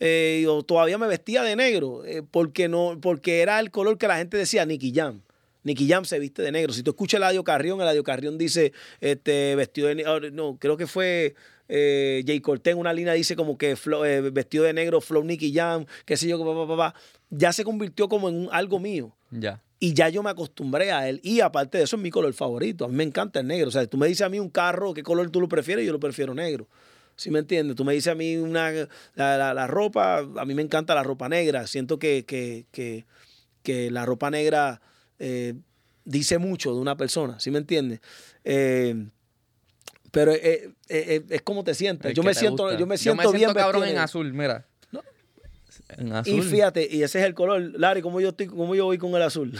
Eh, 0.00 0.46
todavía 0.66 0.98
me 0.98 1.06
vestía 1.06 1.42
de 1.42 1.54
negro 1.54 2.04
eh, 2.04 2.22
porque, 2.28 2.68
no, 2.68 2.98
porque 3.00 3.40
era 3.40 3.60
el 3.60 3.70
color 3.70 3.98
que 3.98 4.08
la 4.08 4.16
gente 4.16 4.36
decía 4.36 4.66
Nicky 4.66 4.92
Jam. 4.92 5.22
Nicky 5.62 5.88
Jam 5.88 6.04
se 6.04 6.18
viste 6.18 6.42
de 6.42 6.50
negro. 6.50 6.72
Si 6.72 6.82
tú 6.82 6.90
escuchas 6.90 7.18
el 7.18 7.22
Eladio 7.22 7.44
Carrión, 7.44 7.78
el 7.78 7.82
Eladio 7.84 8.02
Carrión 8.02 8.36
dice 8.36 8.72
este, 9.00 9.54
vestido 9.54 9.88
de 9.88 9.94
negro. 9.94 10.30
No, 10.32 10.56
creo 10.58 10.76
que 10.76 10.88
fue 10.88 11.34
eh, 11.74 12.22
Jay 12.26 12.38
Cortez 12.40 12.72
en 12.72 12.78
una 12.78 12.92
línea 12.92 13.14
dice 13.14 13.34
como 13.34 13.56
que 13.56 13.70
eh, 13.70 14.20
vestido 14.30 14.64
de 14.64 14.74
negro, 14.74 15.00
Flow 15.00 15.24
Nicky 15.24 15.54
Jam, 15.54 15.86
qué 16.04 16.18
sé 16.18 16.28
yo, 16.28 16.38
papá, 16.38 16.68
papá. 16.68 16.94
Ya 17.30 17.50
se 17.54 17.64
convirtió 17.64 18.10
como 18.10 18.28
en 18.28 18.46
algo 18.52 18.78
mío. 18.78 19.16
Ya. 19.30 19.62
Y 19.80 19.94
ya 19.94 20.10
yo 20.10 20.22
me 20.22 20.28
acostumbré 20.28 20.92
a 20.92 21.08
él. 21.08 21.18
Y 21.22 21.40
aparte 21.40 21.78
de 21.78 21.84
eso, 21.84 21.96
es 21.96 22.02
mi 22.02 22.10
color 22.10 22.34
favorito. 22.34 22.84
A 22.84 22.88
mí 22.88 22.94
me 22.94 23.04
encanta 23.04 23.40
el 23.40 23.46
negro. 23.46 23.68
O 23.68 23.70
sea, 23.70 23.86
tú 23.86 23.96
me 23.96 24.06
dices 24.06 24.20
a 24.20 24.28
mí 24.28 24.38
un 24.38 24.50
carro, 24.50 24.92
¿qué 24.92 25.02
color 25.02 25.30
tú 25.30 25.40
lo 25.40 25.48
prefieres? 25.48 25.86
Yo 25.86 25.92
lo 25.92 25.98
prefiero 25.98 26.34
negro. 26.34 26.68
¿Sí 27.16 27.30
me 27.30 27.38
entiendes? 27.38 27.74
Tú 27.74 27.86
me 27.86 27.94
dices 27.94 28.12
a 28.12 28.14
mí 28.14 28.36
una, 28.36 28.70
la, 29.14 29.66
ropa, 29.66 30.18
a 30.18 30.44
mí 30.44 30.54
me 30.54 30.60
encanta 30.60 30.94
la 30.94 31.02
ropa 31.02 31.30
negra. 31.30 31.66
Siento 31.66 31.98
que, 31.98 32.26
que, 32.26 33.90
la 33.90 34.04
ropa 34.04 34.30
negra 34.30 34.82
eh, 35.18 35.54
dice 36.04 36.36
mucho 36.36 36.74
de 36.74 36.80
una 36.80 36.98
persona. 36.98 37.40
¿Sí 37.40 37.50
me 37.50 37.58
entiendes? 37.60 38.00
Eh, 38.44 39.06
pero 40.12 40.32
eh, 40.32 40.70
es 40.88 41.42
como 41.42 41.64
te 41.64 41.74
sientes. 41.74 42.14
Yo 42.14 42.22
me, 42.22 42.34
siento, 42.34 42.70
yo 42.76 42.86
me 42.86 42.96
siento, 42.96 43.22
yo 43.24 43.32
me 43.32 43.38
siento 43.38 43.54
cabrón 43.54 43.88
en 43.88 43.98
azul, 43.98 44.32
mira. 44.32 44.66
Y 46.24 46.40
fíjate, 46.42 46.86
y 46.90 47.02
ese 47.02 47.20
es 47.20 47.26
el 47.26 47.34
color. 47.34 47.60
Larry, 47.78 48.02
¿cómo 48.02 48.20
yo, 48.20 48.28
estoy, 48.28 48.46
cómo 48.46 48.74
yo 48.74 48.84
voy 48.84 48.98
con 48.98 49.14
el 49.14 49.22
azul? 49.22 49.58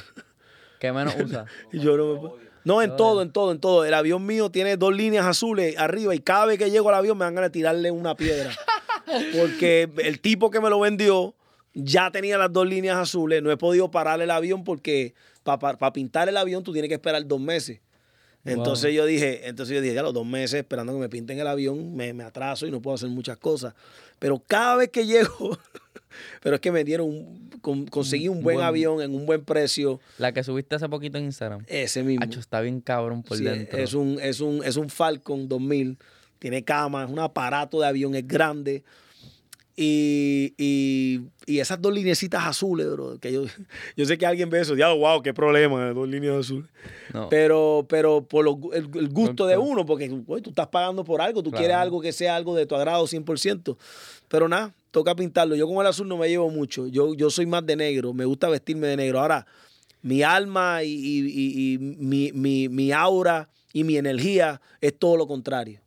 ¿Qué 0.78 0.92
menos 0.92 1.14
usa? 1.24 1.46
yo 1.72 1.96
no, 1.96 2.36
no, 2.64 2.82
en 2.82 2.96
todo, 2.96 3.22
en 3.22 3.32
todo, 3.32 3.50
en 3.50 3.60
todo. 3.60 3.84
El 3.84 3.94
avión 3.94 4.24
mío 4.24 4.50
tiene 4.50 4.76
dos 4.76 4.94
líneas 4.94 5.26
azules 5.26 5.76
arriba 5.78 6.14
y 6.14 6.20
cada 6.20 6.46
vez 6.46 6.58
que 6.58 6.70
llego 6.70 6.88
al 6.90 6.96
avión 6.96 7.18
me 7.18 7.24
van 7.24 7.38
a 7.38 7.50
tirarle 7.50 7.90
una 7.90 8.14
piedra. 8.14 8.54
Porque 9.38 9.90
el 9.98 10.20
tipo 10.20 10.50
que 10.50 10.60
me 10.60 10.70
lo 10.70 10.80
vendió 10.80 11.34
ya 11.74 12.10
tenía 12.10 12.38
las 12.38 12.52
dos 12.52 12.66
líneas 12.66 12.96
azules. 12.96 13.42
No 13.42 13.50
he 13.50 13.56
podido 13.56 13.90
parar 13.90 14.20
el 14.20 14.30
avión 14.30 14.62
porque 14.62 15.14
para 15.42 15.92
pintar 15.92 16.28
el 16.28 16.36
avión 16.36 16.62
tú 16.62 16.72
tienes 16.72 16.88
que 16.88 16.94
esperar 16.94 17.26
dos 17.26 17.40
meses. 17.40 17.80
Entonces 18.44 18.92
yo 18.92 19.06
dije, 19.06 19.48
entonces 19.48 19.74
yo 19.74 19.80
dije, 19.80 19.94
ya 19.94 20.02
los 20.02 20.14
dos 20.14 20.26
meses 20.26 20.54
esperando 20.54 20.92
que 20.92 20.98
me 20.98 21.08
pinten 21.08 21.38
el 21.38 21.46
avión, 21.46 21.94
me, 21.94 22.12
me 22.12 22.24
atraso 22.24 22.66
y 22.66 22.70
no 22.70 22.82
puedo 22.82 22.96
hacer 22.96 23.08
muchas 23.08 23.36
cosas. 23.36 23.74
Pero 24.18 24.42
cada 24.46 24.76
vez 24.76 24.88
que 24.90 25.06
llego, 25.06 25.58
pero 26.42 26.56
es 26.56 26.60
que 26.60 26.72
me 26.72 26.84
dieron, 26.84 27.50
conseguí 27.60 28.28
un 28.28 28.42
buen, 28.42 28.60
avión 28.60 29.00
en 29.00 29.14
un 29.14 29.26
buen 29.26 29.44
precio. 29.44 30.00
La 30.18 30.32
que 30.32 30.42
subiste 30.42 30.74
hace 30.74 30.88
poquito 30.88 31.18
en 31.18 31.24
Instagram. 31.24 31.64
Ese 31.68 32.02
mismo. 32.02 32.24
está 32.24 32.60
bien 32.60 32.80
cabrón 32.80 33.22
por 33.22 33.38
dentro. 33.38 33.78
Es 33.78 33.94
un, 33.94 34.18
es, 34.20 34.40
un, 34.40 34.64
es 34.64 34.76
un 34.76 34.90
Falcon 34.90 35.48
2000, 35.48 35.98
tiene 36.38 36.64
cama, 36.64 37.04
es 37.04 37.10
un 37.10 37.20
aparato 37.20 37.80
de 37.80 37.86
avión, 37.86 38.14
es 38.14 38.26
grande. 38.26 38.82
Y, 39.74 40.54
y, 41.46 41.58
esas 41.58 41.80
dos 41.80 41.94
linecitas 41.94 42.44
azules, 42.44 42.90
bro, 42.90 43.18
que 43.18 43.32
yo, 43.32 43.44
yo 43.96 44.04
sé 44.04 44.18
que 44.18 44.26
alguien 44.26 44.50
ve 44.50 44.60
eso, 44.60 44.76
ya, 44.76 44.92
wow, 44.92 45.22
qué 45.22 45.32
problema, 45.32 45.90
dos 45.92 46.08
líneas 46.08 46.36
azules. 46.36 46.68
Pero, 47.30 47.86
pero 47.88 48.22
por 48.22 48.46
el, 48.74 49.08
gusto 49.08 49.46
de 49.46 49.56
uno, 49.56 49.86
porque 49.86 50.08
tú 50.08 50.50
estás 50.50 50.68
pagando 50.68 51.04
por 51.04 51.20
algo, 51.20 51.42
tú 51.42 51.50
quieres 51.50 51.76
algo 51.76 52.00
que 52.00 52.12
sea 52.12 52.36
algo 52.36 52.54
de 52.54 52.66
tu 52.66 52.74
agrado 52.74 53.04
100%. 53.06 53.76
Pero 54.28 54.48
nada, 54.48 54.74
toca 54.90 55.14
pintarlo. 55.14 55.54
Yo 55.56 55.66
con 55.68 55.78
el 55.78 55.86
azul 55.86 56.08
no 56.08 56.16
me 56.16 56.28
llevo 56.28 56.48
mucho. 56.48 56.86
Yo, 56.86 57.14
yo 57.14 57.28
soy 57.28 57.44
más 57.44 57.66
de 57.66 57.76
negro, 57.76 58.14
me 58.14 58.24
gusta 58.24 58.48
vestirme 58.48 58.86
de 58.86 58.96
negro. 58.96 59.20
Ahora, 59.20 59.46
mi 60.00 60.22
alma 60.22 60.82
y, 60.84 61.76
mi, 61.78 62.32
mi, 62.32 62.68
mi 62.68 62.92
aura 62.92 63.48
y 63.74 63.84
mi 63.84 63.96
energía 63.96 64.60
es 64.80 64.98
todo 64.98 65.16
lo 65.16 65.26
contrario. 65.26 65.81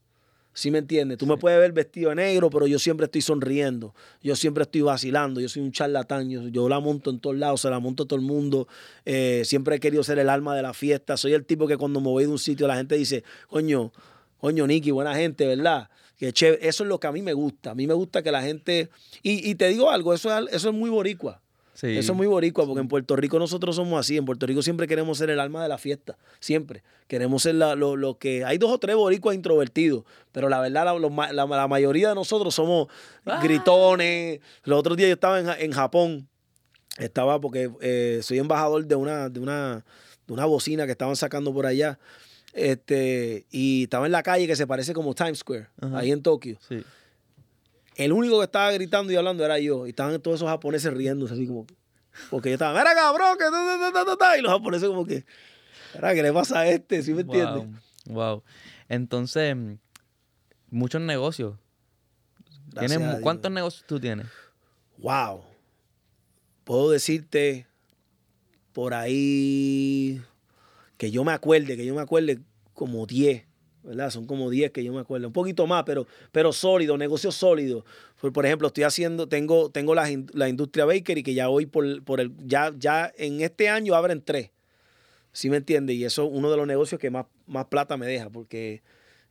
¿Sí 0.56 0.72
me 0.72 0.78
entiendes? 0.78 1.18
Tú 1.18 1.26
me 1.26 1.36
puedes 1.36 1.60
ver 1.60 1.74
vestido 1.74 2.12
de 2.12 2.16
negro, 2.16 2.50
pero 2.50 2.66
yo 2.66 2.80
siempre 2.80 3.06
estoy 3.06 3.22
sonriendo. 3.22 3.94
Yo 4.24 4.38
siempre 4.38 4.64
estoy 4.64 4.84
vacilando. 4.84 5.42
Yo 5.42 5.50
soy 5.50 5.62
un 5.62 5.74
charlatán. 5.74 6.30
Yo, 6.30 6.70
la 6.70 6.80
monto 6.80 7.10
en 7.10 7.20
todos 7.20 7.36
lados, 7.36 7.60
se 7.60 7.70
la 7.70 7.82
monto 7.82 8.04
a 8.04 8.08
todo 8.08 8.18
el 8.18 8.26
mundo. 8.26 8.66
Eh, 9.04 9.42
siempre 9.44 9.76
he 9.76 9.80
querido 9.82 10.02
ser 10.02 10.18
el 10.18 10.30
alma 10.30 10.56
de 10.56 10.62
la 10.62 10.74
fiesta. 10.74 11.18
Soy 11.18 11.34
el 11.34 11.46
tipo 11.46 11.68
que 11.68 11.76
cuando 11.76 12.00
me 12.00 12.08
voy 12.08 12.24
de 12.24 12.30
un 12.30 12.40
sitio 12.40 12.68
la 12.68 12.78
gente 12.78 12.96
dice, 12.96 13.26
coño, 13.50 13.92
coño, 14.40 14.66
Nicky, 14.66 14.92
buena 14.92 15.14
gente, 15.14 15.46
¿verdad? 15.46 15.90
Que 16.18 16.30
Eso 16.30 16.56
es 16.62 16.80
lo 16.80 17.02
que 17.02 17.08
a 17.08 17.12
mí 17.12 17.22
me 17.22 17.34
gusta. 17.34 17.72
A 17.72 17.76
mí 17.76 17.86
me 17.86 17.94
gusta 17.94 18.24
que 18.24 18.32
la 18.32 18.42
gente... 18.42 18.90
Y, 19.24 19.56
te 19.56 19.68
digo 19.68 19.92
algo, 19.92 20.14
eso 20.14 20.36
es, 20.38 20.54
eso 20.54 20.70
es 20.70 20.74
muy 20.74 20.90
boricua. 20.90 21.42
Eso 21.82 22.12
es 22.14 22.18
muy 22.18 22.28
boricua, 22.28 22.66
porque 22.66 22.80
en 22.80 22.88
Puerto 22.88 23.16
Rico 23.16 23.38
nosotros 23.38 23.76
somos 23.76 24.00
así. 24.00 24.16
En 24.16 24.26
Puerto 24.26 24.46
Rico 24.46 24.62
siempre 24.62 24.88
queremos 24.88 25.18
ser 25.18 25.30
el 25.30 25.40
alma 25.40 25.62
de 25.62 25.70
la 25.70 25.78
fiesta. 25.78 26.18
Siempre. 26.40 26.84
Queremos 27.08 27.44
ser 27.44 27.56
lo, 27.56 28.18
que. 28.18 28.46
Hay 28.46 28.58
dos 28.58 28.72
o 28.72 28.78
tres 28.78 28.96
boricuas 28.96 29.36
introvertidos, 29.36 30.04
pero 30.32 30.48
la 30.48 30.62
verdad, 30.62 30.86
la, 31.34 31.68
mayoría 31.68 32.10
de 32.10 32.16
nosotros 32.16 32.56
somos 32.56 32.88
ah. 33.26 33.42
gritones. 33.44 34.40
Los 34.64 34.80
otros 34.80 34.96
días 34.96 35.10
yo 35.10 35.14
estaba 35.14 35.40
en, 35.60 35.72
Japón. 35.72 36.28
Estaba 36.98 37.42
porque 37.42 37.70
eh, 37.82 38.20
soy 38.24 38.40
embajador 38.40 38.86
de 38.86 38.96
una, 38.96 39.28
de, 39.28 39.42
una, 39.42 39.86
de 40.28 40.34
una 40.34 40.46
bocina 40.46 40.86
que 40.86 40.94
estaban 40.94 41.18
sacando 41.18 41.54
por 41.54 41.66
allá. 41.66 42.00
Este, 42.54 43.46
y 43.52 43.84
estaba 43.84 44.06
en 44.06 44.14
la 44.14 44.24
calle 44.24 44.48
que 44.48 44.56
se 44.56 44.66
parece 44.66 44.94
como 44.94 45.14
Times 45.14 45.40
Square, 45.40 45.68
ahí 45.94 46.12
en 46.12 46.24
Tokio. 46.24 46.58
Sí. 46.70 46.86
El 47.96 48.12
único 48.12 48.40
que 48.40 48.46
estaba 48.46 48.72
gritando 48.72 49.12
y 49.12 49.16
hablando 49.16 49.44
era 49.44 49.58
yo. 49.60 49.88
Y 49.88 49.90
estaban 49.90 50.22
todos 50.22 50.36
esos 50.36 50.50
japoneses 50.50 50.94
riéndose 50.94 51.34
así 51.34 51.48
como. 51.48 51.66
Porque 52.30 52.50
yo 52.50 52.54
estaba, 52.54 52.78
mira 52.78 52.94
cabrón, 52.94 53.38
que 53.38 53.46
y 54.38 54.42
los 54.42 54.52
japoneses 54.52 54.88
como 54.88 55.06
que, 55.06 55.26
¿qué 56.00 56.24
le 56.24 56.32
pasa 56.32 56.60
a 56.60 56.68
este? 56.68 57.04
¿Sí 57.04 57.14
me 57.14 57.22
entiendes? 57.22 57.68
Wow. 58.06 58.44
Entonces, 58.88 59.56
muchos 60.70 61.02
negocios. 61.02 61.56
¿Cuántos 63.22 63.52
negocios 63.52 63.86
tú 63.88 64.00
tienes? 64.00 64.28
Wow. 64.98 65.44
Puedo 66.64 66.92
decirte 66.92 67.68
por 68.74 68.94
ahí 68.94 70.22
que 70.98 71.12
yo 71.12 71.24
me 71.24 71.32
acuerde, 71.32 71.76
que 71.78 71.86
yo 71.86 71.96
me 71.96 72.02
acuerde 72.02 72.40
como 72.74 73.06
10. 73.06 73.46
Son 74.10 74.26
como 74.26 74.50
10 74.50 74.72
que 74.72 74.84
yo 74.84 74.94
me 74.94 75.02
acuerdo, 75.02 75.28
un 75.28 75.34
poquito 75.34 75.68
más, 75.68 75.84
pero, 75.84 76.08
pero 76.32 76.52
sólido, 76.52 76.98
negocio 76.98 77.32
sólido. 77.32 77.86
Por, 78.20 78.34
por 78.34 78.46
ejemplo, 78.46 78.68
estoy 78.68 78.84
haciendo, 78.84 79.28
tengo, 79.28 79.70
tengo 79.70 79.96
la, 79.96 80.10
la 80.34 80.50
industria 80.50 80.86
bakery 80.86 81.24
que 81.24 81.34
ya 81.34 81.50
hoy 81.50 81.66
por, 81.66 82.04
por 82.04 82.20
el, 82.20 82.32
ya, 82.46 82.74
ya 82.78 83.12
en 83.18 83.42
este 83.42 83.70
año 83.70 83.96
abren 83.96 84.22
tres. 84.24 84.52
¿Sí 85.32 85.50
me 85.50 85.58
entiendes? 85.58 85.98
Y 85.98 86.06
eso 86.06 86.24
es 86.24 86.30
uno 86.32 86.50
de 86.50 86.58
los 86.58 86.66
negocios 86.66 87.00
que 87.00 87.10
más, 87.10 87.26
más 87.46 87.66
plata 87.66 87.98
me 87.98 88.06
deja, 88.08 88.30
porque 88.30 88.82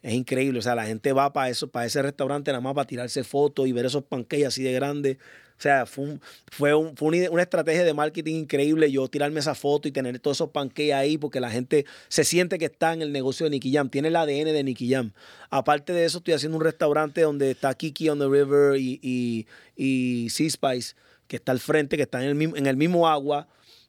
es 0.02 0.12
increíble. 0.12 0.58
O 0.58 0.62
sea, 0.62 0.74
la 0.74 0.84
gente 0.84 1.12
va 1.12 1.32
para 1.32 1.48
eso, 1.48 1.68
para 1.68 1.86
ese 1.86 2.02
restaurante 2.02 2.50
nada 2.50 2.60
más 2.60 2.74
para 2.74 2.86
tirarse 2.86 3.24
fotos 3.24 3.66
y 3.66 3.72
ver 3.72 3.86
esos 3.86 4.04
panqueques 4.04 4.46
así 4.46 4.62
de 4.62 4.72
grandes. 4.72 5.16
O 5.56 5.62
sea, 5.64 5.86
fue, 5.86 6.18
fue, 6.50 6.74
una, 6.74 7.42
estrategia 7.42 7.84
de 7.84 7.94
marketing 7.94 8.34
increíble 8.34 8.90
yo 8.90 9.08
tirarme 9.08 9.40
esa 9.40 9.54
foto 9.54 9.86
y 9.86 9.92
tener 9.92 10.18
todos 10.18 10.36
esos 10.36 10.50
panqueques 10.50 10.92
ahí 10.92 11.16
porque 11.16 11.40
la 11.40 11.50
gente 11.50 11.86
se 12.08 12.24
siente 12.24 12.58
que 12.58 12.66
está 12.66 12.92
en 12.92 13.02
el 13.02 13.12
negocio 13.12 13.44
de 13.44 13.50
Nicky 13.50 13.72
Jam, 13.72 13.88
tiene 13.88 14.08
el 14.08 14.16
ADN 14.16 14.46
de 14.46 14.64
Nicky 14.64 14.90
Jam. 14.90 15.12
Aparte 15.50 15.92
de 15.92 16.04
eso, 16.04 16.18
estoy 16.18 16.34
haciendo 16.34 16.58
un 16.58 16.64
restaurante 16.64 17.20
donde 17.20 17.52
está 17.52 17.72
Kiki 17.74 18.08
on 18.08 18.18
the 18.18 18.26
River 18.26 18.76
y, 18.78 18.98
y, 19.00 19.46
y 19.76 20.28
Sea 20.30 20.50
Spice, 20.50 20.94
que 21.28 21.36
está 21.36 21.52
al 21.52 21.60
frente, 21.60 21.96
que 21.96 22.02
está 22.02 22.20
en 22.20 22.28
el 22.28 22.34
mismo, 22.34 22.56
en 22.56 22.66
el 22.66 22.76
mismo 22.76 23.08
agua, 23.08 23.46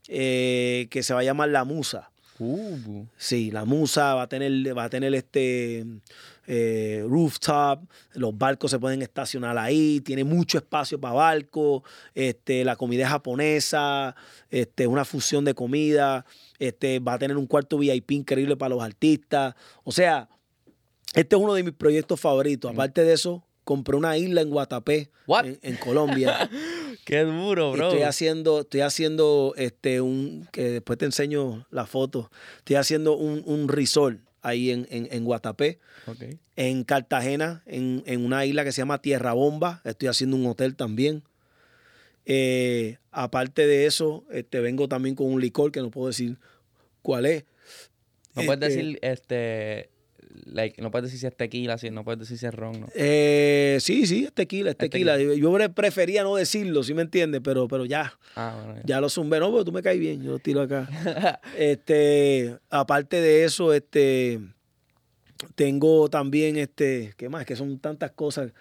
eh, 0.07 0.87
que 0.91 1.01
se 1.01 1.13
va 1.13 1.21
a 1.21 1.23
llamar 1.23 1.49
La 1.49 1.63
Musa. 1.63 2.11
Uh. 2.37 3.05
Sí, 3.17 3.49
La 3.49 3.65
Musa 3.65 4.13
va 4.13 4.23
a 4.23 4.29
tener, 4.29 4.77
va 4.77 4.85
a 4.85 4.89
tener 4.89 5.13
este 5.15 5.85
eh, 6.47 7.03
rooftop, 7.07 7.83
los 8.13 8.37
barcos 8.37 8.71
se 8.71 8.79
pueden 8.79 9.01
estacionar 9.01 9.57
ahí, 9.57 10.01
tiene 10.01 10.23
mucho 10.23 10.57
espacio 10.57 10.99
para 10.99 11.13
barcos, 11.13 11.83
este, 12.13 12.63
la 12.63 12.75
comida 12.75 13.03
es 13.03 13.09
japonesa, 13.09 14.15
este, 14.49 14.87
una 14.87 15.05
fusión 15.05 15.45
de 15.45 15.53
comida, 15.53 16.25
este, 16.59 16.99
va 16.99 17.13
a 17.13 17.19
tener 17.19 17.37
un 17.37 17.47
cuarto 17.47 17.77
VIP 17.77 18.11
increíble 18.11 18.55
para 18.57 18.75
los 18.75 18.83
artistas. 18.83 19.55
O 19.83 19.91
sea, 19.91 20.29
este 21.13 21.35
es 21.35 21.41
uno 21.41 21.53
de 21.53 21.63
mis 21.63 21.73
proyectos 21.73 22.19
favoritos. 22.19 22.71
Aparte 22.71 23.03
de 23.03 23.13
eso, 23.13 23.43
compré 23.63 23.95
una 23.95 24.17
isla 24.17 24.41
en 24.41 24.49
Guatapé, 24.49 25.09
en, 25.43 25.59
en, 25.61 25.75
Colombia. 25.77 26.49
Qué 27.05 27.21
duro, 27.21 27.71
bro. 27.71 27.89
Estoy 27.89 28.03
haciendo, 28.03 28.61
estoy 28.61 28.81
haciendo 28.81 29.53
este 29.57 30.01
un, 30.01 30.47
que 30.51 30.71
después 30.71 30.97
te 30.97 31.05
enseño 31.05 31.67
la 31.69 31.85
foto. 31.85 32.31
Estoy 32.59 32.77
haciendo 32.77 33.15
un, 33.15 33.43
un 33.45 33.67
resort 33.67 34.19
ahí 34.45 34.71
en, 34.71 34.87
en, 34.89 35.07
en 35.11 35.25
Guatapé. 35.25 35.79
Okay. 36.05 36.39
En 36.55 36.83
Cartagena, 36.83 37.63
en, 37.65 38.03
en, 38.05 38.23
una 38.23 38.45
isla 38.45 38.63
que 38.63 38.71
se 38.71 38.81
llama 38.81 39.01
Tierra 39.01 39.33
Bomba. 39.33 39.81
Estoy 39.83 40.07
haciendo 40.07 40.37
un 40.37 40.45
hotel 40.45 40.75
también. 40.75 41.23
Eh, 42.25 42.97
aparte 43.11 43.67
de 43.67 43.85
eso, 43.85 44.23
este, 44.31 44.59
vengo 44.59 44.87
también 44.87 45.15
con 45.15 45.27
un 45.27 45.41
licor 45.41 45.71
que 45.71 45.81
no 45.81 45.91
puedo 45.91 46.07
decir 46.07 46.37
cuál 47.01 47.25
es. 47.25 47.45
No 48.35 48.43
puedes 48.43 48.69
este, 48.69 48.83
decir 48.83 48.99
este 49.01 49.89
like, 50.45 50.81
no 50.81 50.91
puedes 50.91 51.05
decir 51.05 51.19
si 51.19 51.27
es 51.27 51.35
tequila, 51.35 51.77
si 51.77 51.89
no 51.89 52.03
puedes 52.03 52.19
decir 52.19 52.37
si 52.37 52.45
es 52.45 52.53
ron, 52.53 52.81
¿no? 52.81 52.87
Eh, 52.95 53.77
sí, 53.79 54.05
sí, 54.05 54.25
es 54.25 54.33
tequila, 54.33 54.71
es 54.71 54.77
tequila. 54.77 55.17
Yo 55.17 55.55
prefería 55.73 56.23
no 56.23 56.35
decirlo, 56.35 56.83
¿sí 56.83 56.93
me 56.93 57.01
entiendes? 57.03 57.41
Pero, 57.43 57.67
pero 57.67 57.85
ya, 57.85 58.17
ah, 58.35 58.55
bueno, 58.57 58.75
ya. 58.81 58.83
ya 58.85 59.01
lo 59.01 59.09
zumbé. 59.09 59.39
No, 59.39 59.51
porque 59.51 59.65
tú 59.65 59.71
me 59.71 59.81
caes 59.81 59.99
bien, 59.99 60.23
yo 60.23 60.31
lo 60.31 60.39
tiro 60.39 60.61
acá. 60.61 60.89
este, 61.57 62.57
aparte 62.69 63.21
de 63.21 63.45
eso, 63.45 63.73
este, 63.73 64.39
tengo 65.55 66.09
también, 66.09 66.57
este, 66.57 67.13
¿qué 67.17 67.29
más? 67.29 67.45
Que 67.45 67.55
son 67.55 67.79
tantas 67.79 68.11
cosas. 68.11 68.51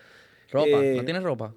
¿Ropa? 0.51 0.85
Eh, 0.85 0.95
¿No 0.97 1.05
tienes 1.05 1.22
ropa? 1.22 1.55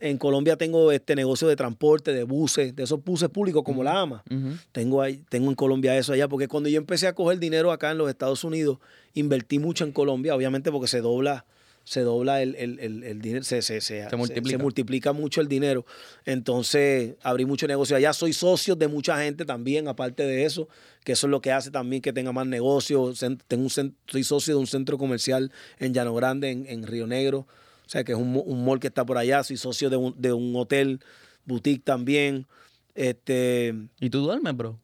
En 0.00 0.16
Colombia 0.16 0.56
tengo 0.56 0.90
este 0.92 1.14
negocio 1.14 1.46
de 1.46 1.56
transporte, 1.56 2.12
de 2.14 2.24
buses, 2.24 2.74
de 2.74 2.84
esos 2.84 3.04
buses 3.04 3.28
públicos 3.28 3.62
como 3.62 3.84
la 3.84 4.00
AMA. 4.00 4.24
tengo, 4.72 5.02
ahí, 5.02 5.22
tengo 5.28 5.50
en 5.50 5.54
Colombia 5.54 5.96
eso 5.96 6.14
allá, 6.14 6.26
porque 6.26 6.48
cuando 6.48 6.70
yo 6.70 6.78
empecé 6.78 7.06
a 7.06 7.14
coger 7.14 7.38
dinero 7.38 7.70
acá 7.70 7.90
en 7.90 7.98
los 7.98 8.08
Estados 8.08 8.42
Unidos, 8.42 8.78
invertí 9.12 9.58
mucho 9.58 9.84
en 9.84 9.92
Colombia, 9.92 10.34
obviamente 10.34 10.72
porque 10.72 10.88
se 10.88 11.02
dobla, 11.02 11.44
se 11.84 12.00
dobla 12.00 12.40
el, 12.40 12.54
el, 12.56 12.78
el, 13.02 13.20
dinero, 13.20 13.44
se, 13.44 13.60
se, 13.60 13.82
se, 13.82 14.06
multiplica. 14.16 14.56
se, 14.56 14.62
multiplica. 14.62 15.12
mucho 15.12 15.42
el 15.42 15.48
dinero. 15.48 15.84
Entonces, 16.24 17.16
abrí 17.22 17.44
mucho 17.44 17.66
negocio 17.66 17.94
allá. 17.94 18.14
Soy 18.14 18.32
socio 18.32 18.76
de 18.76 18.88
mucha 18.88 19.22
gente 19.22 19.44
también, 19.44 19.86
aparte 19.86 20.22
de 20.22 20.44
eso, 20.44 20.68
que 21.04 21.12
eso 21.12 21.26
es 21.26 21.30
lo 21.30 21.42
que 21.42 21.52
hace 21.52 21.70
también 21.70 22.00
que 22.00 22.12
tenga 22.12 22.32
más 22.32 22.46
negocio. 22.46 23.12
Tengo 23.48 23.64
un, 23.64 23.96
soy 24.06 24.24
socio 24.24 24.54
de 24.54 24.60
un 24.60 24.66
centro 24.66 24.96
comercial 24.96 25.52
en 25.78 25.92
Llano 25.92 26.14
Grande, 26.14 26.50
en, 26.50 26.66
en 26.66 26.86
Río 26.86 27.06
Negro. 27.06 27.46
O 27.90 27.92
sea, 27.92 28.04
que 28.04 28.12
es 28.12 28.18
un, 28.18 28.40
un 28.46 28.64
mall 28.64 28.78
que 28.78 28.86
está 28.86 29.04
por 29.04 29.18
allá. 29.18 29.42
Soy 29.42 29.56
socio 29.56 29.90
de 29.90 29.96
un, 29.96 30.14
de 30.16 30.32
un 30.32 30.54
hotel, 30.54 31.00
boutique 31.44 31.82
también. 31.82 32.46
Este, 32.94 33.74
¿Y 33.98 34.10
tú 34.10 34.20
duermes, 34.20 34.56
bro? 34.56 34.78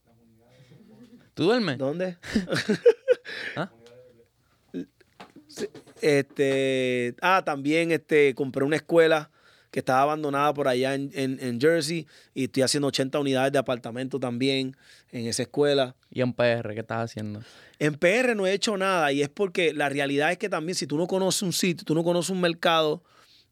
¿Tú 1.35 1.45
duermes? 1.45 1.79
¿Dónde? 1.79 2.19
¿Ah? 3.57 3.71
Este, 6.01 7.15
ah, 7.23 7.43
también 7.47 7.93
este, 7.93 8.35
compré 8.35 8.65
una 8.65 8.75
escuela 8.75 9.31
que 9.77 9.81
estaba 9.81 10.01
abandonada 10.01 10.55
por 10.55 10.69
allá 10.69 10.95
en, 10.95 11.11
en, 11.15 11.61
Jersey 11.61 12.07
y 12.33 12.45
estoy 12.45 12.63
haciendo 12.63 12.89
80 12.89 13.21
unidades 13.21 13.53
de 13.53 13.59
apartamento 13.59 14.19
también 14.19 14.75
en 15.13 15.27
esa 15.27 15.43
escuela. 15.43 15.95
¿Y 16.11 16.23
en 16.23 16.33
PR 16.33 16.73
qué 16.73 16.81
estás 16.81 17.11
haciendo? 17.11 17.43
En 17.79 17.93
PR 17.97 18.35
no 18.35 18.47
he 18.47 18.55
hecho 18.55 18.79
nada 18.79 19.13
y 19.13 19.21
es 19.21 19.29
porque 19.29 19.75
la 19.75 19.91
realidad 19.91 20.33
es 20.33 20.39
que 20.39 20.49
también 20.49 20.77
si 20.77 20.87
tú 20.87 20.97
no 20.97 21.07
conoces 21.07 21.43
un 21.43 21.53
sitio, 21.53 21.85
tú 21.85 21.95
no 21.95 22.03
conoces 22.05 22.31
un 22.31 22.41
mercado, 22.41 23.03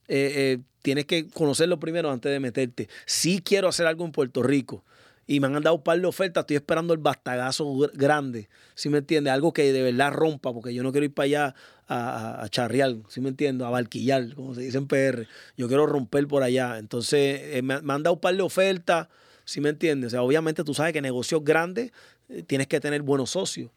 eh, 0.08 0.32
eh, 0.34 0.58
tienes 0.80 1.04
que 1.04 1.28
conocerlo 1.28 1.78
primero 1.78 2.10
antes 2.10 2.32
de 2.32 2.40
meterte. 2.40 2.88
Sí 3.04 3.42
quiero 3.44 3.68
hacer 3.68 3.86
algo 3.86 4.06
en 4.06 4.12
Puerto 4.12 4.42
Rico 4.42 4.82
y 5.26 5.40
me 5.40 5.46
han 5.46 5.62
dado 5.62 5.76
un 5.76 5.82
par 5.82 6.00
de 6.00 6.06
ofertas, 6.06 6.42
estoy 6.42 6.56
esperando 6.56 6.92
el 6.92 7.00
bastagazo 7.00 7.76
grande, 7.94 8.48
¿sí 8.74 8.88
me 8.88 8.98
entiendes? 8.98 9.32
Algo 9.32 9.52
que 9.52 9.72
de 9.72 9.82
verdad 9.82 10.12
rompa, 10.12 10.52
porque 10.52 10.74
yo 10.74 10.82
no 10.82 10.92
quiero 10.92 11.06
ir 11.06 11.14
para 11.14 11.24
allá 11.24 11.54
a, 11.88 12.42
a, 12.42 12.48
charrear, 12.48 12.96
¿sí 13.08 13.20
me 13.20 13.30
entiendes? 13.30 13.66
A 13.66 13.70
barquillar, 13.70 14.34
como 14.34 14.54
se 14.54 14.62
dice 14.62 14.78
en 14.78 14.86
PR. 14.86 15.26
Yo 15.56 15.68
quiero 15.68 15.86
romper 15.86 16.26
por 16.26 16.42
allá. 16.42 16.78
Entonces, 16.78 17.40
eh, 17.42 17.62
me, 17.62 17.74
han 17.74 18.02
dado 18.02 18.14
un 18.14 18.20
par 18.20 18.34
de 18.36 18.42
ofertas, 18.42 19.08
¿sí 19.44 19.60
me 19.60 19.70
entiendes? 19.70 20.08
O 20.08 20.10
sea, 20.10 20.22
obviamente 20.22 20.64
tú 20.64 20.74
sabes 20.74 20.92
que 20.92 21.00
negocios 21.02 21.42
grandes 21.44 21.92
tienes 22.46 22.66
que 22.66 22.80
tener 22.80 23.02
buenos 23.02 23.30
socios 23.30 23.70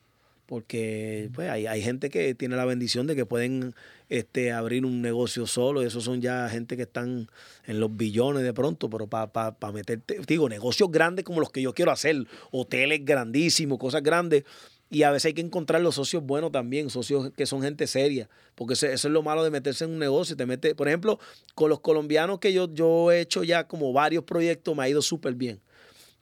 porque 0.48 1.30
pues, 1.36 1.50
hay, 1.50 1.68
hay, 1.68 1.82
gente 1.82 2.10
que 2.10 2.34
tiene 2.34 2.56
la 2.56 2.66
bendición 2.66 3.06
de 3.06 3.16
que 3.16 3.26
pueden 3.26 3.76
este, 4.10 4.54
abrir 4.54 4.86
un 4.86 5.02
negocio 5.02 5.46
solo, 5.46 5.84
y 5.84 5.86
esos 5.86 6.06
son 6.06 6.22
ya 6.22 6.50
gente 6.50 6.78
que 6.78 6.84
están 6.84 7.30
en 7.66 7.80
los 7.80 7.96
billones 7.96 8.44
de 8.44 8.54
pronto, 8.54 8.90
pero 8.90 9.08
para 9.08 9.28
pa, 9.28 9.72
meterte, 9.74 10.20
digo, 10.26 10.48
negocios 10.48 10.90
grandes 10.90 11.26
como 11.26 11.42
los 11.42 11.52
que 11.52 11.62
yo 11.62 11.74
quiero 11.74 11.92
hacer, 11.92 12.26
hoteles 12.52 13.04
grandísimos, 13.04 13.78
cosas 13.78 14.02
grandes, 14.02 14.46
y 14.90 15.04
a 15.04 15.12
veces 15.12 15.26
hay 15.26 15.34
que 15.34 15.42
encontrar 15.42 15.82
los 15.82 15.96
socios 15.96 16.24
buenos 16.24 16.54
también, 16.54 16.90
socios 16.90 17.32
que 17.36 17.46
son 17.46 17.62
gente 17.62 17.86
seria, 17.86 18.30
porque 18.56 18.74
eso, 18.74 18.88
es 18.88 19.04
lo 19.04 19.22
malo 19.22 19.44
de 19.44 19.52
meterse 19.52 19.84
en 19.84 19.92
un 19.92 20.00
negocio, 20.00 20.38
te 20.38 20.46
mete, 20.46 20.76
por 20.76 20.88
ejemplo, 20.88 21.20
con 21.56 21.70
los 21.70 21.82
colombianos 21.82 22.40
que 22.40 22.54
yo, 22.54 22.74
yo 22.74 23.12
he 23.12 23.20
hecho 23.20 23.44
ya 23.44 23.68
como 23.68 23.92
varios 23.92 24.24
proyectos, 24.24 24.78
me 24.78 24.84
ha 24.84 24.90
ido 24.90 25.02
súper 25.02 25.36
bien 25.36 25.60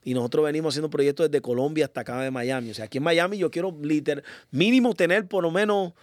y 0.06 0.14
nosotros 0.14 0.44
venimos 0.44 0.72
haciendo 0.72 0.88
proyectos 0.88 1.28
desde 1.28 1.42
Colombia 1.42 1.86
hasta 1.86 2.02
acá 2.02 2.20
de 2.20 2.30
Miami. 2.30 2.70
O 2.70 2.74
sea, 2.74 2.84
aquí 2.84 2.98
en 2.98 3.04
Miami 3.04 3.38
yo 3.38 3.50
quiero 3.50 3.76
literal, 3.82 4.22
mínimo 4.52 4.94
tener 4.94 5.26
por 5.26 5.42
lo 5.42 5.50
menos 5.50 5.94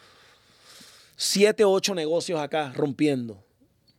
siete 1.16 1.64
o 1.64 1.72
ocho 1.72 1.96
negocios 1.96 2.38
acá 2.42 2.74
rompiendo. 2.76 3.42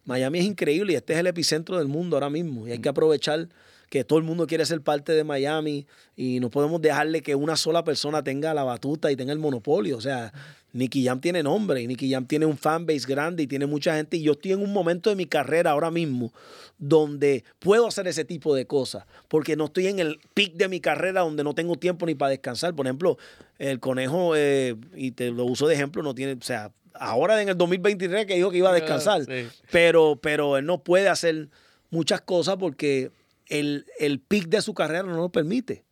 Miami 0.05 0.41
es 0.41 0.45
increíble 0.45 0.93
y 0.93 0.97
este 0.97 1.15
es 1.15 1.21
el 1.21 1.27
epicentro 1.27 1.79
del 1.79 1.89
mundo 1.89 2.17
ahora 2.17 2.29
mismo. 2.29 2.69
Y 2.69 2.73
hay 2.73 2.81
que 2.81 2.91
aprovechar 2.91 3.49
que 3.95 4.03
todo 4.03 4.19
el 4.19 4.25
mundo 4.25 4.49
quiere 4.49 4.67
ser 4.67 4.81
parte 4.81 5.13
de 5.13 5.23
Miami 5.23 5.87
y 6.17 6.41
no 6.41 6.51
podemos 6.51 6.83
dejarle 6.83 7.23
que 7.23 7.37
una 7.37 7.57
sola 7.57 7.85
persona 7.85 8.25
tenga 8.25 8.53
la 8.53 8.65
batuta 8.65 9.13
y 9.13 9.15
tenga 9.15 9.33
el 9.33 9.39
monopolio. 9.39 9.97
O 9.97 10.01
sea, 10.01 10.33
Nicky 10.73 11.05
Jam 11.05 11.21
tiene 11.21 11.45
nombre 11.45 11.81
y 11.81 11.87
Nicky 11.87 12.11
Jam 12.11 12.27
tiene 12.27 12.45
un 12.45 12.59
fanbase 12.59 13.07
grande 13.07 13.45
y 13.45 13.47
tiene 13.47 13.67
mucha 13.67 13.95
gente. 13.95 14.17
Y 14.17 14.23
yo 14.23 14.33
estoy 14.33 14.51
en 14.51 14.63
un 14.63 14.73
momento 14.73 15.11
de 15.11 15.15
mi 15.15 15.27
carrera 15.27 15.71
ahora 15.71 15.93
mismo 15.93 16.33
donde 16.77 17.45
puedo 17.61 17.87
hacer 17.87 18.09
ese 18.09 18.25
tipo 18.25 18.53
de 18.57 18.67
cosas, 18.67 19.05
porque 19.29 19.55
no 19.55 19.67
estoy 19.67 19.87
en 19.87 20.01
el 20.01 20.19
pic 20.35 20.55
de 20.55 20.67
mi 20.67 20.81
carrera 20.81 21.21
donde 21.21 21.45
no 21.45 21.55
tengo 21.55 21.77
tiempo 21.77 22.05
ni 22.05 22.17
para 22.17 22.31
descansar. 22.31 22.75
Por 22.75 22.87
ejemplo, 22.87 23.17
el 23.61 23.79
conejo, 23.79 24.35
eh, 24.35 24.75
y 24.97 25.13
te 25.13 25.31
lo 25.31 25.45
uso 25.45 25.69
de 25.69 25.77
ejemplo, 25.77 26.03
no 26.03 26.17
tiene, 26.17 26.33
o 26.33 26.43
sea, 26.43 26.73
ahora 26.95 27.41
en 27.41 27.49
el 27.49 27.57
2023 27.57 28.27
que 28.27 28.35
dijo 28.35 28.51
que 28.51 28.59
iba 28.59 28.71
a 28.71 28.75
descansar, 28.75 29.23
pero, 29.71 30.19
pero 30.21 30.57
él 30.57 30.67
no 30.67 30.83
puede 30.83 31.09
hacer 31.09 31.49
muchas 31.91 32.23
cosas 32.23 32.57
porque 32.57 33.13
el, 33.49 33.87
el 33.99 34.21
pic 34.21 34.49
de 34.49 34.63
su 34.63 34.75
carrera 34.75 35.03
no 35.03 35.17
lo 35.17 35.29
permite. 35.31 35.85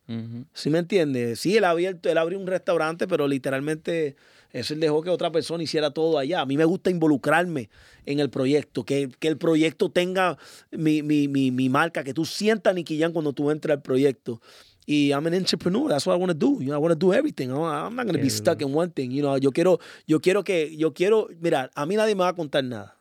¿Sí 0.53 0.69
me 0.69 0.79
entiendes? 0.79 1.39
Sí, 1.39 1.57
él, 1.57 1.63
abierto, 1.63 2.09
él 2.09 2.17
abrió 2.17 2.37
un 2.37 2.45
restaurante, 2.45 3.07
pero 3.07 3.27
literalmente 3.27 4.15
eso 4.51 4.75
él 4.75 4.79
dejó 4.79 5.01
que 5.01 5.09
otra 5.09 5.31
persona 5.31 5.63
hiciera 5.63 5.91
todo 5.91 6.19
allá. 6.19 6.41
A 6.41 6.45
mí 6.45 6.57
me 6.57 6.65
gusta 6.65 6.91
involucrarme 6.91 7.69
en 8.05 8.19
el 8.19 8.29
proyecto, 8.29 8.85
que, 8.85 9.09
el 9.21 9.37
proyecto 9.37 9.89
tenga 9.89 10.37
mi, 10.71 11.69
marca, 11.69 12.03
que 12.03 12.13
tú 12.13 12.25
sientas 12.25 12.75
Nicky 12.75 12.99
Jam 12.99 13.11
cuando 13.11 13.33
tú 13.33 13.49
entres 13.49 13.75
al 13.75 13.81
proyecto. 13.81 14.41
Y 14.85 15.11
I'm 15.11 15.25
an 15.25 15.33
entrepreneur. 15.33 15.89
That's 15.89 16.05
what 16.05 16.15
I 16.15 16.19
want 16.19 16.31
to 16.31 16.37
do. 16.37 16.61
You 16.61 16.67
know, 16.67 16.75
I 16.75 16.77
want 16.77 16.91
to 16.91 16.99
do 16.99 17.13
everything. 17.13 17.49
I'm 17.51 17.95
not 17.95 18.05
going 18.05 18.17
to 18.17 18.21
be 18.21 18.29
stuck 18.29 18.61
in 18.61 18.73
one 18.75 18.91
thing. 18.91 19.11
You 19.11 19.21
know, 19.21 19.37
yo 19.37 19.51
quiero, 19.51 19.79
yo 20.05 20.19
quiero 20.19 20.43
que, 20.43 20.75
yo 20.75 20.93
quiero, 20.93 21.29
mira, 21.39 21.71
a 21.73 21.85
mí 21.85 21.95
nadie 21.95 22.15
me 22.15 22.23
va 22.23 22.29
a 22.29 22.33
contar 22.33 22.65
nada. 22.65 22.97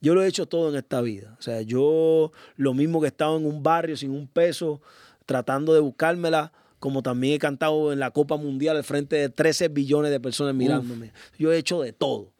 Yo 0.00 0.14
lo 0.14 0.22
he 0.22 0.28
hecho 0.28 0.46
todo 0.46 0.70
en 0.70 0.76
esta 0.76 1.00
vida. 1.00 1.36
O 1.38 1.42
sea, 1.42 1.62
yo 1.62 2.32
lo 2.56 2.74
mismo 2.74 3.00
que 3.00 3.06
he 3.06 3.08
estado 3.08 3.36
en 3.36 3.46
un 3.46 3.62
barrio 3.62 3.96
sin 3.96 4.10
un 4.10 4.28
peso, 4.28 4.80
tratando 5.26 5.74
de 5.74 5.80
buscármela 5.80 6.52
como 6.78 7.02
también 7.02 7.34
he 7.34 7.38
cantado 7.38 7.92
en 7.92 7.98
la 7.98 8.10
Copa 8.10 8.36
Mundial 8.36 8.76
al 8.76 8.84
frente 8.84 9.16
de 9.16 9.28
13 9.28 9.68
billones 9.68 10.10
de 10.10 10.20
personas 10.20 10.54
mirándome. 10.54 11.12
Yo 11.38 11.52
he 11.52 11.58
hecho 11.58 11.82
de 11.82 11.92
todo. 11.92 12.32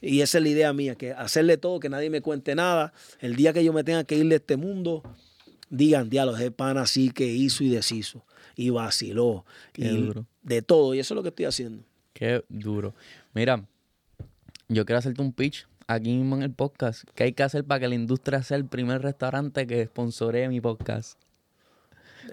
Y 0.00 0.20
esa 0.20 0.38
es 0.38 0.44
la 0.44 0.50
idea 0.50 0.72
mía, 0.72 0.96
que 0.96 1.12
hacerle 1.12 1.56
todo, 1.56 1.80
que 1.80 1.88
nadie 1.88 2.10
me 2.10 2.20
cuente 2.20 2.54
nada. 2.54 2.92
El 3.20 3.36
día 3.36 3.52
que 3.52 3.64
yo 3.64 3.72
me 3.72 3.84
tenga 3.84 4.04
que 4.04 4.16
ir 4.16 4.28
de 4.28 4.36
este 4.36 4.56
mundo, 4.56 5.02
digan, 5.70 6.10
diálogo, 6.10 6.36
de 6.36 6.50
pan 6.50 6.76
así 6.76 7.10
que 7.10 7.26
hizo 7.26 7.64
y 7.64 7.70
deshizo. 7.70 8.24
Y 8.56 8.70
vaciló. 8.70 9.44
y 9.76 10.12
de 10.42 10.62
todo. 10.62 10.94
Y 10.94 10.98
eso 10.98 11.14
es 11.14 11.16
lo 11.16 11.22
que 11.22 11.30
estoy 11.30 11.46
haciendo. 11.46 11.84
Qué 12.12 12.44
duro. 12.48 12.94
Mira, 13.32 13.64
yo 14.68 14.84
quiero 14.84 14.98
hacerte 14.98 15.22
un 15.22 15.32
pitch 15.32 15.66
aquí 15.86 16.16
mismo 16.16 16.36
en 16.36 16.42
el 16.42 16.52
podcast. 16.52 17.04
¿Qué 17.14 17.24
hay 17.24 17.32
que 17.32 17.42
hacer 17.42 17.64
para 17.64 17.80
que 17.80 17.88
la 17.88 17.94
industria 17.94 18.42
sea 18.42 18.56
el 18.56 18.66
primer 18.66 19.02
restaurante 19.02 19.66
que 19.66 19.84
sponsoree 19.86 20.48
mi 20.48 20.60
podcast? 20.60 21.18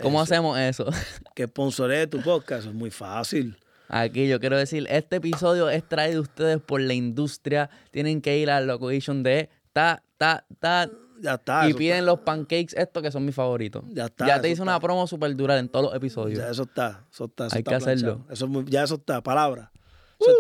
¿Cómo 0.02 0.22
hacemos 0.22 0.58
eso? 0.58 0.86
Que 1.36 1.47
sponsoree 1.47 2.08
tu 2.08 2.22
podcast, 2.22 2.68
es 2.68 2.74
muy 2.74 2.91
fácil. 2.91 3.58
Aquí 3.88 4.28
yo 4.28 4.39
quiero 4.39 4.58
decir, 4.58 4.88
este 4.89 5.18
episodio 5.18 5.70
es 5.70 5.88
traído 5.88 6.16
de 6.16 6.20
ustedes 6.22 6.62
por 6.62 6.80
la 6.80 6.93
industria. 6.93 7.70
Tienen 7.91 8.22
que 8.22 8.38
ir 8.38 8.49
a 8.49 8.62
la 8.62 8.66
location 8.66 9.22
de 9.22 9.49
ta, 9.74 10.04
ta, 10.18 10.45
ta. 10.60 10.89
Ya 11.22 11.34
está. 11.34 11.70
Y 11.70 11.74
piden 11.74 12.06
los 12.06 12.20
pancakes 12.20 12.74
estos 12.78 13.04
que 13.04 13.12
son 13.12 13.26
mis 13.26 13.36
favoritos. 13.36 13.84
Ya 13.89 14.06
está. 14.06 14.26
Ya 14.26 14.41
te 14.41 14.49
hice 14.49 14.62
una 14.62 14.80
promo 14.80 15.06
súper 15.08 15.36
dura 15.36 15.60
en 15.60 15.68
todos 15.68 15.88
los 15.88 15.95
episodios. 15.95 16.39
Ya 16.39 16.49
eso 16.49 16.64
está. 16.64 17.06
Eso 17.12 17.26
está 17.26 17.47
Hay 17.52 17.64
que 17.64 17.76
hacerlo. 17.76 18.26
Eso 18.30 18.47
ya 18.66 18.84
eso 18.84 18.95
está. 18.95 19.22
Palabra. 19.22 19.70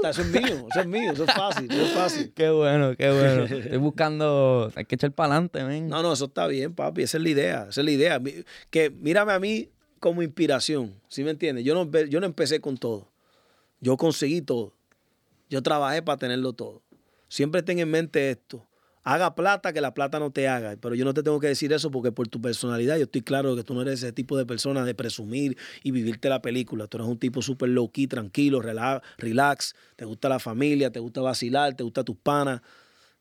Eso, 0.03 0.21
es 0.21 0.27
mío, 0.27 0.67
eso 0.69 0.79
es 0.79 0.87
mío, 0.87 1.11
eso 1.11 1.23
es 1.23 1.33
fácil, 1.33 1.71
eso 1.71 1.81
es 1.81 1.91
fácil. 1.91 2.33
Qué 2.33 2.49
bueno, 2.49 2.95
qué 2.95 3.11
bueno. 3.11 3.43
Estoy 3.55 3.77
buscando, 3.77 4.71
hay 4.75 4.85
que 4.85 4.95
echar 4.95 5.11
para 5.11 5.33
adelante, 5.33 5.63
ven. 5.63 5.87
No, 5.87 6.01
no, 6.03 6.13
eso 6.13 6.25
está 6.25 6.47
bien, 6.47 6.73
papi, 6.73 7.03
esa 7.03 7.17
es 7.17 7.23
la 7.23 7.29
idea, 7.29 7.67
esa 7.69 7.81
es 7.81 7.85
la 7.85 7.91
idea. 7.91 8.21
Que 8.69 8.89
mírame 8.89 9.33
a 9.33 9.39
mí 9.39 9.69
como 9.99 10.21
inspiración, 10.21 10.93
¿sí 11.07 11.23
me 11.23 11.31
entiendes? 11.31 11.63
Yo 11.65 11.73
no, 11.73 11.89
yo 12.05 12.19
no 12.19 12.25
empecé 12.25 12.61
con 12.61 12.77
todo, 12.77 13.07
yo 13.79 13.97
conseguí 13.97 14.41
todo, 14.41 14.73
yo 15.49 15.61
trabajé 15.61 16.01
para 16.01 16.17
tenerlo 16.17 16.53
todo. 16.53 16.81
Siempre 17.27 17.63
ten 17.63 17.79
en 17.79 17.89
mente 17.89 18.31
esto, 18.31 18.65
haga 19.03 19.35
plata 19.35 19.73
que 19.73 19.81
la 19.81 19.93
plata 19.93 20.19
no 20.19 20.31
te 20.31 20.47
haga. 20.47 20.75
Pero 20.79 20.95
yo 20.95 21.05
no 21.05 21.13
te 21.13 21.23
tengo 21.23 21.39
que 21.39 21.47
decir 21.47 21.73
eso 21.73 21.91
porque 21.91 22.11
por 22.11 22.27
tu 22.27 22.41
personalidad 22.41 22.97
yo 22.97 23.03
estoy 23.03 23.21
claro 23.21 23.55
que 23.55 23.63
tú 23.63 23.73
no 23.73 23.81
eres 23.81 24.03
ese 24.03 24.11
tipo 24.11 24.37
de 24.37 24.45
persona 24.45 24.85
de 24.85 24.95
presumir 24.95 25.57
y 25.83 25.91
vivirte 25.91 26.29
la 26.29 26.41
película. 26.41 26.87
Tú 26.87 26.97
eres 26.97 27.07
un 27.07 27.17
tipo 27.17 27.41
súper 27.41 27.69
low 27.69 27.91
key, 27.91 28.07
tranquilo, 28.07 28.61
relax, 28.61 29.75
te 29.95 30.05
gusta 30.05 30.29
la 30.29 30.39
familia, 30.39 30.91
te 30.91 30.99
gusta 30.99 31.21
vacilar, 31.21 31.75
te 31.75 31.83
gusta 31.83 32.03
tus 32.03 32.17
panas. 32.17 32.61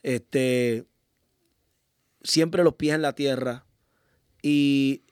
Este, 0.03 0.87
siempre 2.23 2.65
los 2.65 2.75
pies 2.75 2.95
en 2.95 3.03
la 3.03 3.15
tierra. 3.15 3.65
Y 4.43 5.03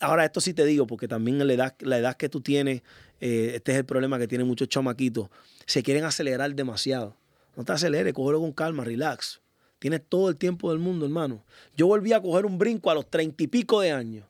ahora 0.00 0.24
esto 0.24 0.40
sí 0.40 0.54
te 0.54 0.64
digo, 0.64 0.86
porque 0.86 1.08
también 1.08 1.44
la 1.44 1.52
edad, 1.52 1.74
la 1.80 1.98
edad 1.98 2.16
que 2.16 2.28
tú 2.28 2.40
tienes, 2.40 2.82
eh, 3.20 3.52
este 3.54 3.72
es 3.72 3.78
el 3.78 3.84
problema 3.84 4.18
que 4.18 4.28
tienen 4.28 4.46
muchos 4.46 4.68
chamaquitos, 4.68 5.28
se 5.66 5.82
quieren 5.82 6.04
acelerar 6.04 6.54
demasiado. 6.54 7.16
No 7.56 7.64
te 7.64 7.72
aceleres, 7.72 8.12
cógelo 8.12 8.40
con 8.40 8.52
calma, 8.52 8.84
relax. 8.84 9.41
Tienes 9.82 10.02
todo 10.08 10.28
el 10.28 10.36
tiempo 10.36 10.70
del 10.70 10.78
mundo, 10.78 11.06
hermano. 11.06 11.44
Yo 11.76 11.88
volví 11.88 12.12
a 12.12 12.22
coger 12.22 12.46
un 12.46 12.56
brinco 12.56 12.88
a 12.92 12.94
los 12.94 13.10
treinta 13.10 13.42
y 13.42 13.48
pico 13.48 13.80
de 13.80 13.90
años. 13.90 14.24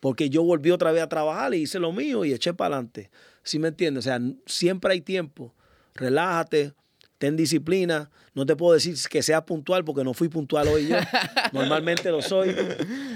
Porque 0.00 0.30
yo 0.30 0.42
volví 0.42 0.70
otra 0.70 0.90
vez 0.90 1.02
a 1.02 1.06
trabajar 1.06 1.52
y 1.52 1.58
hice 1.58 1.78
lo 1.78 1.92
mío 1.92 2.24
y 2.24 2.32
eché 2.32 2.54
para 2.54 2.76
adelante. 2.76 3.10
¿Sí 3.42 3.58
me 3.58 3.68
entiendes? 3.68 4.06
O 4.06 4.08
sea, 4.08 4.18
siempre 4.46 4.94
hay 4.94 5.02
tiempo. 5.02 5.54
Relájate, 5.96 6.72
ten 7.18 7.36
disciplina. 7.36 8.10
No 8.32 8.46
te 8.46 8.56
puedo 8.56 8.72
decir 8.72 8.96
que 9.10 9.22
seas 9.22 9.42
puntual 9.42 9.84
porque 9.84 10.02
no 10.02 10.14
fui 10.14 10.30
puntual 10.30 10.66
hoy 10.66 10.88
yo. 10.88 10.96
Normalmente 11.52 12.10
lo 12.10 12.22
soy. 12.22 12.56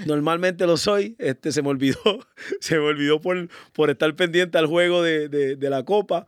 Normalmente 0.05 0.67
lo 0.67 0.77
soy. 0.77 1.15
Este, 1.17 1.51
se 1.51 1.63
me 1.63 1.69
olvidó. 1.69 1.97
Se 2.59 2.75
me 2.75 2.85
olvidó 2.85 3.19
por, 3.21 3.49
por 3.73 3.89
estar 3.89 4.15
pendiente 4.15 4.59
al 4.59 4.67
juego 4.67 5.01
de, 5.01 5.57
la 5.59 5.83
Copa, 5.83 6.27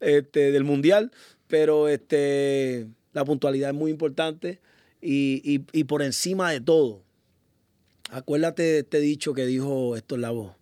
este, 0.00 0.50
del 0.50 0.64
Mundial. 0.64 1.12
Pero 1.46 1.88
este, 1.88 2.86
la 3.12 3.26
puntualidad 3.26 3.68
es 3.68 3.76
muy 3.76 3.90
importante. 3.90 4.62
Y, 5.06 5.84
por 5.84 6.02
encima 6.02 6.50
de 6.50 6.62
todo, 6.62 7.02
acuérdate 8.10 8.62
de 8.62 8.78
este 8.78 9.00
dicho 9.00 9.34
que 9.34 9.44
dijo 9.44 9.96
Héctor 9.96 10.20
Lavoe. 10.20 10.54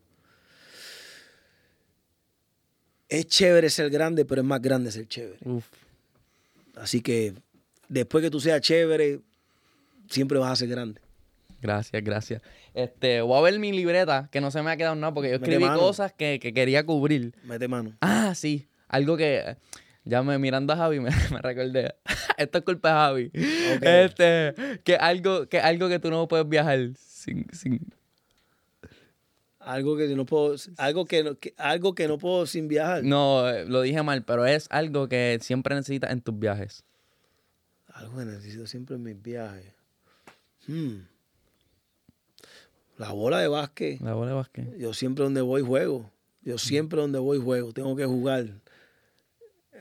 Es 3.08 3.26
chévere 3.26 3.70
ser 3.70 3.88
grande, 3.90 4.24
pero 4.24 4.40
es 4.40 4.46
más 4.46 4.60
grande 4.60 4.90
ser 4.90 5.06
chévere. 5.06 5.38
Así 6.74 7.02
que 7.02 7.34
después 7.88 8.24
que 8.24 8.30
tú 8.30 8.40
seas 8.40 8.60
chévere, 8.60 9.20
siempre 10.08 10.38
vas 10.38 10.50
a 10.50 10.56
ser 10.56 10.68
grande. 10.68 11.00
Gracias, 11.60 12.02
gracias. 12.02 12.42
Este, 12.74 13.20
voy 13.20 13.38
a 13.38 13.42
ver 13.42 13.60
mi 13.60 13.70
libreta, 13.70 14.28
que 14.32 14.40
no 14.40 14.50
se 14.50 14.60
me 14.62 14.72
ha 14.72 14.76
quedado 14.76 14.96
nada, 14.96 15.14
porque 15.14 15.28
yo 15.28 15.36
escribí 15.36 15.64
cosas 15.66 16.12
que, 16.12 16.40
que, 16.40 16.52
quería 16.52 16.84
cubrir. 16.84 17.32
Mete 17.44 17.68
mano. 17.68 17.92
Ah, 18.00 18.34
sí. 18.34 18.66
Algo 18.88 19.16
que 19.16 19.56
ya 20.04 20.22
me 20.22 20.38
mirando 20.38 20.72
a 20.72 20.76
Javi 20.76 21.00
me, 21.00 21.10
me 21.30 21.40
recordé. 21.40 21.94
Esto 22.36 22.58
es 22.58 22.64
culpa 22.64 22.88
de 22.88 22.94
Javi. 22.94 23.30
Este, 23.82 24.54
que 24.84 24.96
algo, 24.96 25.48
que 25.48 25.60
algo 25.60 25.88
que 25.88 25.98
tú 25.98 26.10
no 26.10 26.26
puedes 26.28 26.48
viajar 26.48 26.90
sin, 26.96 27.46
sin... 27.52 27.80
Algo 29.60 29.96
que 29.96 30.08
no 30.08 30.26
puedo, 30.26 30.56
algo 30.76 31.04
que, 31.04 31.22
no, 31.22 31.38
algo 31.56 31.94
que 31.94 32.08
no 32.08 32.18
puedo 32.18 32.46
sin 32.46 32.66
viajar. 32.66 33.04
No, 33.04 33.44
lo 33.68 33.82
dije 33.82 34.02
mal, 34.02 34.24
pero 34.24 34.44
es 34.44 34.66
algo 34.70 35.08
que 35.08 35.38
siempre 35.40 35.76
necesitas 35.76 36.10
en 36.10 36.20
tus 36.20 36.36
viajes. 36.36 36.84
Algo 37.86 38.18
que 38.18 38.24
necesito 38.24 38.66
siempre 38.66 38.96
en 38.96 39.04
mis 39.04 39.22
viajes. 39.22 39.72
Hmm. 40.66 41.02
La 42.96 43.12
bola 43.12 43.38
de 43.38 43.46
básquet. 43.46 44.00
La 44.00 44.14
bola 44.14 44.30
de 44.30 44.36
básquet. 44.36 44.78
Yo 44.78 44.94
siempre 44.94 45.22
donde 45.22 45.42
voy 45.42 45.62
juego. 45.62 46.10
Yo 46.42 46.58
siempre 46.58 47.00
donde 47.00 47.20
voy 47.20 47.38
juego. 47.38 47.72
Tengo 47.72 47.94
que 47.94 48.04
jugar 48.04 48.61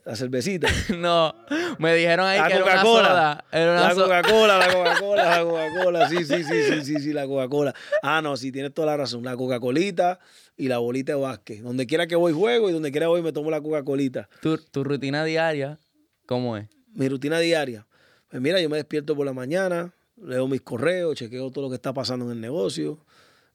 la 0.06 0.16
cervecita. 0.16 0.68
no, 0.97 1.34
me 1.78 1.95
dijeron 1.95 2.26
ahí 2.26 2.41
que 2.47 2.54
era 2.54 2.64
una 2.64 2.82
soda. 2.82 3.45
la 3.52 3.93
Coca-Cola, 3.93 4.58
la 4.58 4.68
Coca-Cola, 4.74 5.38
la 5.38 5.43
Coca-Cola. 5.43 6.10
Sí, 6.10 6.26
sí, 6.26 6.43
sí, 6.43 6.64
sí, 6.64 6.86
sí, 6.86 6.99
sí, 6.99 7.14
la 7.14 7.26
Coca-Cola. 7.28 7.74
Ah, 8.02 8.22
no, 8.22 8.36
sí, 8.38 8.52
tienes 8.52 8.74
toda 8.74 8.88
la 8.88 8.97
razón. 8.97 9.24
La 9.24 9.36
Coca-Colita 9.36 10.20
y 10.58 10.68
la 10.68 10.80
bolita 10.80 11.14
de 11.14 11.20
básquet. 11.20 11.62
Donde 11.62 11.86
quiera 11.88 12.08
que 12.08 12.16
voy 12.16 12.34
juego 12.34 12.70
y 12.70 12.74
donde 12.74 12.91
quiera 12.91 13.08
voy 13.08 13.22
me 13.22 13.32
tomo 13.32 13.52
la 13.52 13.62
Coca-Colita. 13.62 14.30
¿Tu, 14.41 14.58
¿Tu 14.58 14.84
rutina 14.84 15.24
diaria 15.24 15.80
cómo 16.26 16.56
es? 16.56 16.68
Mi 16.93 17.10
rutina 17.10 17.39
diaria. 17.39 17.86
Pues 18.30 18.41
mira, 18.41 18.62
yo 18.62 18.70
me 18.70 18.78
despierto 18.78 19.16
por 19.16 19.26
la 19.26 19.34
mañana, 19.34 19.93
leo 20.24 20.47
mis 20.47 20.62
correos, 20.62 21.16
chequeo 21.16 21.52
todo 21.52 21.66
lo 21.66 21.70
que 21.70 21.76
está 21.76 21.93
pasando 21.93 22.26
en 22.26 22.32
el 22.32 22.41
negocio. 22.41 23.06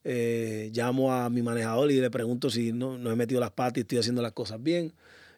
Eh, 0.04 0.70
llamo 0.72 1.12
a 1.12 1.28
mi 1.30 1.42
manejador 1.42 1.90
y 1.90 2.00
le 2.00 2.10
pregunto 2.10 2.50
si 2.50 2.72
no, 2.72 2.98
no 2.98 3.10
he 3.10 3.16
metido 3.16 3.40
las 3.40 3.50
patas 3.50 3.78
y 3.78 3.80
estoy 3.80 3.98
haciendo 3.98 4.20
las 4.22 4.32
cosas 4.32 4.62
bien. 4.62 4.92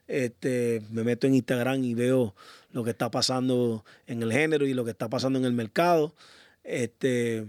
Este, 0.08 0.82
me 0.90 1.04
meto 1.04 1.26
en 1.26 1.34
Instagram 1.34 1.84
y 1.84 1.94
veo 1.94 2.34
lo 2.72 2.82
que 2.82 2.90
está 2.90 3.10
pasando 3.10 3.84
en 4.06 4.22
el 4.22 4.32
género 4.32 4.66
y 4.66 4.72
lo 4.72 4.84
que 4.84 4.90
está 4.90 5.08
pasando 5.08 5.38
en 5.38 5.44
el 5.44 5.52
mercado. 5.52 6.14
Este, 6.64 7.46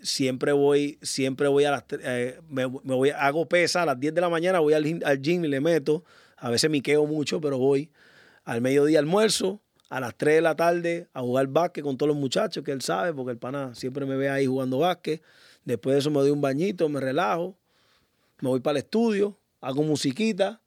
siempre 0.00 0.52
voy, 0.52 0.98
siempre 1.02 1.48
voy 1.48 1.64
a 1.64 1.72
las 1.72 1.84
eh, 1.90 2.40
me, 2.48 2.64
voy, 2.64 3.10
hago 3.10 3.48
pesa 3.48 3.82
a 3.82 3.86
las 3.86 3.98
10 3.98 4.14
de 4.14 4.20
la 4.20 4.28
mañana, 4.28 4.60
voy 4.60 4.74
al, 4.74 5.02
al, 5.04 5.20
gym 5.20 5.44
y 5.44 5.48
le 5.48 5.60
meto. 5.60 6.04
A 6.36 6.48
veces 6.48 6.70
me 6.70 6.80
quedo 6.80 7.06
mucho, 7.06 7.40
pero 7.40 7.58
voy. 7.58 7.90
Al 8.44 8.60
mediodía 8.60 9.00
almuerzo, 9.00 9.60
a 9.90 9.98
las 9.98 10.16
3 10.16 10.36
de 10.36 10.40
la 10.40 10.54
tarde 10.54 11.08
a 11.12 11.20
jugar 11.20 11.48
básquet 11.48 11.82
con 11.82 11.96
todos 11.96 12.08
los 12.08 12.16
muchachos, 12.16 12.62
que 12.62 12.70
él 12.70 12.82
sabe, 12.82 13.12
porque 13.12 13.32
el 13.32 13.38
pana 13.38 13.74
siempre 13.74 14.06
me 14.06 14.16
ve 14.16 14.30
ahí 14.30 14.46
jugando 14.46 14.78
básquet. 14.78 15.22
Después 15.64 15.94
de 15.94 16.00
eso 16.00 16.10
me 16.10 16.20
doy 16.20 16.30
un 16.30 16.40
bañito, 16.40 16.88
me 16.88 17.00
relajo, 17.00 17.58
me 18.40 18.48
voy 18.48 18.60
para 18.60 18.78
el 18.78 18.84
estudio, 18.84 19.36
hago 19.60 19.82
musiquita 19.82 20.62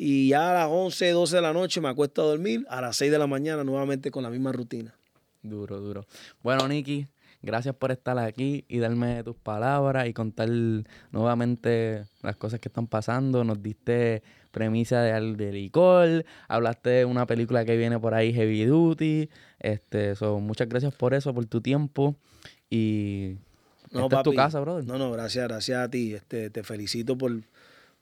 y 0.00 0.28
ya 0.28 0.52
a 0.52 0.54
las 0.54 0.68
11, 0.70 1.10
12 1.10 1.36
de 1.36 1.42
la 1.42 1.52
noche 1.52 1.80
me 1.80 1.88
acuesto 1.88 2.22
a 2.22 2.26
dormir, 2.26 2.64
a 2.70 2.80
las 2.80 2.96
6 2.98 3.10
de 3.10 3.18
la 3.18 3.26
mañana 3.26 3.64
nuevamente 3.64 4.12
con 4.12 4.22
la 4.22 4.30
misma 4.30 4.52
rutina. 4.52 4.94
Duro, 5.42 5.80
duro. 5.80 6.06
Bueno, 6.40 6.68
Nicky, 6.68 7.08
gracias 7.42 7.74
por 7.74 7.90
estar 7.90 8.16
aquí 8.16 8.64
y 8.68 8.78
darme 8.78 9.24
tus 9.24 9.34
palabras 9.34 10.06
y 10.06 10.12
contar 10.12 10.50
nuevamente 11.10 12.04
las 12.22 12.36
cosas 12.36 12.60
que 12.60 12.68
están 12.68 12.86
pasando. 12.86 13.42
Nos 13.42 13.60
diste 13.60 14.22
premisa 14.52 15.02
de, 15.02 15.34
de 15.34 15.52
licor, 15.52 16.24
hablaste 16.46 16.90
de 16.90 17.04
una 17.04 17.26
película 17.26 17.64
que 17.64 17.76
viene 17.76 17.98
por 17.98 18.14
ahí, 18.14 18.32
Heavy 18.32 18.66
Duty. 18.66 19.28
Este, 19.58 20.14
muchas 20.40 20.68
gracias 20.68 20.94
por 20.94 21.12
eso, 21.12 21.34
por 21.34 21.44
tu 21.46 21.60
tiempo 21.60 22.14
y 22.70 23.38
no, 23.90 24.04
esta 24.04 24.18
es 24.18 24.22
tu 24.22 24.34
casa, 24.34 24.60
brother. 24.60 24.84
No, 24.86 24.98
no, 24.98 25.10
gracias, 25.10 25.48
gracias 25.48 25.78
a 25.78 25.90
ti. 25.90 26.14
Este, 26.14 26.50
te 26.50 26.62
felicito 26.62 27.16
por 27.16 27.32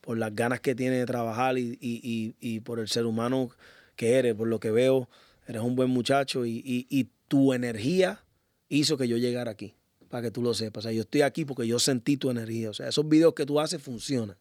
por 0.06 0.18
las 0.18 0.36
ganas 0.36 0.60
que 0.60 0.76
tiene 0.76 0.98
de 0.98 1.04
trabajar 1.04 1.56
y, 1.58 2.60
por 2.64 2.78
el 2.78 2.86
ser 2.86 3.06
humano 3.06 3.50
que 3.96 4.12
eres, 4.14 4.36
por 4.36 4.46
lo 4.46 4.60
que 4.60 4.70
veo, 4.70 5.08
eres 5.48 5.62
un 5.62 5.74
buen 5.74 5.90
muchacho 5.90 6.46
y, 6.46 7.10
tu 7.26 7.52
energía 7.52 8.22
hizo 8.68 8.96
que 8.96 9.08
yo 9.08 9.16
llegara 9.16 9.50
aquí, 9.50 9.74
para 10.08 10.22
que 10.22 10.30
tú 10.30 10.42
lo 10.42 10.54
sepas. 10.54 10.84
O 10.84 10.88
sea, 10.88 10.92
yo 10.92 11.00
estoy 11.00 11.22
aquí 11.22 11.44
porque 11.44 11.66
yo 11.66 11.80
sentí 11.80 12.16
tu 12.16 12.30
energía. 12.30 12.70
O 12.70 12.72
sea, 12.72 12.86
esos 12.86 13.08
videos 13.08 13.34
que 13.34 13.44
tú 13.44 13.58
haces 13.58 13.82
funcionan. 13.82 14.36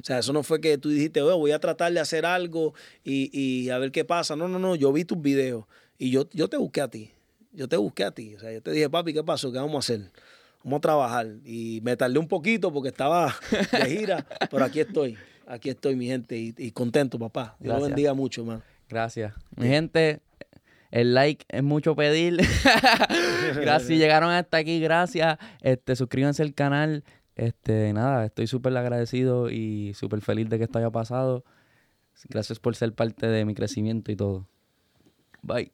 O 0.00 0.04
sea, 0.04 0.20
eso 0.20 0.32
no 0.32 0.42
fue 0.42 0.58
que 0.62 0.78
tú 0.78 0.88
dijiste, 0.88 1.20
voy 1.20 1.50
a 1.50 1.58
tratar 1.58 1.92
de 1.92 2.00
hacer 2.00 2.24
algo 2.24 2.72
y, 3.04 3.68
a 3.68 3.76
ver 3.76 3.92
qué 3.92 4.06
pasa. 4.06 4.36
No, 4.36 4.48
no, 4.48 4.58
no, 4.58 4.74
yo 4.74 4.90
vi 4.90 5.04
tus 5.04 5.20
videos 5.20 5.66
y 5.98 6.10
yo, 6.10 6.30
yo 6.32 6.48
te 6.48 6.56
busqué 6.56 6.80
a 6.80 6.88
ti. 6.88 7.10
Yo 7.52 7.68
te 7.68 7.76
busqué 7.76 8.04
a 8.04 8.10
ti. 8.10 8.36
O 8.36 8.40
sea, 8.40 8.54
yo 8.54 8.62
te 8.62 8.70
dije, 8.70 8.88
papi, 8.88 9.12
¿qué 9.12 9.22
pasó? 9.22 9.52
¿Qué 9.52 9.58
vamos 9.58 9.74
a 9.74 9.78
hacer? 9.80 10.10
Vamos 10.62 10.78
a 10.78 10.80
trabajar. 10.80 11.26
Y 11.44 11.80
me 11.82 11.96
tardé 11.96 12.18
un 12.18 12.28
poquito 12.28 12.72
porque 12.72 12.88
estaba 12.88 13.34
de 13.50 13.90
gira, 13.90 14.26
pero 14.50 14.64
aquí 14.64 14.80
estoy, 14.80 15.16
aquí 15.46 15.70
estoy, 15.70 15.96
mi 15.96 16.06
gente, 16.06 16.36
y, 16.36 16.70
contento, 16.72 17.18
papá. 17.18 17.56
Dios 17.60 17.78
lo 17.78 17.86
bendiga 17.86 18.14
mucho, 18.14 18.44
man. 18.44 18.62
Gracias. 18.88 19.32
Mi 19.56 19.68
gente, 19.68 20.20
el 20.90 21.14
like 21.14 21.44
es 21.48 21.62
mucho 21.62 21.94
pedir. 21.94 22.36
gracias, 23.54 23.86
si 23.86 23.96
llegaron 23.96 24.30
hasta 24.30 24.58
aquí, 24.58 24.80
gracias. 24.80 25.38
Este, 25.62 25.96
suscríbanse 25.96 26.42
al 26.42 26.54
canal. 26.54 27.04
Este, 27.36 27.92
nada, 27.92 28.26
estoy 28.26 28.46
súper 28.46 28.76
agradecido 28.76 29.50
y 29.50 29.94
súper 29.94 30.20
feliz 30.20 30.48
de 30.48 30.58
que 30.58 30.64
esto 30.64 30.78
haya 30.78 30.90
pasado. 30.90 31.44
Gracias 32.28 32.58
por 32.58 32.76
ser 32.76 32.92
parte 32.92 33.28
de 33.28 33.44
mi 33.44 33.54
crecimiento 33.54 34.12
y 34.12 34.16
todo. 34.16 34.46
Bye. 35.42 35.72